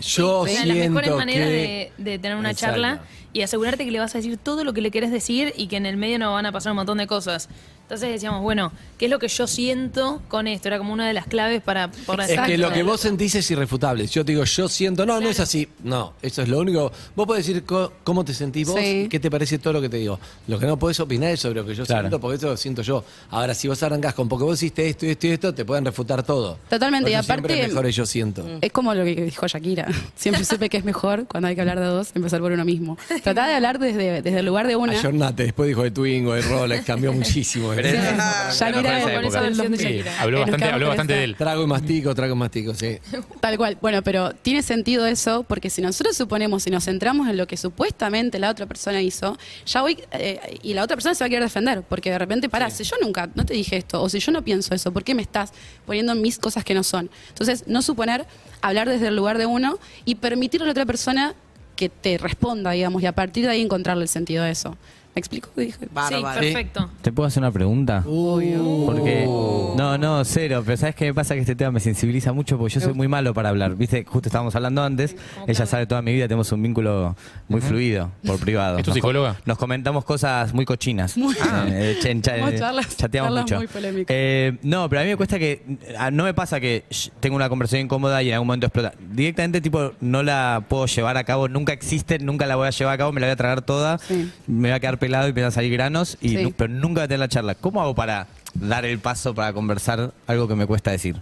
Yo 0.00 0.44
de 0.44 0.50
siento 0.52 0.68
las 0.68 0.76
mejores 0.88 1.10
maneras 1.16 1.48
que... 1.48 1.92
de, 1.98 2.10
de 2.10 2.18
tener 2.20 2.36
una 2.36 2.52
Exacto. 2.52 2.74
charla 2.76 3.00
y 3.32 3.42
asegurarte 3.42 3.84
que 3.84 3.90
le 3.90 3.98
vas 3.98 4.14
a 4.14 4.18
decir 4.18 4.36
todo 4.36 4.62
lo 4.62 4.72
que 4.72 4.80
le 4.80 4.92
querés 4.92 5.10
decir 5.10 5.52
y 5.56 5.66
que 5.66 5.76
en 5.76 5.86
el 5.86 5.96
medio 5.96 6.18
no 6.20 6.32
van 6.32 6.46
a 6.46 6.52
pasar 6.52 6.70
un 6.72 6.76
montón 6.76 6.98
de 6.98 7.08
cosas. 7.08 7.48
Entonces 7.88 8.10
decíamos, 8.10 8.42
bueno, 8.42 8.70
¿qué 8.98 9.06
es 9.06 9.10
lo 9.10 9.18
que 9.18 9.28
yo 9.28 9.46
siento 9.46 10.20
con 10.28 10.46
esto? 10.46 10.68
Era 10.68 10.76
como 10.76 10.92
una 10.92 11.06
de 11.08 11.14
las 11.14 11.26
claves 11.26 11.62
para 11.62 11.90
por 11.90 12.20
Es 12.20 12.38
que 12.38 12.58
lo 12.58 12.70
que 12.70 12.82
vos 12.82 13.00
sentís 13.00 13.34
es 13.34 13.50
irrefutable. 13.50 14.06
Yo 14.06 14.26
te 14.26 14.32
digo, 14.32 14.44
yo 14.44 14.68
siento, 14.68 15.06
no, 15.06 15.18
no 15.20 15.28
es 15.30 15.40
así. 15.40 15.66
No, 15.84 16.12
eso 16.20 16.42
es 16.42 16.48
lo 16.50 16.58
único. 16.58 16.92
Vos 17.16 17.26
podés 17.26 17.46
decir 17.46 17.64
co- 17.64 17.94
cómo 18.04 18.26
te 18.26 18.34
sentís 18.34 18.68
vos 18.68 18.78
Sí. 18.78 19.06
qué 19.10 19.18
te 19.18 19.30
parece 19.30 19.58
todo 19.58 19.72
lo 19.72 19.80
que 19.80 19.88
te 19.88 19.96
digo. 19.96 20.20
Lo 20.48 20.58
que 20.58 20.66
no 20.66 20.78
podés 20.78 21.00
opinar 21.00 21.30
es 21.30 21.40
sobre 21.40 21.60
lo 21.62 21.66
que 21.66 21.74
yo 21.74 21.86
Claro. 21.86 22.02
siento, 22.02 22.20
porque 22.20 22.36
eso 22.36 22.48
lo 22.48 22.56
siento 22.58 22.82
yo. 22.82 23.02
Ahora, 23.30 23.54
si 23.54 23.68
vos 23.68 23.82
arrancás 23.82 24.12
con 24.12 24.28
porque 24.28 24.44
vos 24.44 24.62
hiciste 24.62 24.86
esto 24.86 25.06
y 25.06 25.08
esto 25.08 25.26
y 25.26 25.30
esto, 25.30 25.54
te 25.54 25.64
pueden 25.64 25.86
refutar 25.86 26.22
todo. 26.22 26.58
Totalmente, 26.68 27.04
Por 27.04 27.10
y 27.12 27.14
eso 27.14 27.22
siempre 27.22 27.54
aparte- 27.54 27.62
es 27.62 27.68
mejor 27.68 27.86
el 27.86 27.92
yo 27.92 28.04
siento. 28.04 28.46
Es 28.60 28.70
como 28.70 28.92
lo 28.94 29.02
que 29.04 29.14
dijo 29.24 29.46
Shakira. 29.46 29.88
Siempre 30.14 30.44
supe 30.44 30.68
que 30.68 30.76
es 30.76 30.84
mejor 30.84 31.24
cuando 31.26 31.48
hay 31.48 31.54
que 31.54 31.62
hablar 31.62 31.80
de 31.80 31.86
dos, 31.86 32.10
empezar 32.14 32.40
por 32.40 32.52
uno 32.52 32.66
mismo. 32.66 32.98
Tratá 33.22 33.46
de 33.46 33.54
hablar 33.54 33.78
desde, 33.78 34.20
desde 34.20 34.40
el 34.40 34.44
lugar 34.44 34.66
de 34.66 34.76
una. 34.76 34.92
Ayornate, 34.92 35.44
después 35.44 35.68
dijo 35.68 35.84
de 35.84 35.90
Twingo, 35.90 36.34
de 36.34 36.42
Rolex, 36.42 36.84
cambió 36.84 37.14
muchísimo. 37.14 37.72
Pero 37.82 37.88
es- 37.98 38.58
Shakira 38.58 38.82
Con 38.82 38.86
esa 38.86 39.00
con 39.02 39.10
época. 39.12 39.26
esa 39.28 39.40
versión 39.40 39.72
de 39.72 39.78
Sí, 39.78 39.84
Shakira. 39.84 40.20
habló 40.22 40.40
bastante, 40.40 40.64
habló 40.66 40.88
bastante 40.88 41.12
de 41.14 41.24
él. 41.24 41.36
Trago 41.36 41.62
y 41.62 41.66
mastico, 41.66 42.14
trago 42.14 42.34
y 42.34 42.36
mastico, 42.36 42.74
sí. 42.74 42.98
Tal 43.40 43.56
cual. 43.56 43.78
Bueno, 43.80 44.02
pero 44.02 44.32
tiene 44.34 44.62
sentido 44.62 45.06
eso 45.06 45.42
porque 45.44 45.70
si 45.70 45.82
nosotros 45.82 46.16
suponemos 46.16 46.66
y 46.66 46.70
nos 46.70 46.84
centramos 46.84 47.28
en 47.28 47.36
lo 47.36 47.46
que 47.46 47.56
supuestamente 47.56 48.38
la 48.38 48.50
otra 48.50 48.66
persona 48.66 49.00
hizo, 49.00 49.36
ya 49.66 49.80
voy 49.82 49.98
eh, 50.12 50.58
y 50.62 50.74
la 50.74 50.82
otra 50.84 50.96
persona 50.96 51.14
se 51.14 51.24
va 51.24 51.26
a 51.26 51.30
querer 51.30 51.44
defender 51.44 51.82
porque 51.82 52.10
de 52.10 52.18
repente, 52.18 52.48
pará, 52.48 52.70
si 52.70 52.84
yo 52.84 52.96
nunca 53.02 53.28
no 53.34 53.44
te 53.44 53.54
dije 53.54 53.76
esto 53.76 54.02
o 54.02 54.08
si 54.08 54.18
yo 54.20 54.32
no 54.32 54.42
pienso 54.42 54.74
eso, 54.74 54.92
¿por 54.92 55.04
qué 55.04 55.14
me 55.14 55.22
estás 55.22 55.52
poniendo 55.86 56.12
en 56.12 56.20
mis 56.22 56.38
cosas 56.38 56.64
que 56.64 56.74
no 56.74 56.82
son? 56.82 57.10
Entonces, 57.28 57.64
no 57.66 57.82
suponer, 57.82 58.26
hablar 58.60 58.88
desde 58.88 59.08
el 59.08 59.16
lugar 59.16 59.38
de 59.38 59.46
uno 59.46 59.78
y 60.04 60.16
permitirle 60.16 60.64
a 60.64 60.66
la 60.66 60.72
otra 60.72 60.86
persona 60.86 61.34
que 61.76 61.88
te 61.88 62.18
responda, 62.18 62.72
digamos, 62.72 63.02
y 63.02 63.06
a 63.06 63.12
partir 63.12 63.44
de 63.44 63.50
ahí 63.52 63.60
encontrarle 63.62 64.02
el 64.02 64.08
sentido 64.08 64.42
a 64.42 64.50
eso. 64.50 64.76
¿Me 65.18 65.20
explico? 65.20 65.48
qué 65.56 65.60
Dije. 65.62 65.78
Sí, 65.80 65.86
Bárbaro. 65.92 66.40
perfecto. 66.40 66.90
¿Te 67.02 67.10
puedo 67.10 67.26
hacer 67.26 67.42
una 67.42 67.50
pregunta? 67.50 68.02
Porque. 68.04 69.24
Uh. 69.26 69.74
No, 69.76 69.98
no, 69.98 70.24
cero. 70.24 70.62
Pero 70.64 70.76
¿sabes 70.76 70.94
qué 70.94 71.06
me 71.06 71.14
pasa? 71.14 71.34
Que 71.34 71.40
este 71.40 71.56
tema 71.56 71.72
me 71.72 71.80
sensibiliza 71.80 72.32
mucho 72.32 72.56
porque 72.56 72.74
yo 72.74 72.80
soy 72.80 72.94
muy 72.94 73.08
malo 73.08 73.34
para 73.34 73.48
hablar. 73.48 73.74
Viste, 73.74 74.04
justo 74.04 74.28
estábamos 74.28 74.54
hablando 74.54 74.82
antes. 74.82 75.16
Ella 75.46 75.66
sabe 75.66 75.86
toda 75.86 76.02
mi 76.02 76.12
vida, 76.12 76.26
tenemos 76.28 76.50
un 76.52 76.62
vínculo 76.62 77.16
muy 77.48 77.60
fluido 77.60 78.12
por 78.24 78.38
privado. 78.38 78.78
¿Es 78.78 78.84
tu 78.84 78.90
Nos 78.90 78.94
co- 78.94 79.08
psicóloga? 79.08 79.36
Nos 79.44 79.58
comentamos 79.58 80.04
cosas 80.04 80.54
muy 80.54 80.64
cochinas. 80.64 81.16
Muy- 81.16 81.34
Eh, 81.68 81.96
cha- 82.00 82.32
Tenemos 82.32 82.52
eh, 82.52 82.58
charlas- 82.58 82.96
chateamos 82.96 83.28
charlas 83.30 83.42
mucho. 83.44 83.56
muy 83.56 83.66
polémicas. 83.66 84.16
Eh, 84.16 84.56
no, 84.62 84.88
pero 84.88 85.00
a 85.00 85.04
mí 85.04 85.10
me 85.10 85.16
cuesta 85.16 85.38
que. 85.38 85.62
ah, 85.98 86.10
No 86.12 86.24
me 86.24 86.34
pasa 86.34 86.60
que 86.60 86.84
sh, 86.90 87.08
tengo 87.20 87.34
una 87.36 87.48
conversación 87.48 87.82
incómoda 87.86 88.22
y 88.22 88.28
en 88.28 88.34
algún 88.34 88.46
momento 88.46 88.66
explota. 88.66 88.92
Directamente, 89.12 89.60
tipo, 89.60 89.92
no 90.00 90.22
la 90.22 90.62
puedo 90.68 90.86
llevar 90.86 91.16
a 91.16 91.24
cabo. 91.24 91.48
Nunca 91.48 91.72
existe, 91.72 92.18
nunca 92.18 92.46
la 92.46 92.56
voy 92.56 92.66
a 92.68 92.70
llevar 92.70 92.94
a 92.94 92.98
cabo. 92.98 93.12
Me 93.12 93.20
la 93.20 93.26
voy 93.28 93.32
a 93.32 93.36
tragar 93.36 93.62
toda. 93.62 93.98
Sí. 93.98 94.30
Me 94.46 94.68
voy 94.68 94.76
a 94.76 94.80
quedar 94.80 94.98
pelado 95.08 95.28
y 95.28 95.32
me 95.32 95.40
van 95.42 95.48
a 95.48 95.52
salir 95.52 95.72
granos. 95.72 96.18
Y 96.20 96.28
Sí. 96.30 96.36
nu- 96.42 96.52
pero 96.52 96.72
nunca 96.72 97.00
voy 97.00 97.04
a 97.04 97.08
tener 97.08 97.20
la 97.20 97.28
charla. 97.28 97.54
¿Cómo 97.54 97.80
hago 97.82 97.94
para 97.94 98.26
dar 98.60 98.84
el 98.84 98.98
paso 98.98 99.34
para 99.34 99.52
conversar 99.52 100.12
algo 100.26 100.48
que 100.48 100.54
me 100.54 100.66
cuesta 100.66 100.90
decir? 100.90 101.16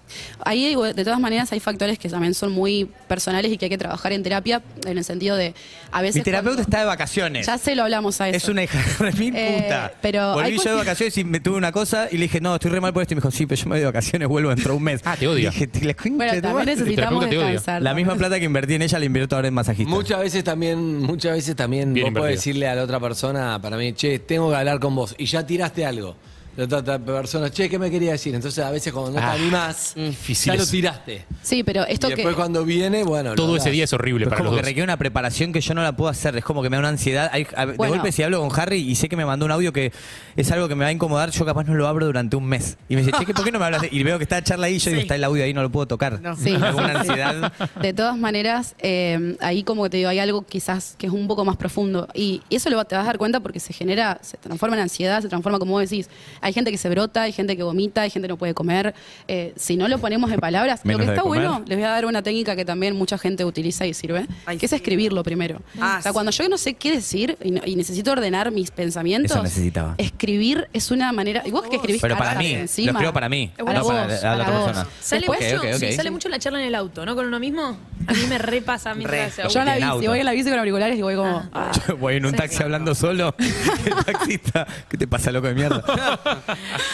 Ahí, 0.45 0.75
de 0.75 1.05
todas 1.05 1.21
maneras, 1.21 1.53
hay 1.53 1.61
factores 1.61 1.99
que 1.99 2.09
también 2.09 2.35
son 2.35 2.53
muy 2.53 2.89
personales 3.09 3.53
y 3.53 3.59
que 3.59 3.67
hay 3.67 3.71
que 3.71 3.79
trabajar 3.79 4.13
en 4.13 4.23
terapia, 4.23 4.63
en 4.85 4.99
el 4.99 5.05
sentido 5.05 5.37
de, 5.37 5.55
a 5.93 6.03
veces... 6.03 6.17
Mi 6.17 6.23
terapeuta 6.23 6.57
cuando- 6.57 6.63
está 6.63 6.79
de 6.81 6.85
vacaciones. 6.87 7.47
Ya 7.47 7.59
se 7.59 7.75
lo 7.75 7.83
hablamos 7.85 8.21
a 8.21 8.29
eso. 8.29 8.37
Es 8.37 8.49
una 8.49 8.63
hija 8.65 8.79
de 9.05 9.13
mil 9.13 9.35
Eh, 9.37 9.63
puta. 9.63 9.93
pero 10.01 10.35
Volví 10.35 10.57
yo 10.59 10.71
de 10.71 10.75
vacaciones 10.77 11.17
y 11.19 11.25
me 11.25 11.41
tuve 11.41 11.57
una 11.57 11.73
cosa 11.73 12.09
y 12.11 12.17
le 12.17 12.23
dije, 12.25 12.41
no, 12.41 12.55
estoy 12.55 12.71
re 12.71 12.81
mal 12.81 12.93
por 12.93 13.03
esto. 13.03 13.15
Y 13.15 13.17
me 13.17 13.21
dijo, 13.21 13.31
sí, 13.31 13.47
pero 13.47 13.61
yo 13.61 13.67
me 13.67 13.71
voy 13.75 13.81
de 13.81 13.87
vacaciones, 13.87 14.29
vuelvo 14.29 14.51
dentro 14.51 14.73
de 14.73 14.77
un 14.79 14.83
mes. 14.83 15.01
Ah, 15.05 15.17
te 15.17 15.27
odia. 15.29 15.49
Y 15.49 15.53
dije, 15.53 15.67
"Te 15.67 15.85
la 15.85 15.95
Bueno, 16.03 16.33
de 16.33 16.41
tu 16.41 16.43
también 16.43 16.53
madre". 16.55 16.77
necesitamos 16.77 17.29
descansar. 17.31 17.83
La 17.83 17.95
misma 17.95 18.15
plata 18.17 18.39
que 18.39 18.45
invertí 18.45 18.75
en 18.75 18.83
ella 18.83 18.99
la 18.99 19.05
invierto 19.05 19.37
ahora 19.37 19.49
en 19.49 19.55
masajista. 19.55 19.91
Muchas 19.91 20.21
veces 20.21 20.43
también, 20.45 20.99
muchas 21.03 21.33
veces 21.33 21.55
también 21.57 21.93
Bien 21.95 22.13
vos 22.13 22.21
podés 22.23 22.37
decirle 22.37 22.69
a 22.69 22.75
la 22.75 22.83
otra 22.83 22.99
persona, 23.01 23.61
para 23.61 23.77
mí, 23.77 23.93
che, 23.93 24.19
tengo 24.19 24.51
que 24.51 24.57
hablar 24.57 24.81
con 24.81 24.95
vos. 24.95 25.15
Y 25.19 25.27
ya 25.27 25.47
tiraste 25.47 25.85
algo. 25.87 26.17
La 26.57 26.65
otra, 26.65 26.99
persona, 26.99 27.51
che, 27.51 27.69
¿qué 27.69 27.79
me 27.79 27.91
quería 27.91 28.13
decir? 28.13 28.35
Entonces 28.35 28.65
a 28.65 28.71
veces 28.71 28.93
cuando 28.93 29.13
no 29.13 29.19
Ah, 29.27 29.33
te 29.35 29.43
animás, 29.43 29.93
difícil 29.95 30.53
ya 30.55 30.59
lo 30.59 30.67
tiraste. 30.67 31.25
Sí, 31.43 31.63
pero 31.63 31.85
esto 31.87 32.07
y 32.09 32.11
después 32.15 32.35
que... 32.35 32.41
cuando 32.41 32.65
viene, 32.65 33.05
bueno. 33.05 33.31
lo 33.31 33.37
Todo 33.37 33.57
ese 33.57 33.65
hablas. 33.65 33.73
día 33.73 33.85
es 33.85 33.93
horrible 33.93 34.25
para 34.27 34.39
como 34.39 34.45
los 34.51 34.57
que 34.57 34.63
dos. 34.63 34.67
requiere 34.69 34.85
una 34.85 34.97
preparación 34.97 35.53
que 35.53 35.61
yo 35.61 35.75
no 35.75 35.83
la 35.83 35.95
puedo 35.95 36.09
hacer. 36.11 36.37
Es 36.37 36.45
como 36.45 36.63
que 36.63 36.71
me 36.71 36.77
da 36.77 36.81
una 36.81 36.89
ansiedad. 36.89 37.29
Hay- 37.33 37.47
a- 37.55 37.67
de 37.67 37.73
Bueno. 37.75 37.95
golpe, 37.95 38.11
si 38.13 38.23
hablo 38.23 38.41
con 38.47 38.59
Harry 38.61 38.79
y 38.79 38.95
sé 38.95 39.09
que 39.09 39.17
me 39.17 39.27
mandó 39.27 39.45
un 39.45 39.53
audio 39.53 39.73
que 39.73 39.93
es 40.37 40.51
algo 40.51 40.67
que 40.67 40.75
me 40.75 40.85
va 40.85 40.89
a 40.89 40.93
incomodar, 40.93 41.31
yo 41.31 41.45
capaz 41.45 41.65
no 41.65 41.75
lo 41.75 41.87
abro 41.89 42.07
durante 42.07 42.37
un 42.37 42.47
mes. 42.47 42.79
Y 42.89 42.95
me 42.97 43.03
dice, 43.03 43.13
che, 43.19 43.27
¿qué- 43.27 43.35
¿por 43.35 43.45
qué 43.45 43.53
no 43.53 43.59
me 43.59 43.67
hablas? 43.67 43.83
de-?" 43.83 43.89
Y 43.93 44.03
veo 44.03 44.17
que 44.17 44.25
está 44.25 44.37
la 44.37 44.45
charla 44.45 44.67
ahí, 44.69 44.79
yo 44.79 44.91
digo, 44.91 45.03
está 45.03 45.15
el 45.15 45.25
audio 45.25 45.45
ahí, 45.45 45.53
no 45.53 45.63
lo 45.63 45.71
puedo 45.71 45.87
tocar. 45.87 46.21
Sí. 46.39 46.53
Me 46.53 46.59
da 46.59 46.75
una 46.75 47.01
ansiedad. 47.01 47.53
De 47.83 47.93
todas 47.93 48.17
maneras, 48.17 48.75
eh, 48.79 49.37
ahí 49.41 49.63
como 49.63 49.83
que 49.85 49.91
te 49.91 49.97
digo, 49.99 50.09
hay 50.09 50.21
algo 50.21 50.43
quizás 50.47 50.95
que 50.97 51.07
es 51.07 51.13
un 51.13 51.29
poco 51.29 51.45
más 51.45 51.57
profundo. 51.59 52.09
Y 52.15 52.41
eso 52.49 52.71
lo, 52.71 52.79
va- 52.79 52.87
te 52.87 52.95
vas 52.97 53.05
a 53.05 53.09
dar 53.09 53.19
cuenta 53.19 53.41
porque 53.41 53.61
se 53.61 53.75
genera, 53.75 54.19
se 54.23 54.39
transforma 54.39 54.77
en 54.77 54.83
ansiedad, 54.83 55.21
se 55.21 55.29
transforma 55.29 55.59
como 55.59 55.73
vos 55.73 55.83
decís. 55.89 56.09
Hay 56.47 56.53
gente 56.53 56.71
que 56.71 56.79
se 56.79 56.89
brota, 56.89 57.23
hay 57.23 57.33
gente 57.33 57.57
que 57.57 57.63
vomita, 57.65 58.03
hay 58.03 58.11
gente 58.11 58.29
que 58.29 58.33
no 58.33 58.37
puede 58.39 58.55
comer. 58.55 58.95
Eh, 59.27 59.53
si 59.57 59.77
no 59.77 59.89
lo 59.89 59.99
ponemos 59.99 60.31
en 60.31 60.39
palabras, 60.39 60.85
Menos 60.85 61.01
lo 61.01 61.07
que 61.07 61.13
está 61.17 61.23
bueno, 61.27 61.63
les 61.67 61.77
voy 61.77 61.85
a 61.85 61.91
dar 61.91 62.07
una 62.07 62.23
técnica 62.23 62.55
que 62.55 62.65
también 62.65 62.95
mucha 62.95 63.19
gente 63.19 63.45
utiliza 63.45 63.85
y 63.85 63.95
sirve, 63.95 64.27
Ay, 64.47 64.57
que 64.59 64.67
es 64.67 64.73
escribirlo 64.73 65.25
primero. 65.25 65.61
Ah, 65.81 65.97
o 65.99 66.03
sea, 66.03 66.13
sí. 66.13 66.15
cuando 66.15 66.31
yo 66.31 66.49
no 66.49 66.57
sé 66.57 66.75
qué 66.75 66.93
decir 66.93 67.37
y, 67.43 67.51
no- 67.51 67.63
y 67.65 67.75
necesito 67.75 68.13
ordenar 68.13 68.53
mis 68.53 68.71
pensamientos, 68.71 69.33
Eso 69.33 69.43
necesitaba. 69.43 69.95
escribir 69.99 70.69
es 70.73 70.91
una 70.93 71.11
manera... 71.13 71.43
Y 71.45 71.51
vos 71.51 71.63
que 71.69 71.77
escribís 71.77 72.01
Pero 72.01 72.17
para 72.17 72.37
mí, 72.37 72.53
encima, 72.53 72.93
lo 72.93 72.99
escribo 72.99 73.13
para 73.13 73.29
mí, 73.29 73.51
para 73.57 73.73
no 73.79 73.83
vos, 73.85 73.93
para 73.93 74.07
la- 74.07 74.43
otra 74.43 74.51
vos. 74.59 74.65
persona. 74.67 74.89
Sale 75.01 75.21
Después- 75.27 75.53
mucho, 75.63 75.79
sí, 75.79 75.93
sale 75.95 76.11
mucho 76.13 76.29
la 76.29 76.39
charla 76.39 76.61
en 76.61 76.69
el 76.69 76.75
auto, 76.77 77.05
¿no? 77.05 77.17
Con 77.17 77.27
uno 77.27 77.41
mismo. 77.41 77.77
A 78.07 78.13
mí 78.15 78.27
me 78.29 78.39
repasa 78.39 78.95
mientras 78.95 79.37
Re. 79.37 79.49
Yo 79.49 79.61
en 79.61 79.67
la 79.67 79.75
bici, 79.75 79.87
auto. 79.87 80.09
voy 80.11 80.19
en 80.21 80.25
la 80.25 80.33
bici 80.33 80.49
con 80.51 80.59
auriculares 80.59 80.99
y 80.99 81.03
voy 81.03 81.17
como... 81.17 81.49
ah. 81.53 81.73
Voy 81.99 82.17
en 82.17 82.27
un 82.27 82.33
taxi 82.35 82.63
hablando 82.63 82.95
solo. 82.95 83.35
El 83.85 84.05
taxista, 84.05 84.67
¿qué 84.89 84.97
te 84.97 85.07
pasa, 85.07 85.33
loco 85.33 85.47
de 85.49 85.55
mierda? 85.55 85.83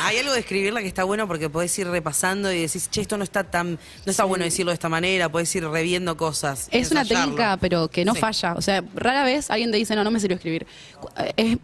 Hay 0.02 0.18
algo 0.18 0.32
de 0.32 0.40
escribirla 0.40 0.80
que 0.80 0.86
está 0.88 1.04
bueno 1.04 1.26
porque 1.26 1.50
podés 1.50 1.76
ir 1.78 1.86
repasando 1.88 2.52
y 2.52 2.60
decís, 2.62 2.88
che, 2.90 3.00
esto 3.00 3.16
no 3.16 3.24
está 3.24 3.44
tan, 3.44 3.72
no 3.72 4.10
está 4.10 4.24
bueno 4.24 4.44
decirlo 4.44 4.70
de 4.70 4.74
esta 4.74 4.88
manera, 4.88 5.28
podés 5.30 5.54
ir 5.54 5.64
reviendo 5.66 6.16
cosas. 6.16 6.68
Es 6.70 6.90
una 6.90 7.04
técnica, 7.04 7.56
pero 7.60 7.88
que 7.88 8.04
no 8.04 8.14
Sí. 8.14 8.20
falla. 8.20 8.54
O 8.54 8.62
sea, 8.62 8.82
rara 8.94 9.24
vez 9.24 9.50
alguien 9.50 9.70
te 9.70 9.76
dice, 9.78 9.94
no, 9.96 10.04
no 10.04 10.10
me 10.10 10.20
sirve 10.20 10.34
escribir. 10.36 10.66
Eh, 11.18 11.32
Es, 11.36 11.58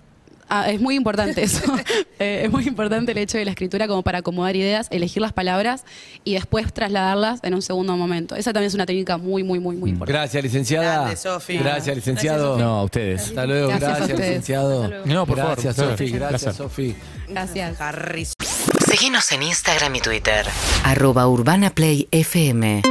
ah, 0.49 0.71
es 0.71 0.81
muy 0.81 0.95
importante 0.97 1.43
eso. 1.43 1.63
Eh, 2.21 2.43
es 2.47 2.51
muy 2.51 2.67
importante 2.67 3.13
el 3.13 3.19
hecho 3.19 3.39
de 3.39 3.45
la 3.45 3.53
escritura 3.53 3.87
como 3.87 4.03
para 4.03 4.19
acomodar 4.19 4.57
ideas, 4.57 4.89
elegir 4.91 5.23
las 5.23 5.33
palabras 5.33 5.85
y 6.25 6.35
después 6.35 6.73
trasladarlas 6.73 7.39
en 7.45 7.55
un 7.55 7.63
segundo 7.63 7.97
momento. 7.97 8.35
Esa 8.35 8.53
también 8.53 8.67
es 8.67 8.75
una 8.75 8.87
técnica 8.87 9.19
muy, 9.19 9.45
muy, 9.45 9.61
muy, 9.61 9.77
muy 9.77 9.91
importante. 9.91 10.19
Gracias, 10.19 10.43
licenciada. 10.43 10.95
Grande, 11.03 11.17
Sofi. 11.17 11.59
Gracias, 11.59 11.95
licenciado. 11.95 12.57
Gracias. 12.57 12.67
No, 12.67 12.79
a 12.81 12.83
ustedes. 12.83 13.23
Hasta 13.23 13.47
luego, 13.47 13.69
Gracias 13.69 13.89
a 13.89 13.95
gracias, 13.95 14.11
ustedes. 14.11 14.31
licenciado. 14.31 14.89
Luego. 14.89 15.07
No, 15.07 15.27
por 15.27 15.37
favor. 15.39 15.63
Gracias. 15.63 15.77
Sofi. 15.77 16.11
Gracias. 16.11 16.57
Sofi. 16.57 16.95
Gracias. 17.29 17.81
Harry. 17.81 18.27
Seguinos 18.87 19.31
en 19.31 19.43
Instagram 19.45 19.95
y 19.95 20.01
Twitter. 20.01 20.45
Arroba 20.83 21.29
Urbana 21.29 21.71
Play 21.71 22.09
FM. 22.11 22.83